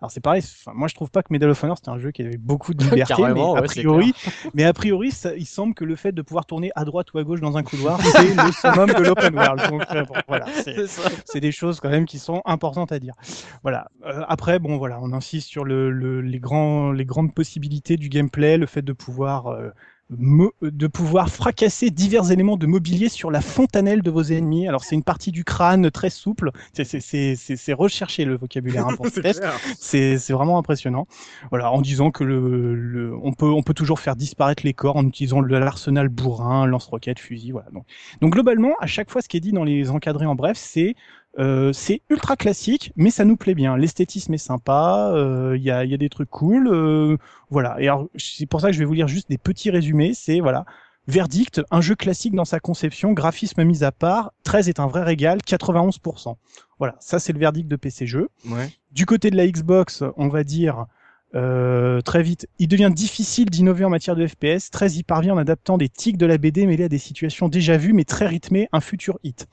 [0.01, 0.41] Alors c'est pareil,
[0.73, 2.83] moi je trouve pas que Medal of Honor c'était un jeu qui avait beaucoup de
[2.83, 4.13] liberté, mais a priori,
[4.55, 7.19] mais a priori, ça, il semble que le fait de pouvoir tourner à droite ou
[7.19, 9.69] à gauche dans un couloir, c'est le summum de l'open world.
[9.69, 10.47] Donc euh, voilà,
[11.25, 13.13] c'est des choses quand même qui sont importantes à dire.
[13.61, 13.89] Voilà.
[14.07, 18.09] Euh, après, bon voilà, on insiste sur le, le, les grands, les grandes possibilités du
[18.09, 19.69] gameplay, le fait de pouvoir euh,
[20.11, 24.67] de pouvoir fracasser divers éléments de mobilier sur la fontanelle de vos ennemis.
[24.67, 26.51] Alors c'est une partie du crâne très souple.
[26.73, 29.07] C'est recherché le vocabulaire hein, pour
[29.79, 31.07] C'est vraiment impressionnant.
[31.49, 34.97] Voilà, en disant que le, le, on peut on peut toujours faire disparaître les corps
[34.97, 37.51] en utilisant l'arsenal bourrin, lance-roquettes, fusil.
[37.51, 37.69] Voilà.
[37.71, 37.85] Donc,
[38.21, 40.95] donc globalement, à chaque fois, ce qui est dit dans les encadrés en bref, c'est
[41.39, 43.77] euh, c'est ultra classique, mais ça nous plaît bien.
[43.77, 47.17] L'esthétisme est sympa, il euh, y, a, y, a, des trucs cool, euh,
[47.49, 47.75] voilà.
[47.79, 50.13] Et alors c'est pour ça que je vais vous lire juste des petits résumés.
[50.13, 50.65] C'est voilà,
[51.07, 55.03] verdict, un jeu classique dans sa conception, graphisme mis à part, 13 est un vrai
[55.03, 56.35] régal, 91%.
[56.79, 58.29] Voilà, ça c'est le verdict de PC jeu.
[58.45, 58.69] Ouais.
[58.91, 60.85] Du côté de la Xbox, on va dire
[61.33, 64.69] euh, très vite, il devient difficile d'innover en matière de FPS.
[64.69, 67.77] 13 y parvient en adaptant des tics de la BD mêlés à des situations déjà
[67.77, 69.47] vues mais très rythmées, un futur hit.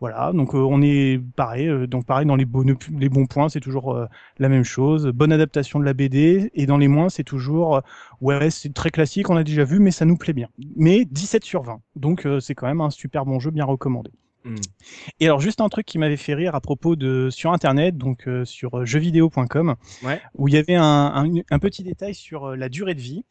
[0.00, 2.64] Voilà, donc euh, on est pareil, euh, donc pareil dans les, bons,
[2.98, 4.06] les bons points, c'est toujours euh,
[4.38, 5.06] la même chose.
[5.08, 7.82] Bonne adaptation de la BD, et dans les moins, c'est toujours,
[8.22, 10.48] ouais, c'est très classique, on a déjà vu, mais ça nous plaît bien.
[10.74, 14.10] Mais 17 sur 20, donc c'est quand même un super bon jeu, bien recommandé.
[14.44, 14.54] Hmm.
[15.20, 18.26] Et alors juste un truc qui m'avait fait rire à propos de sur internet, donc
[18.44, 20.20] sur jeuxvideo.com, ouais.
[20.34, 23.26] où il y avait un, un petit détail sur la durée de vie.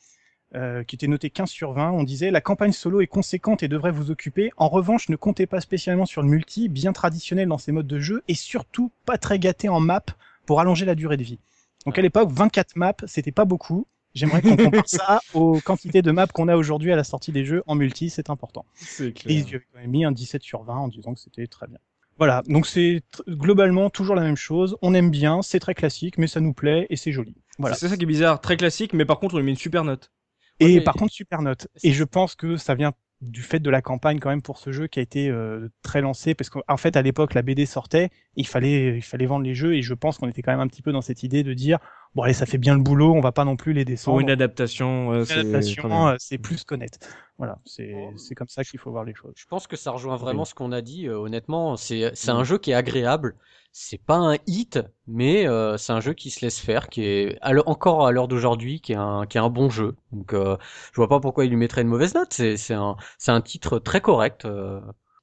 [0.56, 1.92] Euh, qui était noté 15 sur 20.
[1.92, 4.50] On disait la campagne solo est conséquente et devrait vous occuper.
[4.58, 8.00] En revanche, ne comptez pas spécialement sur le multi, bien traditionnel dans ses modes de
[8.00, 10.02] jeu, et surtout pas très gâté en map
[10.48, 11.38] pour allonger la durée de vie.
[11.86, 13.86] Donc à l'époque, 24 maps, c'était pas beaucoup.
[14.16, 17.46] J'aimerais qu'on compare ça aux quantités de maps qu'on a aujourd'hui à la sortie des
[17.46, 18.66] jeux en multi, c'est important.
[18.98, 19.14] Clair.
[19.28, 21.68] Et ils avaient quand même mis un 17 sur 20 en disant que c'était très
[21.68, 21.78] bien.
[22.18, 24.78] Voilà, donc c'est globalement toujours la même chose.
[24.82, 27.36] On aime bien, c'est très classique, mais ça nous plaît et c'est joli.
[27.60, 27.76] Voilà.
[27.76, 29.84] C'est ça qui est bizarre, très classique, mais par contre on lui met une super
[29.84, 30.12] note.
[30.60, 31.68] Et par contre, super note.
[31.84, 34.72] Et je pense que ça vient du fait de la campagne quand même pour ce
[34.72, 38.12] jeu qui a été euh, très lancé parce qu'en fait à l'époque la BD sortait
[38.40, 40.68] il fallait il fallait vendre les jeux et je pense qu'on était quand même un
[40.68, 41.78] petit peu dans cette idée de dire
[42.16, 44.16] bon allez ça fait bien le boulot on va pas non plus les descendre.
[44.16, 47.00] Pour une adaptation euh, adaptation c'est plus qu'honnête.
[47.38, 49.34] Voilà c'est c'est comme ça qu'il faut voir les choses.
[49.36, 51.76] Je pense que ça rejoint vraiment ce qu'on a dit euh, honnêtement.
[51.76, 53.36] C'est c'est un jeu qui est agréable.
[53.72, 57.38] C'est pas un hit, mais euh, c'est un jeu qui se laisse faire, qui est
[57.68, 59.96] encore à l'heure d'aujourd'hui, qui est un qui est un bon jeu.
[60.12, 60.58] Donc euh,
[60.92, 62.34] je vois pas pourquoi il lui mettrait une mauvaise note.
[62.34, 64.48] C'est c'est un c'est un titre très correct.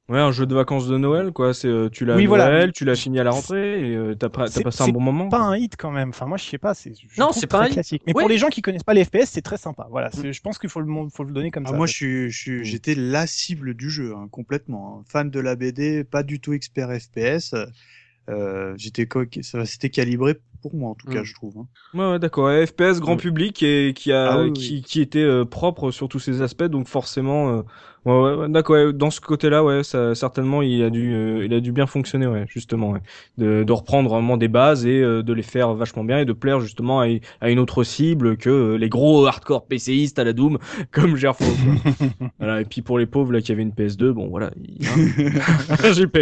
[0.08, 0.12] Euh.
[0.12, 1.54] Ouais, un jeu de vacances de Noël, quoi.
[1.54, 4.82] C'est tu l'as oui, Noël, tu l'as fini à la rentrée, et t'as t'as passé
[4.82, 5.28] un bon moment.
[5.28, 6.10] Pas un hit quand même.
[6.10, 8.02] Enfin moi je sais pas, c'est non c'est pas un classique.
[8.06, 9.86] Mais pour les gens qui connaissent pas les FPS, c'est très sympa.
[9.90, 11.76] Voilà, je pense qu'il faut le faut le donner comme ah, ça.
[11.76, 14.98] Moi je suis j'étais la cible du jeu hein, complètement.
[15.00, 15.04] Hein.
[15.08, 17.54] Fan de la BD, pas du tout expert FPS.
[18.28, 19.06] Euh, j'étais
[19.64, 21.24] c'était calibré pour moi en tout cas, mm.
[21.24, 21.58] je trouve.
[21.58, 21.66] Hein.
[21.94, 22.50] Ouais, ouais d'accord.
[22.66, 26.42] FPS grand public et qui a ah qui, qui était euh, propre sur tous ces
[26.42, 27.62] aspects, donc forcément euh,
[28.06, 28.92] Ouais, ouais, d'accord.
[28.92, 32.28] dans ce côté-là, ouais, ça, certainement, il a dû, euh, il a dû bien fonctionner,
[32.28, 33.00] ouais, justement, ouais.
[33.36, 36.32] De, de reprendre vraiment des bases et euh, de les faire vachement bien et de
[36.32, 37.06] plaire justement à,
[37.40, 40.58] à une autre cible que euh, les gros hardcore PCistes à la Doom,
[40.92, 41.44] comme Gerfo.
[42.38, 42.60] voilà.
[42.60, 44.52] Et puis pour les pauvres là qui avaient une PS2, bon voilà.
[44.84, 45.92] Hein.
[45.92, 46.16] JP.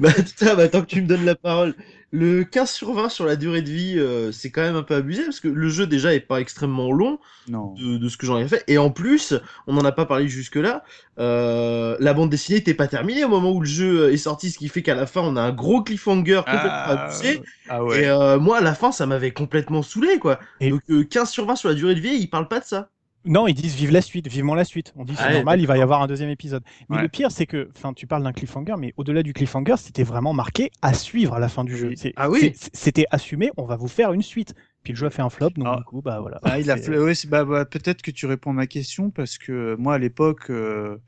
[0.00, 1.74] bah putain, bah tant que tu me donnes la parole.
[2.10, 4.94] Le 15 sur 20 sur la durée de vie, euh, c'est quand même un peu
[4.94, 7.18] abusé parce que le jeu déjà est pas extrêmement long
[7.48, 8.64] De, de, ce que j'en ai fait.
[8.66, 9.34] Et en plus,
[9.66, 10.84] on n'en a pas parlé jusque-là,
[11.18, 14.56] euh, la bande dessinée n'était pas terminée au moment où le jeu est sorti, ce
[14.56, 17.42] qui fait qu'à la fin on a un gros cliffhanger complètement ah, abusé.
[17.68, 18.02] Ah ouais.
[18.02, 20.40] Et euh, moi à la fin ça m'avait complètement saoulé quoi.
[20.60, 20.70] Et...
[20.70, 22.88] Donc 15 sur 20 sur la durée de vie, il parle pas de ça.
[23.24, 24.92] Non, ils disent vive la suite, vivement la suite.
[24.96, 26.62] On dit c'est normal, il va y avoir un deuxième épisode.
[26.88, 30.04] Mais le pire, c'est que, enfin, tu parles d'un cliffhanger, mais au-delà du cliffhanger, c'était
[30.04, 31.92] vraiment marqué à suivre à la fin du jeu.
[32.16, 32.52] Ah oui.
[32.72, 34.54] C'était assumé, on va vous faire une suite.
[34.84, 35.76] Puis le jeu a fait un flop, donc ah.
[35.76, 36.38] du coup, bah voilà.
[36.44, 36.76] Ah, il a
[37.28, 40.50] bah, bah, peut-être que tu réponds à ma question parce que moi à l'époque.
[40.50, 40.98] Euh,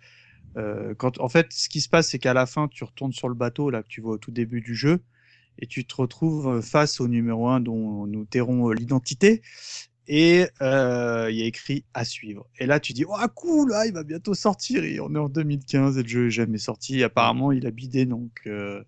[0.56, 3.28] euh, quand en fait ce qui se passe c'est qu'à la fin tu retournes sur
[3.28, 4.98] le bateau là que tu vois au tout début du jeu
[5.60, 9.42] et tu te retrouves face au numéro 1 dont nous tairons l'identité
[10.12, 12.44] et euh, il y a écrit à suivre.
[12.58, 14.82] Et là, tu dis, oh cool, il va bientôt sortir.
[14.82, 17.04] Et on est en 2015 et le jeu est jamais sorti.
[17.04, 18.82] apparemment, il a bidé, donc euh,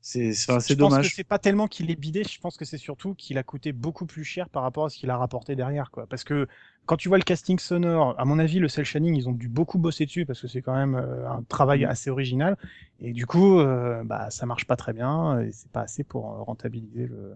[0.00, 0.68] c'est dommage.
[0.68, 3.36] Je pense que c'est pas tellement qu'il est bidé, je pense que c'est surtout qu'il
[3.36, 6.06] a coûté beaucoup plus cher par rapport à ce qu'il a rapporté derrière, quoi.
[6.06, 6.46] Parce que
[6.86, 9.48] quand tu vois le casting sonore, à mon avis, le cel shading, ils ont dû
[9.48, 11.88] beaucoup bosser dessus parce que c'est quand même euh, un travail mm.
[11.88, 12.56] assez original.
[13.00, 16.26] Et du coup, euh, bah, ça marche pas très bien et c'est pas assez pour
[16.44, 17.34] rentabiliser le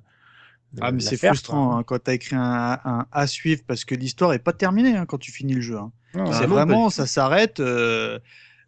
[0.81, 3.95] ah, mais c'est frustrant hein, quand tu as écrit un, un, à suivre parce que
[3.95, 5.77] l'histoire est pas terminée hein, quand tu finis le jeu.
[5.77, 5.93] Hein.
[6.33, 7.61] c'est vraiment, ça s'arrête.
[7.61, 8.19] Euh,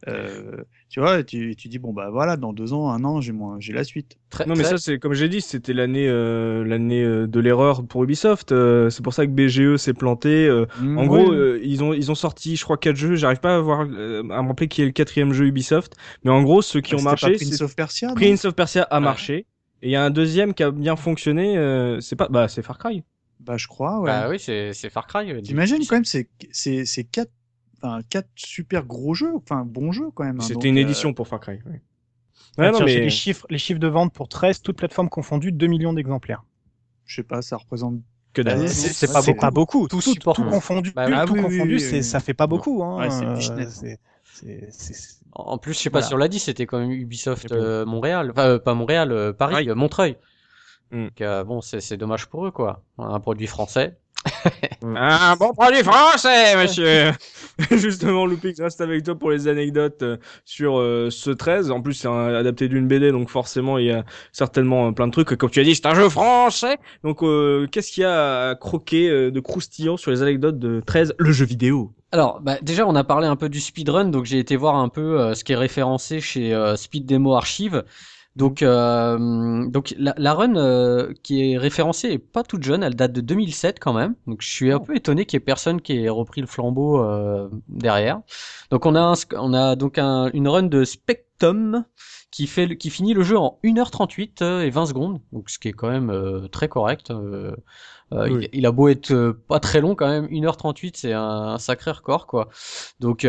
[0.08, 3.32] Euh, tu vois, tu, tu dis bon bah voilà, dans deux ans, un an, j'ai
[3.58, 4.16] j'ai la suite.
[4.46, 8.04] non mais ça c'est comme j'ai dit, c'était l'année euh, l'année euh, de l'erreur pour
[8.04, 8.52] Ubisoft.
[8.52, 10.48] Euh, c'est pour ça que BGE s'est planté.
[10.80, 13.16] Mm, en gros, ils ont ils ont sorti, je crois quatre jeux.
[13.16, 15.94] J'arrive pas à voir à me rappeler qui est le quatrième jeu Ubisoft.
[16.24, 18.12] Mais en gros, ceux qui bah, ont marché, Prince of Persia.
[18.14, 19.46] Prince of Persia a marché.
[19.82, 21.54] Et il y a un deuxième qui a bien fonctionné.
[22.00, 23.02] c'est pas bah c'est Far Cry.
[23.40, 24.00] Bah je crois.
[24.00, 24.06] Ouais.
[24.06, 25.42] Bah oui, c'est c'est Far Cry.
[25.42, 27.32] T'imagines quand même c'est c'est c'est quatre
[27.82, 30.40] enfin quatre super gros jeux, enfin bons jeux quand même.
[30.40, 31.60] Hein, C'était une édition pour Far Cry.
[31.66, 31.76] Oui.
[32.58, 33.00] Ouais, non, mais...
[33.00, 36.44] les chiffres, les chiffres de vente pour 13, toutes plateformes confondues, 2 millions d'exemplaires.
[37.04, 38.00] Je sais pas, ça représente
[38.32, 38.60] que dalle.
[38.60, 39.88] Bah, c'est pas, pas, beaucoup.
[39.88, 42.82] Tout, tout, tout confondu, bah, tout oui, confondu, oui, ça fait pas beaucoup.
[42.82, 43.08] Hein.
[43.68, 43.98] c'est
[45.32, 48.30] En plus, je sais pas si on l'a dit, c'était quand même Ubisoft euh, Montréal,
[48.30, 50.16] enfin euh, pas Montréal, euh, Paris, Montreuil.
[50.90, 51.04] Mm.
[51.04, 52.82] Donc euh, bon, c'est dommage pour eux quoi.
[52.98, 53.98] Un produit français.
[54.82, 57.12] un bon produit français, monsieur.
[57.70, 61.70] Justement, Loupix reste avec toi pour les anecdotes euh, sur euh, ce 13.
[61.70, 65.36] En plus, c'est adapté d'une BD, donc forcément, il y a certainement plein de trucs.
[65.36, 66.76] Comme tu as dit, c'est un jeu français.
[67.02, 71.14] Donc, euh, qu'est-ce qu'il y a à croquer de croustillant sur les anecdotes de 13,
[71.18, 74.38] le jeu vidéo alors, bah, déjà, on a parlé un peu du speedrun, donc j'ai
[74.38, 77.82] été voir un peu ce qui est référencé chez Speed Demo Archive.
[78.36, 82.94] Donc, euh, donc la, la run euh, qui est référencée est pas toute jeune, elle
[82.94, 84.14] date de 2007 quand même.
[84.26, 84.80] Donc je suis un oh.
[84.80, 88.20] peu étonné qu'il y ait personne qui ait repris le flambeau euh, derrière.
[88.70, 91.86] Donc on a on a donc un, une run de Spectum
[92.30, 95.22] qui fait qui finit le jeu en 1h38 euh, et 20 secondes.
[95.32, 97.10] Donc ce qui est quand même euh, très correct.
[98.12, 101.90] Il, il, a beau être pas très long quand même, 1h38 c'est un, un, sacré
[101.90, 102.50] record quoi.
[103.00, 103.26] Donc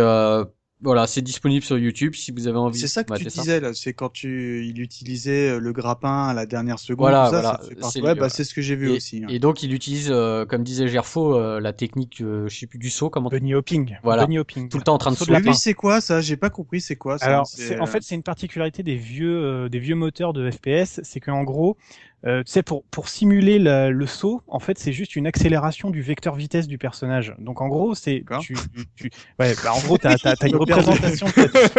[0.80, 2.78] voilà, c'est disponible sur YouTube si vous avez envie.
[2.80, 6.34] C'est ça que tu disais là, c'est quand tu il utilisait euh, le grappin à
[6.36, 7.10] la dernière seconde.
[7.10, 7.60] Voilà, voilà.
[7.90, 9.24] C'est ouais, bah, c'est ce que j'ai vu aussi.
[9.24, 9.28] Hein.
[9.30, 12.92] Et donc il utilise, euh, comme disait Gerfo, euh, la technique, je sais plus du
[12.92, 13.30] saut, comment.
[13.30, 13.98] Bunny hopping.
[14.04, 14.26] Voilà.
[14.26, 14.70] Bunny hopping.
[14.70, 15.40] Tout le temps en train de sauter.
[15.40, 16.22] Lui, c'est quoi ça?
[16.22, 16.80] J'ai pas compris.
[16.80, 17.26] C'est quoi ça?
[17.26, 17.50] Alors,
[17.80, 21.78] en fait, c'est une particularité des vieux, des vieux moteurs de FPS, c'est qu'en gros,
[22.26, 26.02] euh, tu sais, pour, pour simuler le saut, en fait, c'est juste une accélération du
[26.02, 27.36] vecteur vitesse du personnage.
[27.38, 28.56] Donc, en gros, c'est tu,
[28.96, 31.28] tu, ouais, bah, en gros, t'as as, une représentation.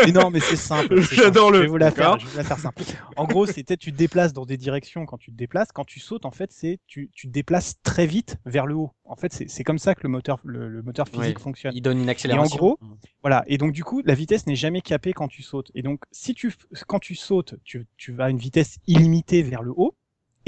[0.04, 1.00] mais non, mais c'est simple.
[1.12, 1.58] J'adore le.
[1.58, 2.18] Je vais vous la faire.
[2.18, 2.82] Je vais la faire simple.
[3.16, 5.72] En gros, c'était tu te déplaces dans des directions quand tu te déplaces.
[5.72, 8.92] Quand tu sautes, en fait, c'est tu, tu te déplaces très vite vers le haut.
[9.04, 11.72] En fait, c'est comme ça que le moteur le, moteur physique fonctionne.
[11.74, 12.44] Il donne une accélération.
[12.44, 12.78] Et en gros,
[13.22, 13.42] voilà.
[13.48, 15.72] Et donc, du coup, la vitesse n'est jamais capée quand tu sautes.
[15.74, 16.52] Et donc, si tu
[16.86, 19.96] quand tu sautes, tu, tu vas à une vitesse illimitée vers le haut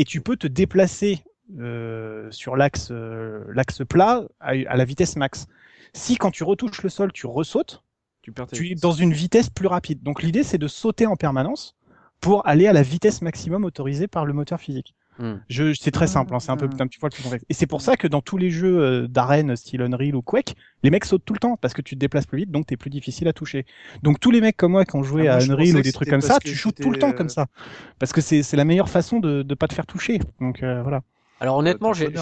[0.01, 1.23] et tu peux te déplacer
[1.59, 5.47] euh, sur l'axe euh, l'axe plat à, la vitesse max.
[5.93, 7.83] Si quand tu retouches le sol, tu ressautes,
[8.23, 10.03] tu, tu es dans une vitesse plus rapide.
[10.03, 11.77] Donc l'idée c'est de sauter en permanence
[12.19, 14.95] pour aller à la vitesse maximum autorisée par le moteur physique.
[15.21, 15.35] Hmm.
[15.51, 17.45] Je, c'est très simple, hein, c'est un peu un petit peu plus complexe.
[17.51, 20.57] Et c'est pour ça que dans tous les jeux euh, d'arène, style Unreal ou Quake,
[20.83, 22.79] les mecs sautent tout le temps parce que tu te déplaces plus vite, donc t'es
[22.79, 23.67] plus difficile à toucher.
[24.03, 26.09] Donc tous les mecs comme moi qui ont joué ah, à Unreal ou des trucs
[26.09, 27.49] comme ça, tu shootes tout le temps comme ça,
[27.99, 30.21] parce que c'est la meilleure façon de de pas te faire toucher.
[30.41, 31.03] Donc euh, voilà.
[31.41, 32.13] Alors honnêtement, j'ai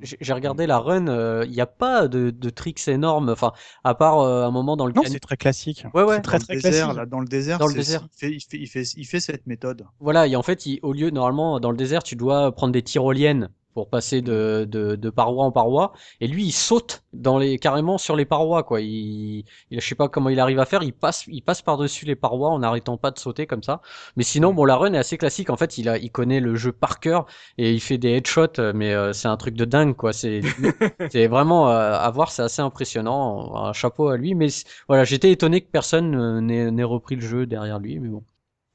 [0.00, 3.52] j'ai regardé la run, il euh, n'y a pas de, de tricks énormes, enfin
[3.84, 5.84] à part euh, un moment dans le Non, c'est très classique.
[5.92, 6.96] Ouais ouais, c'est très très classique.
[6.96, 8.08] Là, dans le désert, dans le désert.
[8.14, 9.84] Il, fait, il, fait, il, fait, il fait cette méthode.
[10.00, 12.82] Voilà, et en fait, il, au lieu normalement dans le désert, tu dois prendre des
[12.82, 15.92] tyroliennes pour passer de, de, de, paroi en paroi.
[16.20, 18.80] Et lui, il saute dans les carrément sur les parois, quoi.
[18.80, 20.82] Il, il, je sais pas comment il arrive à faire.
[20.82, 23.82] Il passe, il passe par dessus les parois en n'arrêtant pas de sauter comme ça.
[24.16, 25.50] Mais sinon, bon, la run est assez classique.
[25.50, 27.26] En fait, il a, il connaît le jeu par cœur
[27.58, 28.72] et il fait des headshots.
[28.74, 30.12] Mais euh, c'est un truc de dingue, quoi.
[30.12, 30.40] C'est,
[31.10, 32.30] c'est vraiment euh, à voir.
[32.30, 33.54] C'est assez impressionnant.
[33.56, 34.34] Un chapeau à lui.
[34.34, 34.48] Mais
[34.88, 37.98] voilà, j'étais étonné que personne euh, n'ait repris le jeu derrière lui.
[37.98, 38.22] Mais bon.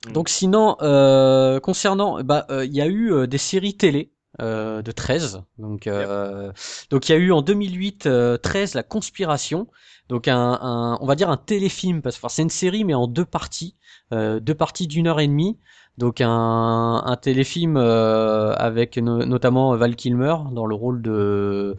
[0.08, 0.12] Mm.
[0.14, 5.42] Donc sinon, euh, concernant, bah, il y a eu des séries télé euh, de 13.
[5.58, 6.54] Donc, euh,
[6.92, 8.08] donc il y a eu en 2008
[8.42, 9.68] 13 euh, la conspiration.
[10.08, 13.26] Donc un, on va dire un téléfilm parce que c'est une série mais en deux
[13.26, 13.76] parties,
[14.12, 15.60] deux parties d'une heure et demie
[15.98, 21.76] donc un, un téléfilm euh, avec notamment Val Kilmer dans le rôle de,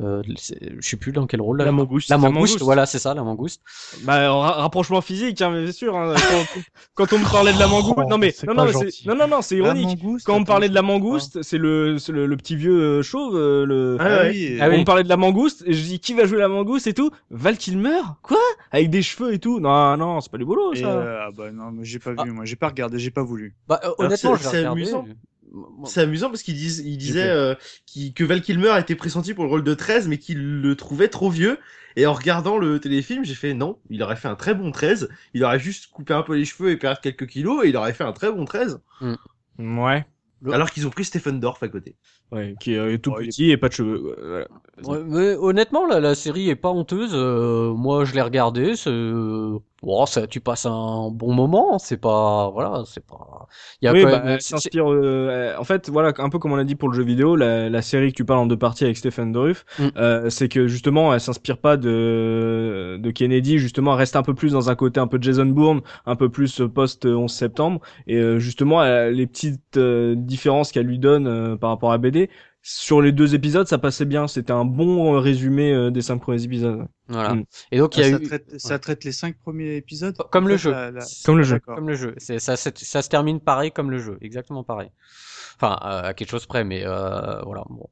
[0.00, 1.64] euh, je sais plus dans quel rôle là.
[1.64, 2.08] La mangouste.
[2.08, 3.62] La mangouste, voilà c'est ça la mangouste.
[4.02, 5.96] Bah rapprochement physique hein, bien sûr.
[5.96, 6.14] Hein,
[6.94, 8.64] quand, on me parlait de la mangouste, non mais non non,
[9.06, 10.00] non non non c'est ironique.
[10.24, 13.34] Quand on me parlait de la mangouste, c'est le, le, le petit vieux euh, chauve
[13.36, 13.96] euh, le.
[13.98, 14.58] Ah, oui.
[14.60, 16.86] Ah on me parlait de la mangouste et je dis qui va jouer la mangouste
[16.86, 17.10] et tout?
[17.30, 18.00] Val Kilmer?
[18.22, 18.38] Quoi?
[18.70, 19.58] Avec des cheveux et tout?
[19.58, 20.86] Non non c'est pas du boulot ça.
[20.86, 22.24] Euh, ah bah non mais j'ai pas ah.
[22.24, 23.53] vu moi j'ai pas regardé j'ai pas voulu.
[23.68, 25.06] Bah, euh, honnêtement, c'est amusant.
[25.84, 27.54] C'est amusant parce qu'il disait, il disait euh,
[28.14, 31.30] que Val Kilmer était pressenti pour le rôle de 13, mais qu'il le trouvait trop
[31.30, 31.58] vieux.
[31.96, 35.08] Et en regardant le téléfilm, j'ai fait non, il aurait fait un très bon 13.
[35.32, 37.92] Il aurait juste coupé un peu les cheveux et perdu quelques kilos, et il aurait
[37.92, 38.80] fait un très bon 13.
[39.00, 39.14] Mm.
[39.58, 40.04] Ouais.
[40.52, 41.94] Alors qu'ils ont pris Stephen Dorff à côté.
[42.32, 44.46] Ouais, qui est tout petit et pas de cheveux.
[45.06, 47.12] mais honnêtement, la, la série est pas honteuse.
[47.14, 48.74] Euh, moi, je l'ai regardée.
[49.84, 51.78] Bon, ça, tu passes un bon moment.
[51.78, 53.46] C'est pas, voilà, c'est pas.
[53.80, 54.90] Il y a oui, bah, s'inspire.
[54.90, 57.68] Euh, en fait, voilà, un peu comme on l'a dit pour le jeu vidéo, la,
[57.68, 59.88] la, série que tu parles en deux parties avec Stephen Dorff, mm.
[59.96, 63.58] euh, c'est que justement, elle s'inspire pas de de Kennedy.
[63.58, 66.28] Justement, elle reste un peu plus dans un côté un peu Jason Bourne, un peu
[66.28, 71.70] plus post 11 septembre, et euh, justement, les petites euh, différences qu'elle lui donne par
[71.70, 72.30] rapport à BD
[72.66, 74.26] sur les deux épisodes, ça passait bien.
[74.26, 76.86] C'était un bon résumé euh, des cinq premiers épisodes.
[77.08, 77.34] Voilà.
[77.34, 77.44] Mm.
[77.72, 78.26] Et donc il y a ça, eu...
[78.26, 80.16] traite, ça traite les cinq premiers épisodes.
[80.32, 80.74] Comme le jeu.
[81.26, 81.60] Comme le jeu.
[81.60, 82.14] Comme le jeu.
[82.16, 84.90] Ça, ça, ça, se termine pareil comme le jeu, exactement pareil.
[85.56, 87.64] Enfin, à quelque chose près, mais euh, voilà.
[87.68, 87.88] Bon.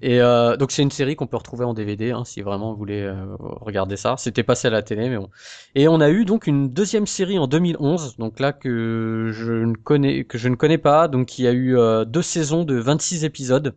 [0.00, 2.78] Et euh, donc c'est une série qu'on peut retrouver en DVD, hein, si vraiment vous
[2.78, 4.14] voulez euh, regarder ça.
[4.16, 5.28] C'était passé à la télé, mais bon.
[5.74, 9.74] Et on a eu donc une deuxième série en 2011, donc là que je ne
[9.74, 12.76] connais que je ne connais pas, donc il y a eu euh, deux saisons de
[12.76, 13.74] 26 épisodes.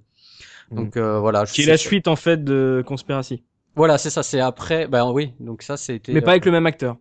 [0.72, 1.00] Donc mm.
[1.00, 1.46] euh, voilà.
[1.46, 3.44] Qui est la suite en fait de Conspiracy.
[3.76, 4.24] Voilà, c'est ça.
[4.24, 4.88] C'est après.
[4.88, 5.34] Ben oui.
[5.40, 6.14] Donc ça, c'était.
[6.14, 6.98] Mais pas avec le même acteur.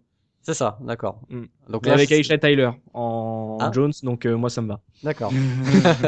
[0.46, 1.18] C'est ça, d'accord.
[1.28, 1.46] Mm.
[1.70, 3.72] Donc là, avec Aisha Tyler en ah.
[3.74, 4.80] Jones, donc euh, moi ça me va.
[5.02, 5.32] D'accord.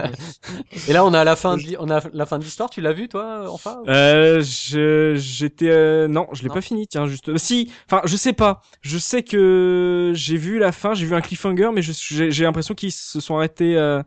[0.89, 2.71] Et là, on a la fin de on a la fin de l'histoire.
[2.71, 6.87] Tu l'as vu toi, enfin euh, J'étais euh, non, je l'ai pas fini.
[6.87, 7.37] Tiens, juste.
[7.37, 8.63] Si, enfin, je sais pas.
[8.81, 12.93] Je sais que j'ai vu la fin, j'ai vu un cliffhanger, mais j'ai l'impression qu'ils
[12.93, 14.05] se sont arrêtés, euh,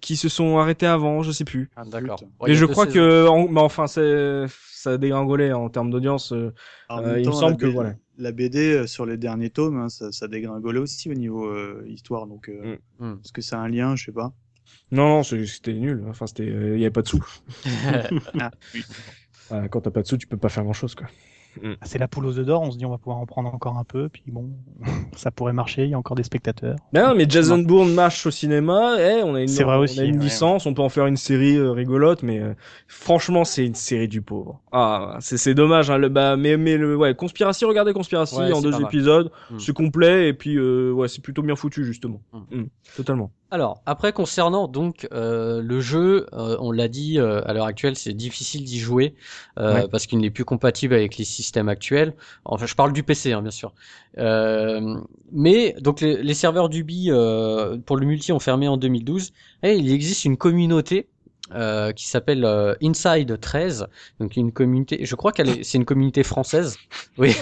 [0.00, 1.24] qu'ils se sont arrêtés avant.
[1.24, 1.70] Je sais plus.
[1.74, 2.20] Ah, d'accord.
[2.46, 4.44] Mais je crois que, mais enfin, c'est
[4.86, 6.32] ça a dégringolé en termes d'audience.
[6.32, 6.52] Euh,
[6.90, 10.28] il me semble que voilà la BD euh, sur les derniers tomes, hein, ça, ça
[10.28, 12.26] dégringolait aussi au niveau euh, histoire.
[12.26, 13.06] Donc, euh, mm.
[13.06, 13.20] Mm.
[13.24, 14.32] est-ce que c'est un lien Je sais pas.
[14.90, 16.04] Non, c'était nul.
[16.08, 17.24] Enfin, c'était, il y avait pas de sous.
[19.50, 21.06] ah, quand t'as pas de sous, tu peux pas faire grand chose, quoi.
[21.62, 21.74] Mm.
[21.82, 23.78] C'est la poule aux œufs d'or, on se dit on va pouvoir en prendre encore
[23.78, 24.50] un peu, puis bon,
[25.16, 26.76] ça pourrait marcher, il y a encore des spectateurs.
[26.92, 30.06] Non, mais Jason Bourne marche au cinéma, eh, on a une, vrai aussi, on a
[30.06, 32.54] une licence, on peut en faire une série euh, rigolote, mais euh,
[32.88, 34.60] franchement, c'est une série du pauvre.
[34.72, 38.80] Ah, c'est dommage, hein, le, bah, mais, mais le, ouais, Conspiracy, regardez Conspiracy en deux
[38.80, 39.58] épisodes, mm.
[39.58, 42.20] c'est complet, et puis, euh, ouais, c'est plutôt bien foutu, justement.
[42.50, 42.64] Mm.
[42.96, 43.30] totalement.
[43.52, 47.94] Alors, après, concernant donc euh, le jeu, euh, on l'a dit, euh, à l'heure actuelle,
[47.96, 49.14] c'est difficile d'y jouer
[49.54, 52.14] parce qu'il n'est plus compatible avec les systèmes actuels.
[52.44, 53.72] Enfin, je parle du PC, hein, bien sûr.
[55.32, 57.10] mais donc, les, les serveurs d'Ubi
[57.86, 59.32] pour le multi ont fermé en 2012.
[59.62, 61.08] Et il existe une communauté
[61.54, 63.86] euh, qui s'appelle euh, Inside 13,
[64.18, 66.76] donc une communauté, je crois qu'elle est, c'est une communauté française.
[67.18, 67.36] Oui.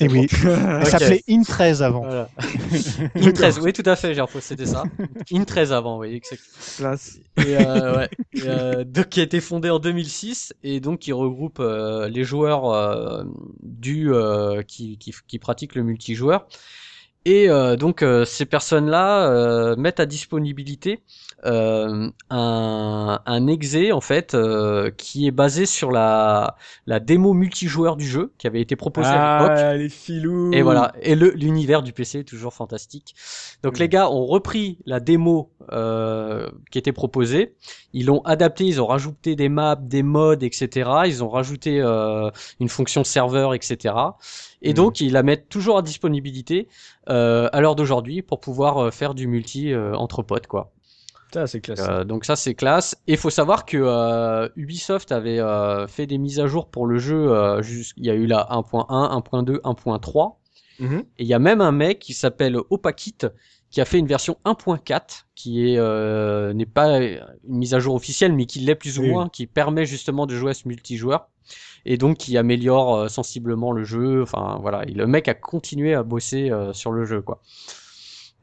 [0.00, 0.26] Et oui.
[0.44, 2.00] Elle s'appelait In13 avant.
[2.00, 2.30] Voilà.
[3.16, 4.84] In13, oui, tout à fait, j'ai c'était ça.
[5.30, 6.94] In13 avant, oui, exactement.
[7.36, 8.08] Et, euh, ouais.
[8.44, 13.26] Euh, donc, qui a été fondé en 2006 et donc qui regroupe les joueurs
[13.62, 14.10] du
[14.66, 16.46] qui, qui, qui pratiquent le multijoueur.
[17.30, 21.00] Et donc ces personnes-là mettent à disponibilité
[21.46, 26.56] euh, un, un exé en fait euh, qui est basé sur la
[26.86, 29.56] la démo multijoueur du jeu qui avait été proposé à l'époque.
[29.56, 30.50] Ah, les filous.
[30.52, 30.92] Et voilà.
[31.00, 33.14] Et le l'univers du PC est toujours fantastique.
[33.62, 33.80] Donc mm.
[33.80, 37.54] les gars ont repris la démo euh, qui était proposée.
[37.92, 38.64] Ils l'ont adapté.
[38.64, 40.90] Ils ont rajouté des maps, des modes, etc.
[41.06, 42.30] Ils ont rajouté euh,
[42.60, 43.94] une fonction serveur, etc.
[44.62, 44.74] Et mm.
[44.74, 46.68] donc ils la mettent toujours à disponibilité
[47.08, 50.72] euh, à l'heure d'aujourd'hui pour pouvoir euh, faire du multi entre potes quoi.
[51.32, 51.80] Ça, c'est classe.
[51.80, 52.96] Euh, donc ça, c'est classe.
[53.06, 56.86] Et il faut savoir que euh, Ubisoft avait euh, fait des mises à jour pour
[56.86, 57.30] le jeu.
[57.96, 60.34] il y a eu la 1.1, 1.2, 1.3.
[60.80, 60.84] Et
[61.18, 63.18] il y a même un mec qui s'appelle Opakit
[63.70, 68.32] qui a fait une version 1.4 qui est n'est pas une mise à jour officielle
[68.32, 71.28] mais qui l'est plus ou moins qui permet justement de jouer à ce multijoueur
[71.84, 74.22] et donc qui améliore sensiblement le jeu.
[74.22, 74.84] Enfin voilà.
[74.84, 77.42] Le mec a continué à bosser sur le jeu quoi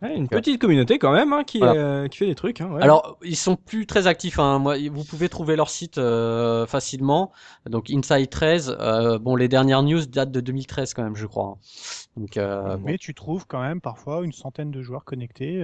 [0.01, 2.61] une petite communauté quand même hein, qui, euh, qui fait des trucs.
[2.61, 2.81] Hein, ouais.
[2.81, 4.39] Alors ils sont plus très actifs.
[4.39, 4.59] Hein.
[4.59, 7.31] Moi, vous pouvez trouver leur site euh, facilement.
[7.69, 8.77] Donc Inside 13.
[8.79, 11.57] Euh, bon, les dernières news datent de 2013 quand même, je crois.
[11.57, 12.17] Hein.
[12.17, 12.39] Donc,
[12.83, 15.59] mais tu trouves quand même parfois une centaine de joueurs connectés.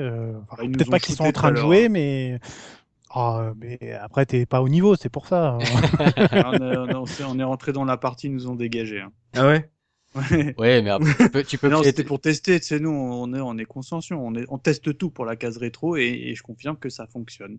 [0.57, 2.39] Peut-être pas qu'ils sont en train de jouer, mais
[3.13, 5.57] Oh, mais après, t'es pas au niveau, c'est pour ça.
[5.59, 9.03] on, est, on, est, rentré dans la partie, ils nous ont dégagé.
[9.35, 9.69] Ah ouais?
[10.15, 10.81] Ouais.
[10.81, 11.69] mais après, tu peux.
[11.69, 12.59] non, c'était pour tester.
[12.59, 14.15] Tu sais, nous, on est, on est consciencieux.
[14.15, 17.57] On, est, on teste tout pour la case rétro et, je confirme que ça fonctionne.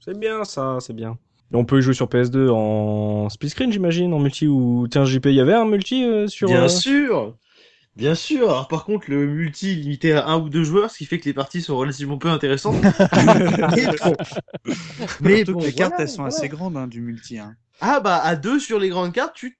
[0.00, 1.18] C'est bien, ça, c'est bien.
[1.52, 5.26] on peut y jouer sur PS2 en split screen, j'imagine, en multi ou tiens JP,
[5.26, 6.48] il y avait un multi euh, sur.
[6.48, 7.36] Bien euh, sûr.
[7.96, 8.50] Bien sûr.
[8.50, 11.24] Alors par contre, le multi limité à un ou deux joueurs, ce qui fait que
[11.24, 12.80] les parties sont relativement peu intéressantes.
[15.20, 17.38] mais bon, les cartes elles sont assez grandes hein, du multi.
[17.38, 17.56] Hein.
[17.80, 19.58] Ah bah à deux sur les grandes cartes, tu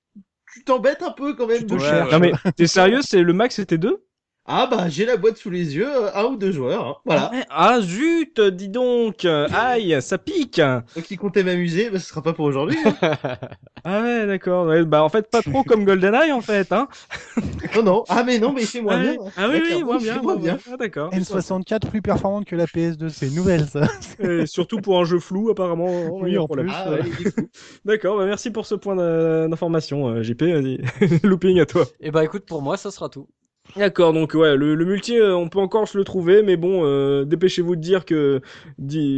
[0.52, 1.64] tu t'embêtes un peu quand même.
[1.64, 2.08] de cher.
[2.10, 4.04] Non mais t'es sérieux, c'est le max c'était deux?
[4.52, 6.96] Ah bah j'ai la boîte sous les yeux, euh, un ou deux joueurs, hein.
[7.04, 7.30] voilà.
[7.50, 10.60] Ah, ah zut, dis donc, aïe, ça pique.
[10.60, 12.76] Donc qui comptait m'amuser, bah ce sera pas pour aujourd'hui.
[12.84, 12.94] Hein.
[13.84, 14.66] ah ouais, d'accord.
[14.86, 16.88] bah en fait pas trop comme GoldenEye en fait, hein.
[17.76, 19.16] non non, ah mais non mais c'est moins ah, bien.
[19.36, 20.58] Ah oui oui, moins bien, moins bien.
[20.68, 21.12] Ah, d'accord.
[21.12, 23.86] N64 plus performante que la PS2, c'est une nouvelle ça.
[24.18, 26.08] Et surtout pour un jeu flou apparemment.
[26.20, 26.68] Oui en plus.
[26.74, 26.90] Ah,
[27.84, 28.96] d'accord, bah merci pour ce point
[29.46, 30.42] d'information, euh, JP.
[31.22, 31.82] Looping à toi.
[32.00, 33.28] Et eh bah écoute, pour moi ça sera tout.
[33.76, 36.84] D'accord, donc ouais, le, le, multi, euh, on peut encore se le trouver, mais bon,
[36.84, 38.40] euh, dépêchez-vous de dire que,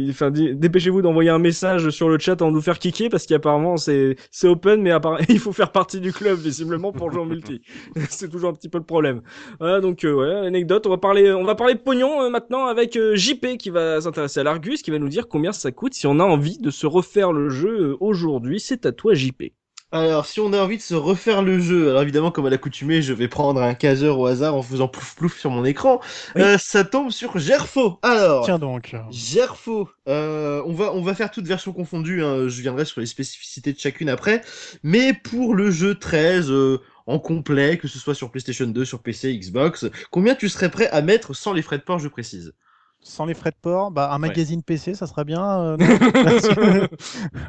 [0.09, 4.15] enfin, dépêchez-vous d'envoyer un message sur le chat en nous faire kicker parce qu'apparemment c'est
[4.31, 4.91] c'est open, mais
[5.29, 7.61] il faut faire partie du club visiblement pour jouer en multi.
[8.09, 9.21] c'est toujours un petit peu le problème.
[9.59, 10.85] Voilà, donc euh, ouais, anecdote.
[10.85, 14.83] On va parler, on va parler pognon maintenant avec JP qui va s'intéresser à l'Argus,
[14.83, 17.49] qui va nous dire combien ça coûte si on a envie de se refaire le
[17.49, 18.59] jeu aujourd'hui.
[18.59, 19.51] C'est à toi, JP.
[19.93, 23.03] Alors, si on a envie de se refaire le jeu, alors évidemment, comme à l'accoutumée,
[23.03, 26.01] je vais prendre un caseur au hasard en faisant plouf plouf sur mon écran.
[26.35, 27.99] Euh, ça tombe sur Gerfo.
[28.01, 28.95] Alors, tiens donc.
[29.11, 29.87] Gerfo.
[30.07, 32.23] Euh, on va on va faire toute version confondue.
[32.23, 32.47] Hein.
[32.47, 34.41] Je viendrai sur les spécificités de chacune après.
[34.81, 39.03] Mais pour le jeu 13 euh, en complet, que ce soit sur PlayStation 2, sur
[39.03, 42.55] PC, Xbox, combien tu serais prêt à mettre sans les frais de port, je précise?
[43.03, 45.43] Sans les frais de port, bah, un magazine PC, ça serait bien.
[45.43, 45.77] Euh,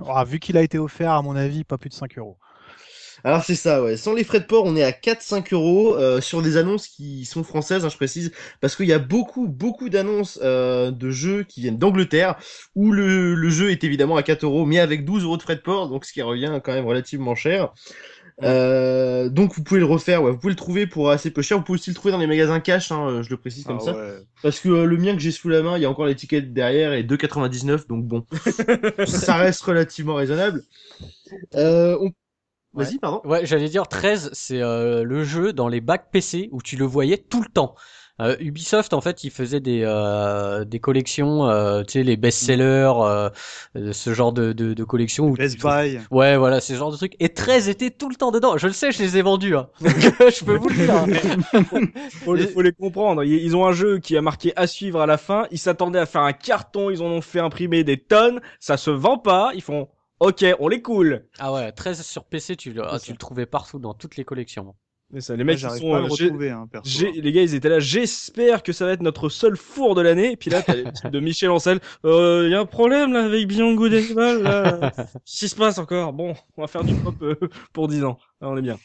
[0.01, 2.37] oh, vu qu'il a été offert, à mon avis, pas plus de 5 euros.
[3.27, 3.97] Alors c'est ça, ouais.
[3.97, 7.25] Sans les frais de port, on est à 4-5 euros euh, sur des annonces qui
[7.25, 11.43] sont françaises, hein, je précise, parce qu'il y a beaucoup, beaucoup d'annonces euh, de jeux
[11.43, 12.37] qui viennent d'Angleterre,
[12.75, 15.57] où le, le, jeu est évidemment à 4 euros, mais avec 12 euros de frais
[15.57, 17.73] de port, donc ce qui revient quand même relativement cher.
[18.43, 20.33] Euh, donc vous pouvez le refaire, ouais.
[20.33, 21.59] vous pouvez le trouver pour assez peu cher.
[21.59, 23.79] Vous pouvez aussi le trouver dans les magasins cash, hein, euh, je le précise comme
[23.81, 23.97] ah ça.
[24.43, 26.53] Parce que euh, le mien que j'ai sous la main, il y a encore l'étiquette
[26.53, 28.27] derrière et 2,99, donc bon,
[29.07, 30.63] ça reste relativement raisonnable.
[31.55, 32.11] Euh, on...
[32.73, 33.21] Vas-y, pardon.
[33.25, 37.19] Ouais, j'allais dire 13, c'est le jeu dans les bacs PC où tu le voyais
[37.19, 37.77] tout le temps.
[38.21, 42.93] Euh, Ubisoft, en fait, ils faisaient des euh, des collections, euh, tu sais, les best-sellers,
[42.97, 43.31] euh,
[43.93, 45.27] ce genre de de, de collections.
[45.27, 45.99] Où Best Buy.
[46.13, 47.17] Ouais, voilà, ce genre de trucs.
[47.19, 48.57] Et 13 étaient tout le temps dedans.
[48.57, 49.57] Je le sais, je les ai vendus.
[49.57, 49.69] Hein.
[49.81, 51.89] je peux vous le dire.
[52.25, 53.25] faut, les, faut les comprendre.
[53.25, 55.47] Ils ont un jeu qui a marqué à suivre à la fin.
[55.51, 56.91] Ils s'attendaient à faire un carton.
[56.91, 58.41] Ils en ont fait imprimer des tonnes.
[58.61, 59.51] Ça se vend pas.
[59.55, 59.89] Ils font.
[60.21, 61.27] Ok, on les coule.
[61.41, 64.75] Ah ouais, 13 sur PC, tu, ah, tu le trouvais partout dans toutes les collections.
[65.15, 65.93] Mais ça, les mecs, ils sont.
[65.93, 66.67] Pas le retrouver, hein,
[67.15, 67.79] les gars, ils étaient là.
[67.79, 70.33] J'espère que ça va être notre seul four de l'année.
[70.33, 71.79] Et puis là, t'as les de Michel Ancel.
[72.05, 74.15] Euh, y a un problème là avec Evil.
[74.15, 74.91] Là.
[74.97, 76.13] Qu'est-ce qui se passe encore?
[76.13, 77.37] Bon, on va faire du pop euh,
[77.73, 78.19] pour 10 ans.
[78.41, 78.77] Là, on est bien.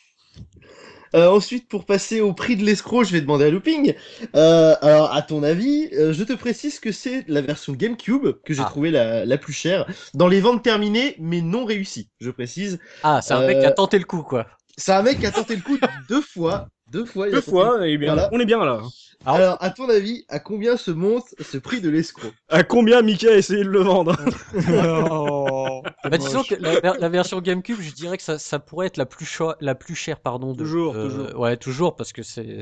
[1.15, 3.95] Euh, ensuite, pour passer au prix de l'escroc, je vais demander à Looping.
[4.35, 8.53] Euh, alors, à ton avis, euh, je te précise que c'est la version GameCube que
[8.53, 8.69] j'ai ah.
[8.69, 12.09] trouvé la, la plus chère dans les ventes terminées, mais non réussies.
[12.19, 12.79] Je précise.
[13.03, 14.45] Ah, c'est un mec qui a tenté le coup, quoi.
[14.79, 15.77] C'est un mec qui a tenté le coup
[16.07, 16.69] deux fois.
[16.89, 17.29] Deux fois.
[17.29, 18.81] Deux fois, et bien, on est bien là.
[19.25, 22.29] Alors, à ton avis, à combien se monte ce prix de l'escroc?
[22.47, 24.15] À combien Mickey a essayé de le vendre?
[25.11, 29.05] Oh, bah, Disons que la, version GameCube, je dirais que ça, ça pourrait être la
[29.05, 30.53] plus, la plus chère, pardon.
[30.53, 31.39] De, toujours, euh, toujours.
[31.39, 32.61] Ouais, toujours, parce que c'est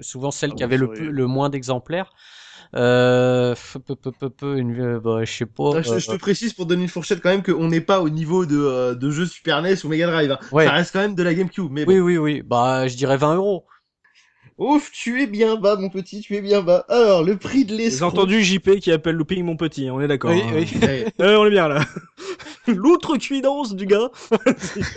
[0.00, 2.12] souvent celle qui avait le, le moins d'exemplaires.
[2.74, 3.54] Euh,
[3.86, 5.82] peu, peu, peu, peu, une, euh, bah, je sais pas.
[5.82, 8.46] Je, te euh, précise pour donner une fourchette quand même qu'on n'est pas au niveau
[8.46, 10.32] de, euh, de jeux Super NES ou Mega Drive.
[10.32, 10.38] Hein.
[10.52, 11.68] Ça reste quand même de la GameCube.
[11.70, 12.42] Mais Oui, oui, oui.
[12.42, 13.66] Bah, je dirais 20 euros.
[14.58, 16.86] Ouf, tu es bien bas, mon petit, tu es bien bas.
[16.88, 18.08] Alors, le prix de l'escroc.
[18.08, 20.30] J'ai entendu JP qui appelle Looping mon petit, on est d'accord.
[20.30, 20.52] Oui, hein.
[20.54, 21.04] oui.
[21.20, 21.84] euh, on est bien là.
[22.66, 24.10] L'outrecuidance du gars.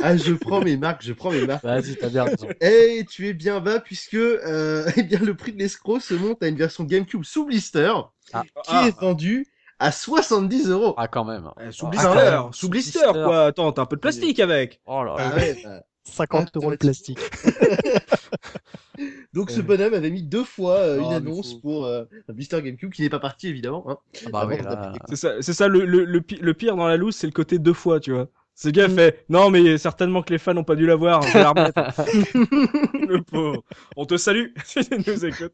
[0.02, 1.64] ah, je prends mes marques, je prends mes marques.
[1.64, 2.48] Vas-y, t'as bien raison.
[2.61, 6.41] Eh, tu es bien bas puisque, euh, eh bien, le prix de l'escroc se monte
[6.41, 7.94] à une version GameCube sous blister
[8.31, 8.44] ah.
[8.64, 9.45] qui est vendue
[9.77, 10.94] à 70 euros.
[10.95, 11.49] Ah, quand même.
[11.61, 13.48] Eh, sous blister, sous blister, quoi.
[13.48, 14.80] Attends, t'as un peu de plastique avec.
[14.86, 15.31] Oh là là.
[15.34, 15.81] Ah ouais, bah...
[16.04, 17.20] 50 euros de plastique.
[19.34, 22.62] Donc ce bonhomme avait mis deux fois euh, une ah, annonce pour euh, un blister
[22.62, 23.86] GameCube qui n'est pas parti évidemment.
[23.90, 23.98] Hein.
[24.34, 27.32] Ah bah c'est ça, c'est ça le, le, le, pire dans la loose, c'est le
[27.34, 28.28] côté deux fois, tu vois.
[28.56, 31.22] Ce gars fait non mais certainement que les fans n'ont pas dû l'avoir.
[31.34, 33.64] le pauvre.
[33.96, 35.54] On te salue si tu nous écoutes.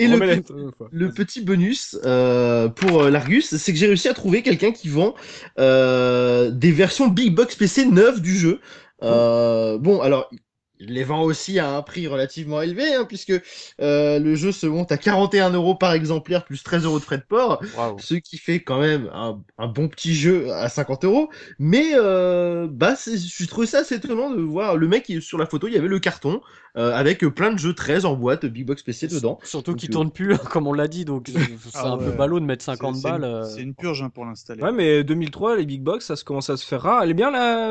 [0.00, 0.42] Et le,
[0.90, 4.88] le, petit bonus euh, pour euh, l'Argus, c'est que j'ai réussi à trouver quelqu'un qui
[4.88, 5.14] vend
[5.58, 8.60] euh, des versions Big Box PC neuves du jeu.
[9.04, 10.30] Euh, bon, alors
[10.80, 13.32] il les vend aussi à un prix relativement élevé, hein, puisque
[13.80, 17.18] euh, le jeu se monte à 41 euros par exemplaire, plus 13 euros de frais
[17.18, 17.62] de port,
[17.98, 21.30] ce qui fait quand même un, un, bon petit jeu à 50 euros.
[21.58, 25.68] Mais euh, bah, je trouve ça assez étonnant de voir le mec sur la photo,
[25.68, 26.40] il y avait le carton
[26.76, 29.38] euh, avec plein de jeux 13 en boîte, Big Box PC dedans.
[29.44, 32.44] Surtout qu'il tourne plus, comme on l'a dit, donc c'est ah un peu ballot de
[32.44, 33.44] mettre 50 balles.
[33.44, 34.62] C'est une, purge hein, pour l'installer.
[34.62, 37.02] Ouais, mais 2003, les Big Box, ça commence à se faire rare.
[37.02, 37.70] Elle est bien là,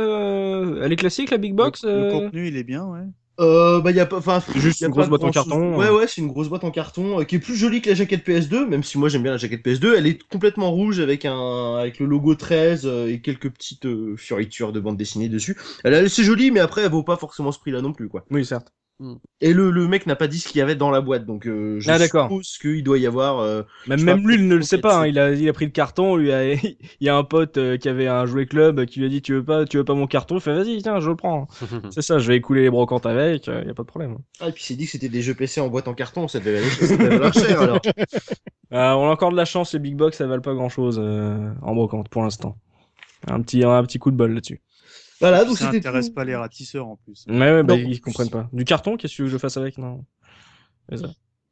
[0.81, 1.84] elle est classique la Big Box.
[1.84, 3.01] Le, contenu, il est bien, ouais.
[3.39, 5.77] euh, bah y a pas, enfin, juste une grosse boîte en carton.
[5.77, 7.95] Ouais, ouais, c'est une grosse boîte en carton euh, qui est plus jolie que la
[7.95, 9.95] jaquette PS2, même si moi j'aime bien la jaquette PS2.
[9.97, 14.15] Elle est complètement rouge avec un, avec le logo 13 euh, et quelques petites euh,
[14.15, 15.57] fioritures de bande dessinée dessus.
[15.84, 18.23] Elle, elle c'est joli, mais après elle vaut pas forcément ce prix-là non plus, quoi.
[18.31, 18.71] Oui, certes.
[19.41, 21.45] Et le, le mec n'a pas dit ce qu'il y avait dans la boîte, donc
[21.45, 23.40] euh, je Ah, suppose qu'il doit y avoir.
[23.40, 25.02] euh, Même, pas, lui, il ne le sait pas.
[25.02, 25.07] hein.
[25.07, 26.15] Il, a, il a pris le carton.
[26.15, 29.07] Lui a- il y a un pote euh, qui avait un jouet club qui lui
[29.07, 30.36] a dit Tu veux pas, tu veux pas mon carton?
[30.38, 31.48] Il fait Vas-y, tiens, je le prends.
[31.91, 33.48] C'est ça, je vais écouler les brocantes avec.
[33.48, 34.20] Il y a pas de problème.
[34.40, 36.40] Ah, et puis c'est dit que c'était des jeux PC en boîte en carton, ça
[36.40, 37.82] devait, ça devait valoir cher alors.
[38.72, 39.74] Euh, on a encore de la chance.
[39.74, 42.56] Les big box, ça valent pas grand chose en brocante pour l'instant.
[43.28, 44.61] Un petit, un petit coup de bol là-dessus.
[45.19, 45.77] Voilà, donc ça c'était.
[45.77, 46.14] intéresse tout.
[46.14, 47.26] pas les ratisseurs en plus.
[47.27, 48.49] Ouais, ouais, bah, ils comprennent pas.
[48.52, 50.03] Du carton, qu'est-ce que tu veux que je fasse avec Non.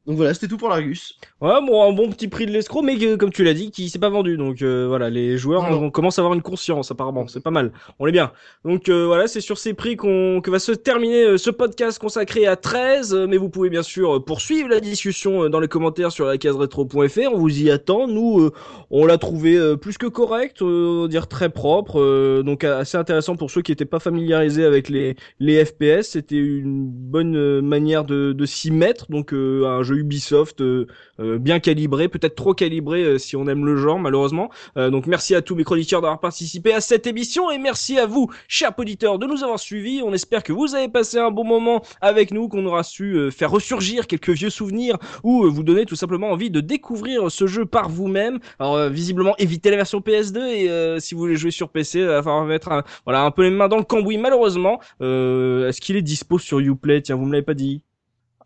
[0.06, 1.16] Donc voilà, c'était tout pour l'Argus.
[1.40, 3.88] Ouais, bon, un bon petit prix de l'escroc, mais que, comme tu l'as dit, qui
[3.88, 4.36] s'est pas vendu.
[4.36, 5.84] Donc euh, voilà, les joueurs Non.
[5.84, 7.70] on, commence à avoir une conscience apparemment, c'est pas mal.
[8.00, 8.32] On est bien.
[8.64, 12.00] Donc euh, voilà, c'est sur ces prix qu'on que va se terminer euh, ce podcast
[12.00, 13.14] consacré à 13.
[13.14, 16.26] euh, mais vous pouvez bien sûr euh, poursuivre la discussion euh, dans les commentaires sur
[16.26, 17.32] la case rétro.fr.
[17.32, 18.08] On vous y attend.
[18.08, 18.52] Nous, euh,
[18.90, 22.00] on l'a trouvé euh, plus que correct, euh, on va dire très propre.
[22.00, 26.02] euh, donc assez intéressant pour ceux qui étaient pas familiarisés avec les les FPS.
[26.10, 29.08] C'était une bonne euh, manière de, de s'y mettre.
[29.08, 30.86] Donc euh, un jeu Ubisoft euh,
[31.20, 34.50] euh, bien calibré, peut-être trop calibré euh, si on aime le genre malheureusement.
[34.76, 38.30] Donc merci à tous mes chroniqueurs d'avoir participé à cette émission et merci à vous,
[38.48, 40.02] chers auditeurs, de nous avoir suivis.
[40.02, 43.50] On espère que vous avez passé un bon moment avec nous, qu'on aura su faire
[43.50, 47.88] ressurgir quelques vieux souvenirs ou vous donner tout simplement envie de découvrir ce jeu par
[47.88, 48.38] vous-même.
[48.58, 52.06] Alors visiblement évitez la version PS2 et euh, si vous voulez jouer sur PC, il
[52.06, 54.80] va falloir mettre un, voilà un peu les mains dans le cambouis malheureusement.
[55.00, 57.02] Euh, Est-ce qu'il est dispo sur Uplay?
[57.02, 57.82] Tiens, vous me l'avez pas dit.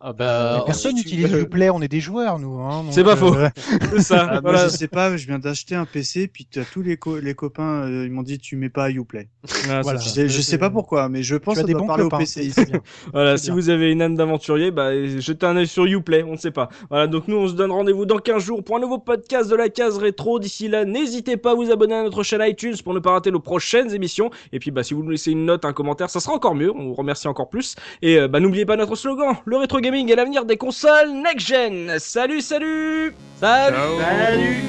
[0.00, 2.60] Ah bah, Personne tu- n'utilise Uplay, on est des joueurs, nous.
[2.60, 3.34] Hein, C'est pas faux.
[3.34, 3.48] euh,
[3.92, 4.28] C'est ça.
[4.30, 7.18] Ah, moi, je sais pas, je viens d'acheter un PC, puis t'as tous les, co-
[7.18, 9.28] les copains, euh, ils m'ont dit tu mets pas à Uplay.
[9.70, 9.98] Ah, Voilà.
[9.98, 10.14] c'est Je ça.
[10.14, 11.86] sais, je sais pas pourquoi, mais je pense tu as que des ça doit bons
[11.88, 12.50] parler au PC.
[12.70, 12.80] bien.
[13.12, 13.54] Voilà, si bien.
[13.54, 16.68] vous avez une âme d'aventurier, bah, jetez un œil sur Uplay, on ne sait pas.
[16.90, 19.56] Voilà, donc nous, on se donne rendez-vous dans 15 jours pour un nouveau podcast de
[19.56, 20.38] la case rétro.
[20.38, 23.30] D'ici là, n'hésitez pas à vous abonner à notre chaîne iTunes pour ne pas rater
[23.30, 24.30] nos prochaines émissions.
[24.52, 26.70] Et puis, bah, si vous nous laissez une note, un commentaire, ça sera encore mieux.
[26.70, 27.76] On vous remercie encore plus.
[28.02, 29.34] Et, euh, bah, n'oubliez pas notre slogan.
[29.46, 32.00] Le rétro gaming est l'avenir des consoles next-gen.
[32.00, 33.14] Salut, salut!
[33.38, 34.00] Salut Ciao.
[34.00, 34.64] Salut